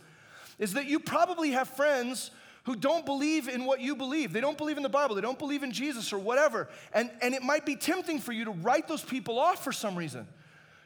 is 0.58 0.74
that 0.74 0.86
you 0.86 1.00
probably 1.00 1.52
have 1.52 1.68
friends 1.68 2.30
who 2.64 2.76
don't 2.76 3.06
believe 3.06 3.48
in 3.48 3.64
what 3.64 3.80
you 3.80 3.96
believe. 3.96 4.32
They 4.32 4.42
don't 4.42 4.58
believe 4.58 4.76
in 4.76 4.82
the 4.82 4.90
Bible, 4.90 5.14
they 5.14 5.22
don't 5.22 5.38
believe 5.38 5.62
in 5.62 5.72
Jesus 5.72 6.12
or 6.12 6.18
whatever. 6.18 6.68
And, 6.92 7.10
and 7.22 7.34
it 7.34 7.42
might 7.42 7.64
be 7.64 7.76
tempting 7.76 8.20
for 8.20 8.32
you 8.32 8.44
to 8.44 8.50
write 8.50 8.86
those 8.86 9.02
people 9.02 9.38
off 9.38 9.64
for 9.64 9.72
some 9.72 9.96
reason. 9.96 10.26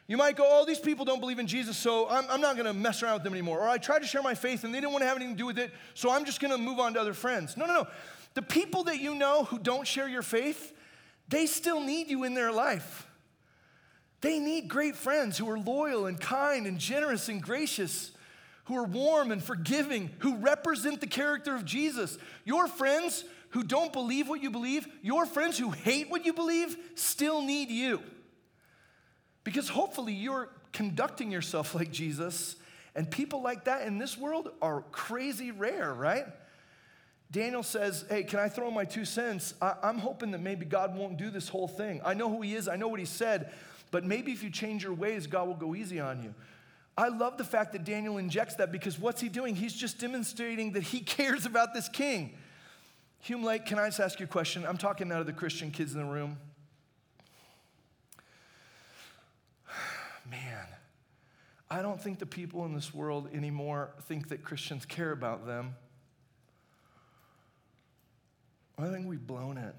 You 0.07 0.17
might 0.17 0.35
go, 0.35 0.45
oh, 0.47 0.65
these 0.65 0.79
people 0.79 1.03
don't 1.03 1.19
believe 1.19 1.39
in 1.39 1.47
Jesus, 1.47 1.75
so 1.75 2.07
I'm, 2.07 2.25
I'm 2.29 2.39
not 2.39 2.55
gonna 2.55 2.73
mess 2.73 3.01
around 3.01 3.15
with 3.15 3.23
them 3.23 3.33
anymore. 3.33 3.59
Or 3.59 3.67
I 3.67 3.79
tried 3.79 3.99
to 3.99 4.07
share 4.07 4.21
my 4.21 4.35
faith 4.35 4.63
and 4.63 4.73
they 4.73 4.79
didn't 4.79 4.93
wanna 4.93 5.05
have 5.05 5.17
anything 5.17 5.33
to 5.33 5.37
do 5.37 5.47
with 5.47 5.59
it, 5.59 5.71
so 5.93 6.11
I'm 6.11 6.23
just 6.23 6.39
gonna 6.39 6.57
move 6.57 6.79
on 6.79 6.93
to 6.93 7.01
other 7.01 7.13
friends. 7.13 7.57
No, 7.57 7.65
no, 7.65 7.73
no. 7.73 7.87
The 8.35 8.41
people 8.41 8.83
that 8.83 8.99
you 8.99 9.15
know 9.15 9.45
who 9.45 9.57
don't 9.57 9.87
share 9.87 10.07
your 10.07 10.21
faith, 10.21 10.73
they 11.27 11.45
still 11.45 11.81
need 11.81 12.09
you 12.09 12.23
in 12.23 12.33
their 12.33 12.51
life. 12.51 13.07
They 14.21 14.39
need 14.39 14.67
great 14.67 14.95
friends 14.95 15.37
who 15.37 15.49
are 15.49 15.59
loyal 15.59 16.05
and 16.05 16.19
kind 16.19 16.65
and 16.65 16.79
generous 16.79 17.29
and 17.29 17.41
gracious, 17.41 18.11
who 18.65 18.77
are 18.77 18.83
warm 18.83 19.31
and 19.31 19.43
forgiving, 19.43 20.09
who 20.19 20.37
represent 20.37 21.01
the 21.01 21.07
character 21.07 21.55
of 21.55 21.65
Jesus. 21.65 22.17
Your 22.43 22.67
friends 22.67 23.23
who 23.49 23.63
don't 23.63 23.93
believe 23.93 24.27
what 24.27 24.41
you 24.41 24.49
believe, 24.49 24.87
your 25.01 25.25
friends 25.25 25.57
who 25.57 25.69
hate 25.71 26.09
what 26.09 26.25
you 26.25 26.33
believe, 26.33 26.75
still 26.95 27.41
need 27.41 27.69
you. 27.69 28.01
Because 29.43 29.69
hopefully 29.69 30.13
you're 30.13 30.49
conducting 30.73 31.31
yourself 31.31 31.73
like 31.75 31.91
Jesus, 31.91 32.55
and 32.95 33.09
people 33.09 33.41
like 33.41 33.65
that 33.65 33.87
in 33.87 33.97
this 33.97 34.17
world 34.17 34.49
are 34.61 34.81
crazy 34.91 35.51
rare, 35.51 35.93
right? 35.93 36.25
Daniel 37.31 37.63
says, 37.63 38.05
Hey, 38.09 38.23
can 38.23 38.39
I 38.39 38.49
throw 38.49 38.71
my 38.71 38.85
two 38.85 39.05
cents? 39.05 39.53
I- 39.61 39.75
am 39.83 39.97
hoping 39.97 40.31
that 40.31 40.41
maybe 40.41 40.65
God 40.65 40.95
won't 40.95 41.17
do 41.17 41.29
this 41.29 41.49
whole 41.49 41.67
thing. 41.67 42.01
I 42.05 42.13
know 42.13 42.29
who 42.29 42.41
He 42.41 42.55
is, 42.55 42.67
I 42.67 42.75
know 42.75 42.87
what 42.87 42.99
He 42.99 43.05
said, 43.05 43.51
but 43.91 44.03
maybe 44.03 44.31
if 44.31 44.43
you 44.43 44.49
change 44.49 44.83
your 44.83 44.93
ways, 44.93 45.27
God 45.27 45.47
will 45.47 45.55
go 45.55 45.75
easy 45.75 45.99
on 45.99 46.21
you. 46.23 46.33
I 46.97 47.09
love 47.09 47.37
the 47.37 47.43
fact 47.43 47.73
that 47.73 47.83
Daniel 47.83 48.17
injects 48.17 48.55
that 48.55 48.71
because 48.71 48.97
what's 48.97 49.19
he 49.19 49.27
doing? 49.27 49.55
He's 49.55 49.73
just 49.73 49.99
demonstrating 49.99 50.71
that 50.73 50.83
he 50.83 50.99
cares 51.01 51.45
about 51.45 51.73
this 51.73 51.89
king. 51.89 52.37
Hume 53.19 53.43
Lake, 53.43 53.65
can 53.65 53.79
I 53.79 53.87
just 53.87 53.99
ask 53.99 54.19
you 54.19 54.25
a 54.25 54.29
question? 54.29 54.65
I'm 54.65 54.77
talking 54.77 55.07
now 55.07 55.17
to 55.17 55.23
the 55.23 55.33
Christian 55.33 55.71
kids 55.71 55.93
in 55.93 55.99
the 55.99 56.05
room. 56.05 56.37
Man, 60.29 60.67
I 61.69 61.81
don't 61.81 61.99
think 62.01 62.19
the 62.19 62.25
people 62.25 62.65
in 62.65 62.73
this 62.73 62.93
world 62.93 63.29
anymore 63.33 63.89
think 64.03 64.29
that 64.29 64.43
Christians 64.43 64.85
care 64.85 65.11
about 65.11 65.45
them. 65.45 65.75
I 68.77 68.89
think 68.89 69.07
we've 69.07 69.25
blown 69.25 69.57
it. 69.57 69.75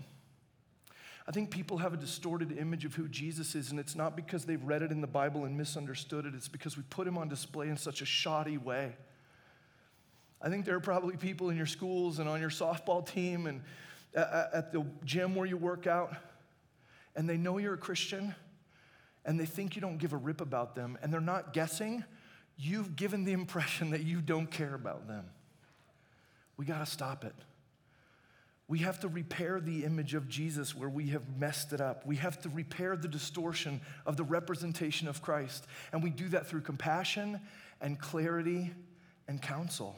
I 1.28 1.32
think 1.32 1.50
people 1.50 1.78
have 1.78 1.92
a 1.92 1.96
distorted 1.96 2.56
image 2.56 2.84
of 2.84 2.94
who 2.94 3.08
Jesus 3.08 3.54
is, 3.54 3.70
and 3.70 3.80
it's 3.80 3.96
not 3.96 4.14
because 4.14 4.44
they've 4.44 4.62
read 4.62 4.82
it 4.82 4.92
in 4.92 5.00
the 5.00 5.08
Bible 5.08 5.44
and 5.44 5.56
misunderstood 5.56 6.24
it, 6.24 6.34
it's 6.34 6.48
because 6.48 6.76
we 6.76 6.84
put 6.84 7.06
him 7.06 7.18
on 7.18 7.28
display 7.28 7.68
in 7.68 7.76
such 7.76 8.00
a 8.00 8.06
shoddy 8.06 8.58
way. 8.58 8.94
I 10.40 10.48
think 10.48 10.64
there 10.64 10.76
are 10.76 10.80
probably 10.80 11.16
people 11.16 11.50
in 11.50 11.56
your 11.56 11.66
schools 11.66 12.20
and 12.20 12.28
on 12.28 12.40
your 12.40 12.50
softball 12.50 13.04
team 13.04 13.46
and 13.46 13.62
at 14.14 14.72
the 14.72 14.86
gym 15.04 15.34
where 15.34 15.46
you 15.46 15.56
work 15.56 15.86
out, 15.86 16.14
and 17.16 17.28
they 17.28 17.36
know 17.36 17.58
you're 17.58 17.74
a 17.74 17.78
Christian, 17.78 18.34
and 19.24 19.38
they 19.38 19.46
think 19.46 19.74
you 19.74 19.82
don't 19.82 19.98
give 19.98 20.12
a 20.12 20.16
rip 20.16 20.40
about 20.40 20.76
them, 20.76 20.96
and 21.02 21.12
they're 21.12 21.20
not 21.20 21.52
guessing. 21.52 22.04
You've 22.56 22.94
given 22.94 23.24
the 23.24 23.32
impression 23.32 23.90
that 23.90 24.04
you 24.04 24.20
don't 24.20 24.50
care 24.50 24.74
about 24.74 25.08
them. 25.08 25.24
We 26.56 26.64
got 26.64 26.78
to 26.78 26.86
stop 26.86 27.24
it. 27.24 27.34
We 28.68 28.80
have 28.80 28.98
to 29.00 29.08
repair 29.08 29.60
the 29.60 29.84
image 29.84 30.14
of 30.14 30.28
Jesus 30.28 30.74
where 30.74 30.88
we 30.88 31.08
have 31.08 31.22
messed 31.38 31.72
it 31.72 31.80
up. 31.80 32.04
We 32.04 32.16
have 32.16 32.40
to 32.42 32.48
repair 32.48 32.96
the 32.96 33.06
distortion 33.06 33.80
of 34.04 34.16
the 34.16 34.24
representation 34.24 35.06
of 35.06 35.22
Christ. 35.22 35.66
And 35.92 36.02
we 36.02 36.10
do 36.10 36.28
that 36.30 36.48
through 36.48 36.62
compassion 36.62 37.40
and 37.80 37.98
clarity 37.98 38.72
and 39.28 39.40
counsel. 39.40 39.96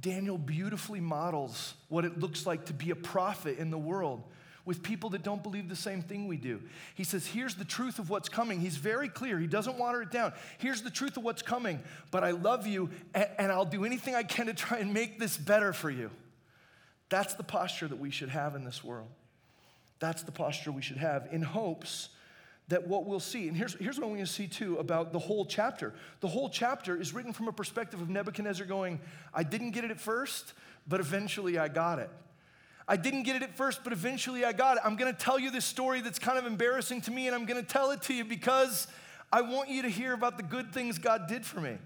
Daniel 0.00 0.38
beautifully 0.38 1.00
models 1.00 1.74
what 1.88 2.04
it 2.04 2.18
looks 2.18 2.46
like 2.46 2.66
to 2.66 2.72
be 2.72 2.90
a 2.90 2.96
prophet 2.96 3.58
in 3.58 3.70
the 3.70 3.78
world 3.78 4.22
with 4.64 4.82
people 4.82 5.10
that 5.10 5.22
don't 5.22 5.42
believe 5.42 5.68
the 5.68 5.76
same 5.76 6.02
thing 6.02 6.28
we 6.28 6.36
do. 6.36 6.60
He 6.94 7.02
says, 7.02 7.26
Here's 7.26 7.56
the 7.56 7.64
truth 7.64 7.98
of 7.98 8.08
what's 8.08 8.28
coming. 8.28 8.60
He's 8.60 8.76
very 8.76 9.08
clear. 9.08 9.38
He 9.38 9.46
doesn't 9.46 9.78
water 9.78 10.02
it 10.02 10.10
down. 10.10 10.32
Here's 10.58 10.82
the 10.82 10.90
truth 10.90 11.16
of 11.16 11.24
what's 11.24 11.42
coming, 11.42 11.82
but 12.10 12.22
I 12.22 12.30
love 12.32 12.66
you, 12.66 12.90
and, 13.14 13.50
I'll 13.50 13.64
do 13.64 13.84
anything 13.84 14.14
I 14.14 14.22
can 14.22 14.46
to 14.46 14.54
try 14.54 14.78
and 14.78 14.94
make 14.94 15.18
this 15.18 15.36
better 15.36 15.72
for 15.72 15.90
you. 15.90 16.10
That's 17.10 17.34
the 17.34 17.42
posture 17.42 17.88
that 17.88 17.98
we 17.98 18.10
should 18.10 18.30
have 18.30 18.54
in 18.54 18.64
this 18.64 18.82
world. 18.82 19.08
That's 19.98 20.22
the 20.22 20.32
posture 20.32 20.72
we 20.72 20.80
should 20.80 20.96
have 20.96 21.28
in 21.30 21.42
hopes 21.42 22.08
that 22.68 22.86
what 22.86 23.04
we'll 23.04 23.20
see, 23.20 23.48
and 23.48 23.56
here's, 23.56 23.74
here's 23.74 23.98
what 23.98 24.04
I 24.04 24.06
want 24.06 24.20
you 24.20 24.26
to 24.26 24.32
see 24.32 24.46
too 24.46 24.78
about 24.78 25.12
the 25.12 25.18
whole 25.18 25.44
chapter. 25.44 25.92
The 26.20 26.28
whole 26.28 26.48
chapter 26.48 26.96
is 26.96 27.12
written 27.12 27.32
from 27.32 27.48
a 27.48 27.52
perspective 27.52 28.00
of 28.00 28.08
Nebuchadnezzar 28.08 28.64
going, 28.64 29.00
I 29.34 29.42
didn't 29.42 29.72
get 29.72 29.82
it 29.82 29.90
at 29.90 30.00
first, 30.00 30.52
but 30.86 31.00
eventually 31.00 31.58
I 31.58 31.66
got 31.66 31.98
it. 31.98 32.08
I 32.86 32.96
didn't 32.96 33.24
get 33.24 33.34
it 33.34 33.42
at 33.42 33.56
first, 33.56 33.82
but 33.82 33.92
eventually 33.92 34.44
I 34.44 34.52
got 34.52 34.76
it. 34.76 34.84
I'm 34.84 34.94
gonna 34.94 35.12
tell 35.12 35.38
you 35.38 35.50
this 35.50 35.64
story 35.64 36.00
that's 36.00 36.20
kind 36.20 36.38
of 36.38 36.46
embarrassing 36.46 37.00
to 37.02 37.10
me, 37.10 37.26
and 37.26 37.34
I'm 37.34 37.44
gonna 37.44 37.62
tell 37.64 37.90
it 37.90 38.02
to 38.02 38.14
you 38.14 38.24
because 38.24 38.86
I 39.32 39.42
want 39.42 39.68
you 39.68 39.82
to 39.82 39.88
hear 39.88 40.12
about 40.12 40.36
the 40.36 40.44
good 40.44 40.72
things 40.72 40.98
God 40.98 41.26
did 41.26 41.44
for 41.44 41.60
me 41.60 41.76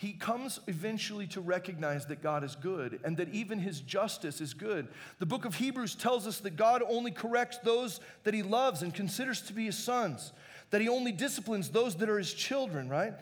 he 0.00 0.14
comes 0.14 0.60
eventually 0.66 1.26
to 1.26 1.42
recognize 1.42 2.06
that 2.06 2.22
God 2.22 2.42
is 2.42 2.56
good 2.56 3.00
and 3.04 3.18
that 3.18 3.28
even 3.34 3.58
his 3.58 3.82
justice 3.82 4.40
is 4.40 4.54
good. 4.54 4.88
The 5.18 5.26
book 5.26 5.44
of 5.44 5.56
Hebrews 5.56 5.94
tells 5.94 6.26
us 6.26 6.38
that 6.38 6.56
God 6.56 6.82
only 6.88 7.10
corrects 7.10 7.58
those 7.58 8.00
that 8.24 8.32
he 8.32 8.42
loves 8.42 8.80
and 8.80 8.94
considers 8.94 9.42
to 9.42 9.52
be 9.52 9.66
his 9.66 9.76
sons, 9.76 10.32
that 10.70 10.80
he 10.80 10.88
only 10.88 11.12
disciplines 11.12 11.68
those 11.68 11.96
that 11.96 12.08
are 12.08 12.16
his 12.16 12.32
children, 12.32 12.88
right? 12.88 13.12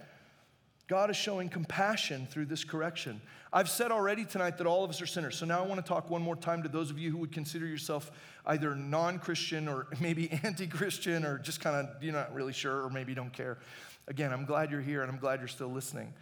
God 0.86 1.10
is 1.10 1.16
showing 1.16 1.48
compassion 1.48 2.28
through 2.30 2.46
this 2.46 2.62
correction. 2.62 3.20
I've 3.52 3.68
said 3.68 3.90
already 3.90 4.24
tonight 4.24 4.56
that 4.58 4.68
all 4.68 4.84
of 4.84 4.90
us 4.90 5.02
are 5.02 5.06
sinners. 5.06 5.36
So 5.36 5.46
now 5.46 5.64
I 5.64 5.66
want 5.66 5.84
to 5.84 5.88
talk 5.88 6.08
one 6.08 6.22
more 6.22 6.36
time 6.36 6.62
to 6.62 6.68
those 6.68 6.92
of 6.92 6.98
you 7.00 7.10
who 7.10 7.18
would 7.18 7.32
consider 7.32 7.66
yourself 7.66 8.12
either 8.46 8.76
non 8.76 9.18
Christian 9.18 9.66
or 9.66 9.88
maybe 10.00 10.30
anti 10.44 10.68
Christian 10.68 11.24
or 11.24 11.38
just 11.38 11.60
kind 11.60 11.74
of, 11.74 12.00
you're 12.00 12.12
not 12.12 12.32
really 12.32 12.52
sure 12.52 12.84
or 12.84 12.88
maybe 12.88 13.14
don't 13.14 13.32
care. 13.32 13.58
Again, 14.06 14.32
I'm 14.32 14.44
glad 14.44 14.70
you're 14.70 14.80
here 14.80 15.02
and 15.02 15.10
I'm 15.10 15.18
glad 15.18 15.40
you're 15.40 15.48
still 15.48 15.72
listening. 15.72 16.14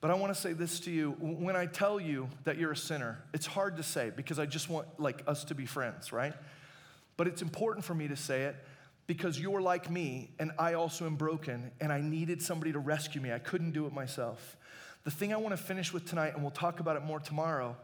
But 0.00 0.10
I 0.10 0.14
want 0.14 0.34
to 0.34 0.40
say 0.40 0.52
this 0.52 0.80
to 0.80 0.90
you. 0.90 1.12
When 1.20 1.56
I 1.56 1.66
tell 1.66 1.98
you 1.98 2.28
that 2.44 2.58
you're 2.58 2.72
a 2.72 2.76
sinner, 2.76 3.22
it's 3.32 3.46
hard 3.46 3.76
to 3.78 3.82
say 3.82 4.12
because 4.14 4.38
I 4.38 4.46
just 4.46 4.68
want 4.68 4.86
like 4.98 5.22
us 5.26 5.44
to 5.44 5.54
be 5.54 5.66
friends, 5.66 6.12
right? 6.12 6.34
But 7.16 7.26
it's 7.26 7.42
important 7.42 7.84
for 7.84 7.94
me 7.94 8.08
to 8.08 8.16
say 8.16 8.42
it 8.42 8.56
because 9.06 9.40
you're 9.40 9.62
like 9.62 9.90
me 9.90 10.30
and 10.38 10.52
I 10.58 10.74
also 10.74 11.06
am 11.06 11.16
broken 11.16 11.70
and 11.80 11.92
I 11.92 12.00
needed 12.00 12.42
somebody 12.42 12.72
to 12.72 12.78
rescue 12.78 13.20
me. 13.20 13.32
I 13.32 13.38
couldn't 13.38 13.72
do 13.72 13.86
it 13.86 13.92
myself. 13.92 14.56
The 15.04 15.10
thing 15.10 15.32
I 15.32 15.36
want 15.36 15.56
to 15.56 15.62
finish 15.62 15.92
with 15.92 16.04
tonight, 16.04 16.34
and 16.34 16.42
we'll 16.42 16.50
talk 16.50 16.80
about 16.80 16.96
it 16.96 17.04
more 17.04 17.20
tomorrow, 17.20 17.76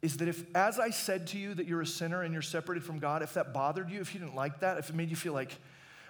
is 0.00 0.16
that 0.16 0.28
if, 0.28 0.44
as 0.56 0.78
I 0.78 0.88
said 0.88 1.26
to 1.28 1.38
you, 1.38 1.52
that 1.54 1.66
you're 1.66 1.82
a 1.82 1.86
sinner 1.86 2.22
and 2.22 2.32
you're 2.32 2.40
separated 2.40 2.82
from 2.82 2.98
God, 2.98 3.22
if 3.22 3.34
that 3.34 3.52
bothered 3.52 3.90
you, 3.90 4.00
if 4.00 4.14
you 4.14 4.20
didn't 4.20 4.34
like 4.34 4.60
that, 4.60 4.78
if 4.78 4.88
it 4.88 4.96
made 4.96 5.10
you 5.10 5.16
feel 5.16 5.34
like, 5.34 5.54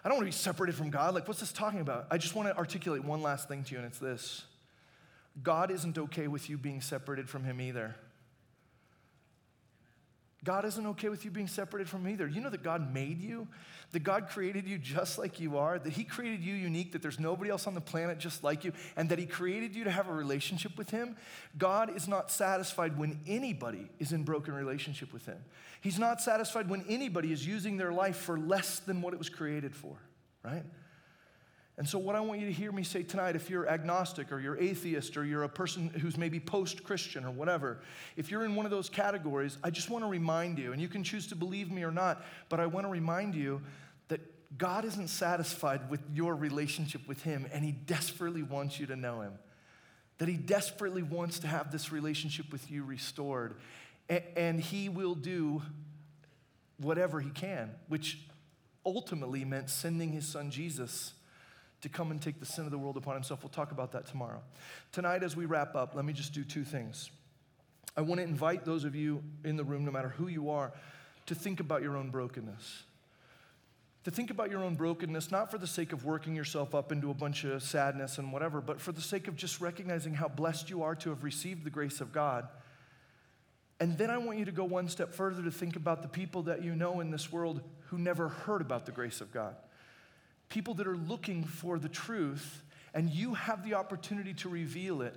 I 0.05 0.09
don't 0.09 0.17
want 0.17 0.31
to 0.31 0.37
be 0.37 0.41
separated 0.41 0.77
from 0.77 0.91
God, 0.91 1.15
like, 1.15 1.27
what's 1.27 1.41
this 1.41 1.53
talking 1.53 1.81
about? 1.81 2.07
I 2.13 2.17
just 2.17 2.37
want 2.37 2.49
to 2.49 2.57
articulate 2.57 3.05
one 3.05 3.23
last 3.23 3.49
thing 3.49 3.65
to 3.65 3.73
you, 3.73 3.79
and 3.79 3.87
it's 3.87 3.99
this 3.99 4.45
God 5.43 5.71
isn't 5.71 5.97
okay 5.97 6.29
with 6.29 6.51
you 6.51 6.59
being 6.59 6.81
separated 6.81 7.29
from 7.29 7.45
Him 7.45 7.61
either. 7.61 7.95
God 10.43 10.65
isn't 10.65 10.87
okay 10.87 11.11
with 11.11 11.25
you 11.25 11.31
being 11.31 11.49
separated 11.49 11.89
from 11.89 12.09
either. 12.09 12.27
You 12.27 12.41
know 12.41 12.49
that 12.49 12.63
God 12.63 12.95
made 12.95 13.21
you, 13.21 13.47
that 13.93 14.01
God 14.01 14.29
created 14.31 14.67
you 14.67 14.79
just 14.79 15.19
like 15.19 15.39
you 15.39 15.59
are, 15.59 15.79
that 15.79 15.93
He 15.93 16.03
created 16.03 16.43
you 16.43 16.55
unique, 16.55 16.93
that 16.93 17.03
there's 17.03 17.21
nobody 17.21 17.51
else 17.51 17.67
on 17.67 17.75
the 17.75 17.81
planet 17.81 18.19
just 18.19 18.43
like 18.43 18.65
you, 18.65 18.73
and 18.97 19.11
that 19.11 19.19
He 19.19 19.27
created 19.27 19.77
you 19.77 19.85
to 19.85 19.91
have 19.91 20.09
a 20.09 20.13
relationship 20.13 20.79
with 20.79 20.91
Him. 20.91 21.17
God 21.59 21.95
is 21.95 22.09
not 22.09 22.31
satisfied 22.31 22.99
when 22.99 23.21
anybody 23.27 23.91
is 23.99 24.13
in 24.13 24.23
broken 24.23 24.55
relationship 24.55 25.13
with 25.13 25.27
Him. 25.27 25.39
He's 25.83 25.99
not 25.99 26.23
satisfied 26.23 26.71
when 26.71 26.85
anybody 26.89 27.33
is 27.33 27.47
using 27.47 27.77
their 27.77 27.93
life 27.93 28.17
for 28.17 28.39
less 28.39 28.79
than 28.79 29.03
what 29.03 29.13
it 29.13 29.19
was 29.19 29.29
created 29.29 29.77
for, 29.77 29.97
right? 30.43 30.65
And 31.81 31.89
so, 31.89 31.99
what 31.99 32.15
I 32.15 32.21
want 32.21 32.41
you 32.41 32.47
to 32.47 32.53
hear 32.53 32.73
me 32.73 32.83
say 32.83 33.03
tonight, 33.03 33.37
if 33.37 33.49
you're 33.49 33.67
agnostic 33.67 34.33
or 34.33 34.39
you're 34.39 34.59
atheist 34.59 35.17
or 35.17 35.25
you're 35.25 35.45
a 35.45 35.49
person 35.49 35.89
who's 35.89 36.19
maybe 36.19 36.39
post 36.39 36.85
Christian 36.85 37.25
or 37.25 37.31
whatever, 37.31 37.81
if 38.19 38.31
you're 38.31 38.45
in 38.45 38.55
one 38.55 38.67
of 38.67 38.71
those 38.71 38.91
categories, 38.91 39.57
I 39.65 39.71
just 39.71 39.89
want 39.89 40.05
to 40.05 40.09
remind 40.11 40.59
you, 40.59 40.75
and 40.75 40.83
you 40.83 40.89
can 40.89 41.03
choose 41.03 41.27
to 41.29 41.37
believe 41.37 41.73
me 41.73 41.83
or 41.83 41.91
not, 41.91 42.23
but 42.51 42.61
I 42.61 42.67
want 42.67 42.85
to 42.85 42.91
remind 42.91 43.35
you 43.35 43.63
that 44.09 44.21
God 44.59 44.85
isn't 44.85 45.09
satisfied 45.09 45.89
with 45.89 46.03
your 46.13 46.37
relationship 46.37 47.09
with 47.09 47.23
Him, 47.23 47.47
and 47.51 47.65
He 47.65 47.73
desperately 47.73 48.43
wants 48.43 48.79
you 48.79 48.85
to 48.85 48.95
know 48.95 49.23
Him. 49.23 49.33
That 50.19 50.29
He 50.29 50.37
desperately 50.37 51.03
wants 51.03 51.39
to 51.39 51.47
have 51.47 51.73
this 51.73 51.91
relationship 51.91 52.53
with 52.53 52.71
you 52.71 52.85
restored. 52.85 53.55
And 54.37 54.61
He 54.61 54.91
will 54.91 55.15
do 55.15 55.63
whatever 56.77 57.23
He 57.23 57.31
can, 57.31 57.71
which 57.89 58.19
ultimately 58.85 59.47
meant 59.47 59.71
sending 59.71 60.13
His 60.13 60.29
Son 60.29 60.51
Jesus 60.51 61.15
to 61.83 61.89
come 61.89 62.11
and 62.11 62.21
take 62.21 62.39
the 62.41 62.47
sin 62.47 62.65
of 62.65 62.71
the 62.71 62.79
world 62.79 62.97
upon 62.97 63.15
himself. 63.15 63.43
We'll 63.43 63.51
talk 63.51 63.73
about 63.73 63.93
that 63.93 64.07
tomorrow. 64.07 64.43
Tonight, 64.93 65.23
as 65.23 65.37
we 65.37 65.47
wrap 65.47 65.75
up, 65.75 65.95
let 65.95 66.05
me 66.05 66.13
just 66.13 66.33
do 66.33 66.45
two 66.45 66.65
things. 66.65 67.11
I 67.97 68.03
want 68.03 68.19
to 68.19 68.25
invite 68.25 68.65
those 68.65 68.85
of 68.85 68.95
you 68.95 69.23
in 69.45 69.57
the 69.57 69.65
room, 69.65 69.85
no 69.85 69.91
matter 69.91 70.11
who 70.11 70.29
you 70.29 70.51
are, 70.51 70.73
to 71.27 71.35
think 71.35 71.61
about 71.61 71.83
your 71.83 71.97
own 71.97 72.11
brokenness. 72.11 72.85
To 74.05 74.11
think 74.11 74.31
about 74.31 74.51
your 74.51 74.63
own 74.63 74.77
brokenness, 74.77 75.31
not 75.31 75.51
for 75.51 75.59
the 75.59 75.67
sake 75.67 75.93
of 75.93 76.05
working 76.05 76.35
yourself 76.35 76.75
up 76.75 76.91
into 76.93 77.11
a 77.11 77.15
bunch 77.15 77.45
of 77.45 77.63
sadness 77.63 78.19
and 78.19 78.33
whatever, 78.33 78.61
but 78.61 78.81
for 78.81 78.93
the 78.93 79.01
sake 79.01 79.29
of 79.29 79.37
just 79.37 79.61
recognizing 79.61 80.15
how 80.15 80.29
blessed 80.29 80.71
you 80.71 80.83
are 80.83 80.95
to 80.97 81.11
have 81.11 81.23
received 81.23 81.65
the 81.65 81.71
grace 81.71 82.01
of 82.01 82.13
God. 82.13 82.49
And 83.79 83.97
then 83.99 84.11
I 84.11 84.19
want 84.19 84.39
you 84.39 84.45
to 84.47 84.53
go 84.53 84.65
one 84.65 84.89
step 84.89 85.15
further 85.15 85.43
to 85.43 85.51
think 85.51 85.77
about 85.77 86.03
the 86.03 86.09
people 86.09 86.43
that 86.45 86.63
you 86.63 86.75
know 86.75 87.01
in 87.01 87.11
this 87.11 87.33
world 87.33 87.63
who 87.87 87.99
never 87.99 88.29
heard 88.29 88.61
about 88.61 88.87
the 88.87 88.93
grace 88.93 89.21
of 89.21 89.33
God 89.33 89.57
people 90.51 90.75
that 90.75 90.87
are 90.87 90.97
looking 90.97 91.45
for 91.45 91.79
the 91.79 91.89
truth, 91.89 92.63
and 92.93 93.09
you 93.09 93.35
have 93.35 93.65
the 93.65 93.75
opportunity 93.75 94.35
to 94.35 94.49
reveal 94.49 95.01
it. 95.01 95.17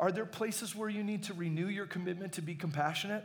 Are 0.00 0.10
there 0.10 0.26
places 0.26 0.74
where 0.74 0.88
you 0.88 1.04
need 1.04 1.22
to 1.24 1.34
renew 1.34 1.68
your 1.68 1.86
commitment 1.86 2.32
to 2.32 2.42
be 2.42 2.56
compassionate? 2.56 3.22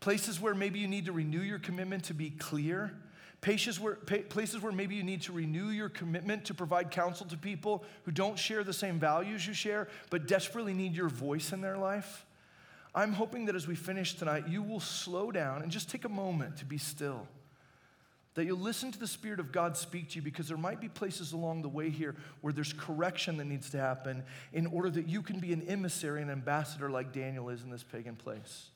Places 0.00 0.40
where 0.40 0.54
maybe 0.54 0.78
you 0.78 0.88
need 0.88 1.04
to 1.06 1.12
renew 1.12 1.40
your 1.40 1.58
commitment 1.58 2.04
to 2.04 2.14
be 2.14 2.30
clear? 2.30 2.92
Places 3.40 3.78
where, 3.78 3.96
places 3.96 4.62
where 4.62 4.72
maybe 4.72 4.94
you 4.94 5.02
need 5.02 5.20
to 5.22 5.32
renew 5.32 5.68
your 5.68 5.90
commitment 5.90 6.46
to 6.46 6.54
provide 6.54 6.90
counsel 6.90 7.26
to 7.26 7.36
people 7.36 7.84
who 8.04 8.10
don't 8.10 8.38
share 8.38 8.64
the 8.64 8.72
same 8.72 8.98
values 8.98 9.46
you 9.46 9.52
share, 9.52 9.88
but 10.08 10.26
desperately 10.26 10.72
need 10.72 10.94
your 10.94 11.10
voice 11.10 11.52
in 11.52 11.60
their 11.60 11.76
life? 11.76 12.24
I'm 12.94 13.12
hoping 13.12 13.46
that 13.46 13.56
as 13.56 13.66
we 13.66 13.74
finish 13.74 14.14
tonight, 14.14 14.48
you 14.48 14.62
will 14.62 14.80
slow 14.80 15.32
down 15.32 15.62
and 15.62 15.70
just 15.70 15.90
take 15.90 16.04
a 16.04 16.08
moment 16.08 16.56
to 16.58 16.64
be 16.64 16.78
still 16.78 17.26
that 18.34 18.44
you'll 18.44 18.58
listen 18.58 18.90
to 18.90 18.98
the 18.98 19.06
Spirit 19.06 19.38
of 19.38 19.52
God 19.52 19.76
speak 19.76 20.10
to 20.10 20.16
you 20.16 20.22
because 20.22 20.48
there 20.48 20.56
might 20.56 20.80
be 20.80 20.88
places 20.88 21.32
along 21.32 21.62
the 21.62 21.68
way 21.68 21.88
here 21.88 22.16
where 22.40 22.52
there's 22.52 22.72
correction 22.72 23.36
that 23.36 23.44
needs 23.44 23.70
to 23.70 23.78
happen 23.78 24.24
in 24.52 24.66
order 24.66 24.90
that 24.90 25.08
you 25.08 25.22
can 25.22 25.38
be 25.38 25.52
an 25.52 25.62
emissary 25.62 26.20
and 26.20 26.30
ambassador 26.30 26.90
like 26.90 27.12
Daniel 27.12 27.48
is 27.48 27.62
in 27.62 27.70
this 27.70 27.84
pagan 27.84 28.16
place. 28.16 28.70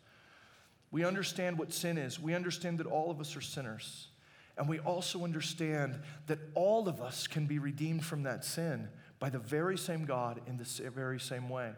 We 0.91 1.05
understand 1.05 1.59
what 1.59 1.73
sin 1.73 1.99
is, 1.99 2.21
we 2.21 2.35
understand 2.35 2.79
that 2.79 2.87
all 2.87 3.11
of 3.11 3.21
us 3.21 3.37
are 3.37 3.41
sinners. 3.41 4.09
And 4.57 4.69
we 4.69 4.81
also 4.81 5.23
understand 5.23 6.01
that 6.27 6.41
all 6.55 6.89
of 6.89 7.01
us 7.01 7.29
can 7.29 7.47
be 7.47 7.61
redeemed 7.61 8.05
from 8.05 8.25
that 8.25 8.45
sin 8.45 8.89
by 9.21 9.31
the 9.31 9.39
very 9.39 9.79
same 9.79 10.05
God 10.05 10.41
in 10.49 10.57
the 10.57 10.65
very 10.91 11.21
same 11.21 11.49
way. 11.49 11.71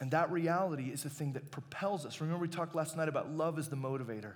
And 0.00 0.10
that 0.10 0.32
reality 0.32 0.84
is 0.84 1.02
the 1.02 1.10
thing 1.10 1.34
that 1.34 1.50
propels 1.50 2.06
us. 2.06 2.20
Remember, 2.20 2.40
we 2.40 2.48
talked 2.48 2.74
last 2.74 2.96
night 2.96 3.08
about 3.08 3.30
love 3.30 3.58
as 3.58 3.68
the 3.68 3.76
motivator. 3.76 4.32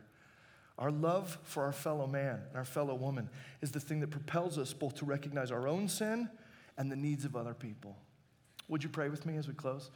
Our 0.79 0.93
love 0.93 1.39
for 1.43 1.65
our 1.65 1.73
fellow 1.73 2.07
man 2.07 2.41
and 2.49 2.57
our 2.57 2.65
fellow 2.65 2.95
woman 2.95 3.29
is 3.61 3.73
the 3.73 3.81
thing 3.81 4.01
that 4.01 4.11
propels 4.11 4.59
us 4.59 4.73
both 4.73 4.95
to 4.97 5.05
recognize 5.05 5.51
our 5.51 5.67
own 5.67 5.89
sin 5.89 6.29
and 6.77 6.91
the 6.91 6.97
needs 6.97 7.25
of 7.25 7.35
other 7.35 7.55
people. 7.55 7.97
Would 8.69 8.85
you 8.85 8.89
pray 8.89 9.09
with 9.09 9.27
me 9.27 9.37
as 9.37 9.49
we 9.49 9.55
close? 9.55 9.91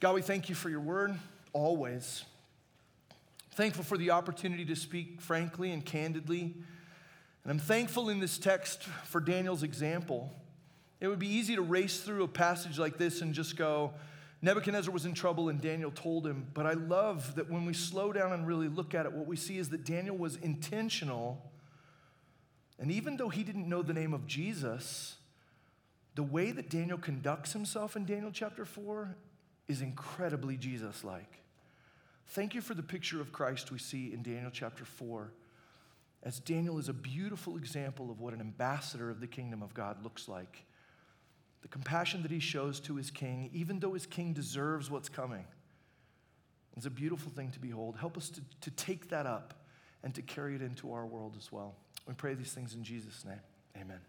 God, 0.00 0.14
we 0.14 0.22
thank 0.22 0.48
you 0.48 0.54
for 0.54 0.68
your 0.68 0.80
word 0.80 1.14
always. 1.52 2.24
Thankful 3.52 3.84
for 3.84 3.96
the 3.96 4.10
opportunity 4.10 4.64
to 4.64 4.74
speak 4.74 5.20
frankly 5.20 5.70
and 5.70 5.84
candidly. 5.84 6.54
And 7.44 7.52
I'm 7.52 7.58
thankful 7.58 8.08
in 8.08 8.18
this 8.18 8.38
text 8.38 8.84
for 9.04 9.20
Daniel's 9.20 9.62
example. 9.62 10.32
It 11.00 11.08
would 11.08 11.18
be 11.18 11.28
easy 11.28 11.54
to 11.54 11.62
race 11.62 12.00
through 12.00 12.24
a 12.24 12.28
passage 12.28 12.78
like 12.78 12.96
this 12.96 13.20
and 13.20 13.34
just 13.34 13.56
go, 13.56 13.92
Nebuchadnezzar 14.44 14.92
was 14.92 15.06
in 15.06 15.14
trouble 15.14 15.48
and 15.48 15.60
Daniel 15.60 15.92
told 15.92 16.26
him. 16.26 16.48
But 16.52 16.66
I 16.66 16.72
love 16.72 17.36
that 17.36 17.48
when 17.48 17.64
we 17.64 17.72
slow 17.72 18.12
down 18.12 18.32
and 18.32 18.46
really 18.46 18.68
look 18.68 18.92
at 18.92 19.06
it, 19.06 19.12
what 19.12 19.26
we 19.26 19.36
see 19.36 19.56
is 19.56 19.70
that 19.70 19.84
Daniel 19.84 20.16
was 20.16 20.36
intentional. 20.36 21.50
And 22.78 22.90
even 22.90 23.16
though 23.16 23.28
he 23.28 23.44
didn't 23.44 23.68
know 23.68 23.82
the 23.82 23.94
name 23.94 24.12
of 24.12 24.26
Jesus, 24.26 25.14
the 26.16 26.24
way 26.24 26.50
that 26.50 26.68
Daniel 26.68 26.98
conducts 26.98 27.52
himself 27.52 27.94
in 27.94 28.04
Daniel 28.04 28.32
chapter 28.32 28.64
4 28.64 29.16
is 29.68 29.80
incredibly 29.80 30.56
Jesus 30.56 31.04
like. 31.04 31.38
Thank 32.28 32.54
you 32.54 32.60
for 32.60 32.74
the 32.74 32.82
picture 32.82 33.20
of 33.20 33.32
Christ 33.32 33.70
we 33.70 33.78
see 33.78 34.12
in 34.12 34.22
Daniel 34.22 34.50
chapter 34.52 34.84
4, 34.84 35.32
as 36.24 36.40
Daniel 36.40 36.78
is 36.78 36.88
a 36.88 36.92
beautiful 36.92 37.56
example 37.56 38.10
of 38.10 38.20
what 38.20 38.34
an 38.34 38.40
ambassador 38.40 39.08
of 39.10 39.20
the 39.20 39.26
kingdom 39.26 39.62
of 39.62 39.74
God 39.74 40.02
looks 40.02 40.28
like 40.28 40.64
the 41.62 41.68
compassion 41.68 42.22
that 42.22 42.30
he 42.30 42.40
shows 42.40 42.80
to 42.80 42.96
his 42.96 43.10
king, 43.10 43.48
even 43.52 43.78
though 43.78 43.94
his 43.94 44.06
king 44.06 44.32
deserves 44.32 44.90
what's 44.90 45.08
coming. 45.08 45.44
is 46.76 46.86
a 46.86 46.90
beautiful 46.90 47.30
thing 47.30 47.50
to 47.52 47.60
behold. 47.60 47.96
Help 47.96 48.16
us 48.16 48.28
to, 48.30 48.40
to 48.60 48.70
take 48.72 49.08
that 49.10 49.26
up 49.26 49.54
and 50.02 50.14
to 50.14 50.22
carry 50.22 50.56
it 50.56 50.62
into 50.62 50.92
our 50.92 51.06
world 51.06 51.36
as 51.38 51.52
well. 51.52 51.76
We 52.06 52.14
pray 52.14 52.34
these 52.34 52.52
things 52.52 52.74
in 52.74 52.82
Jesus' 52.82 53.24
name. 53.24 53.40
Amen. 53.80 54.00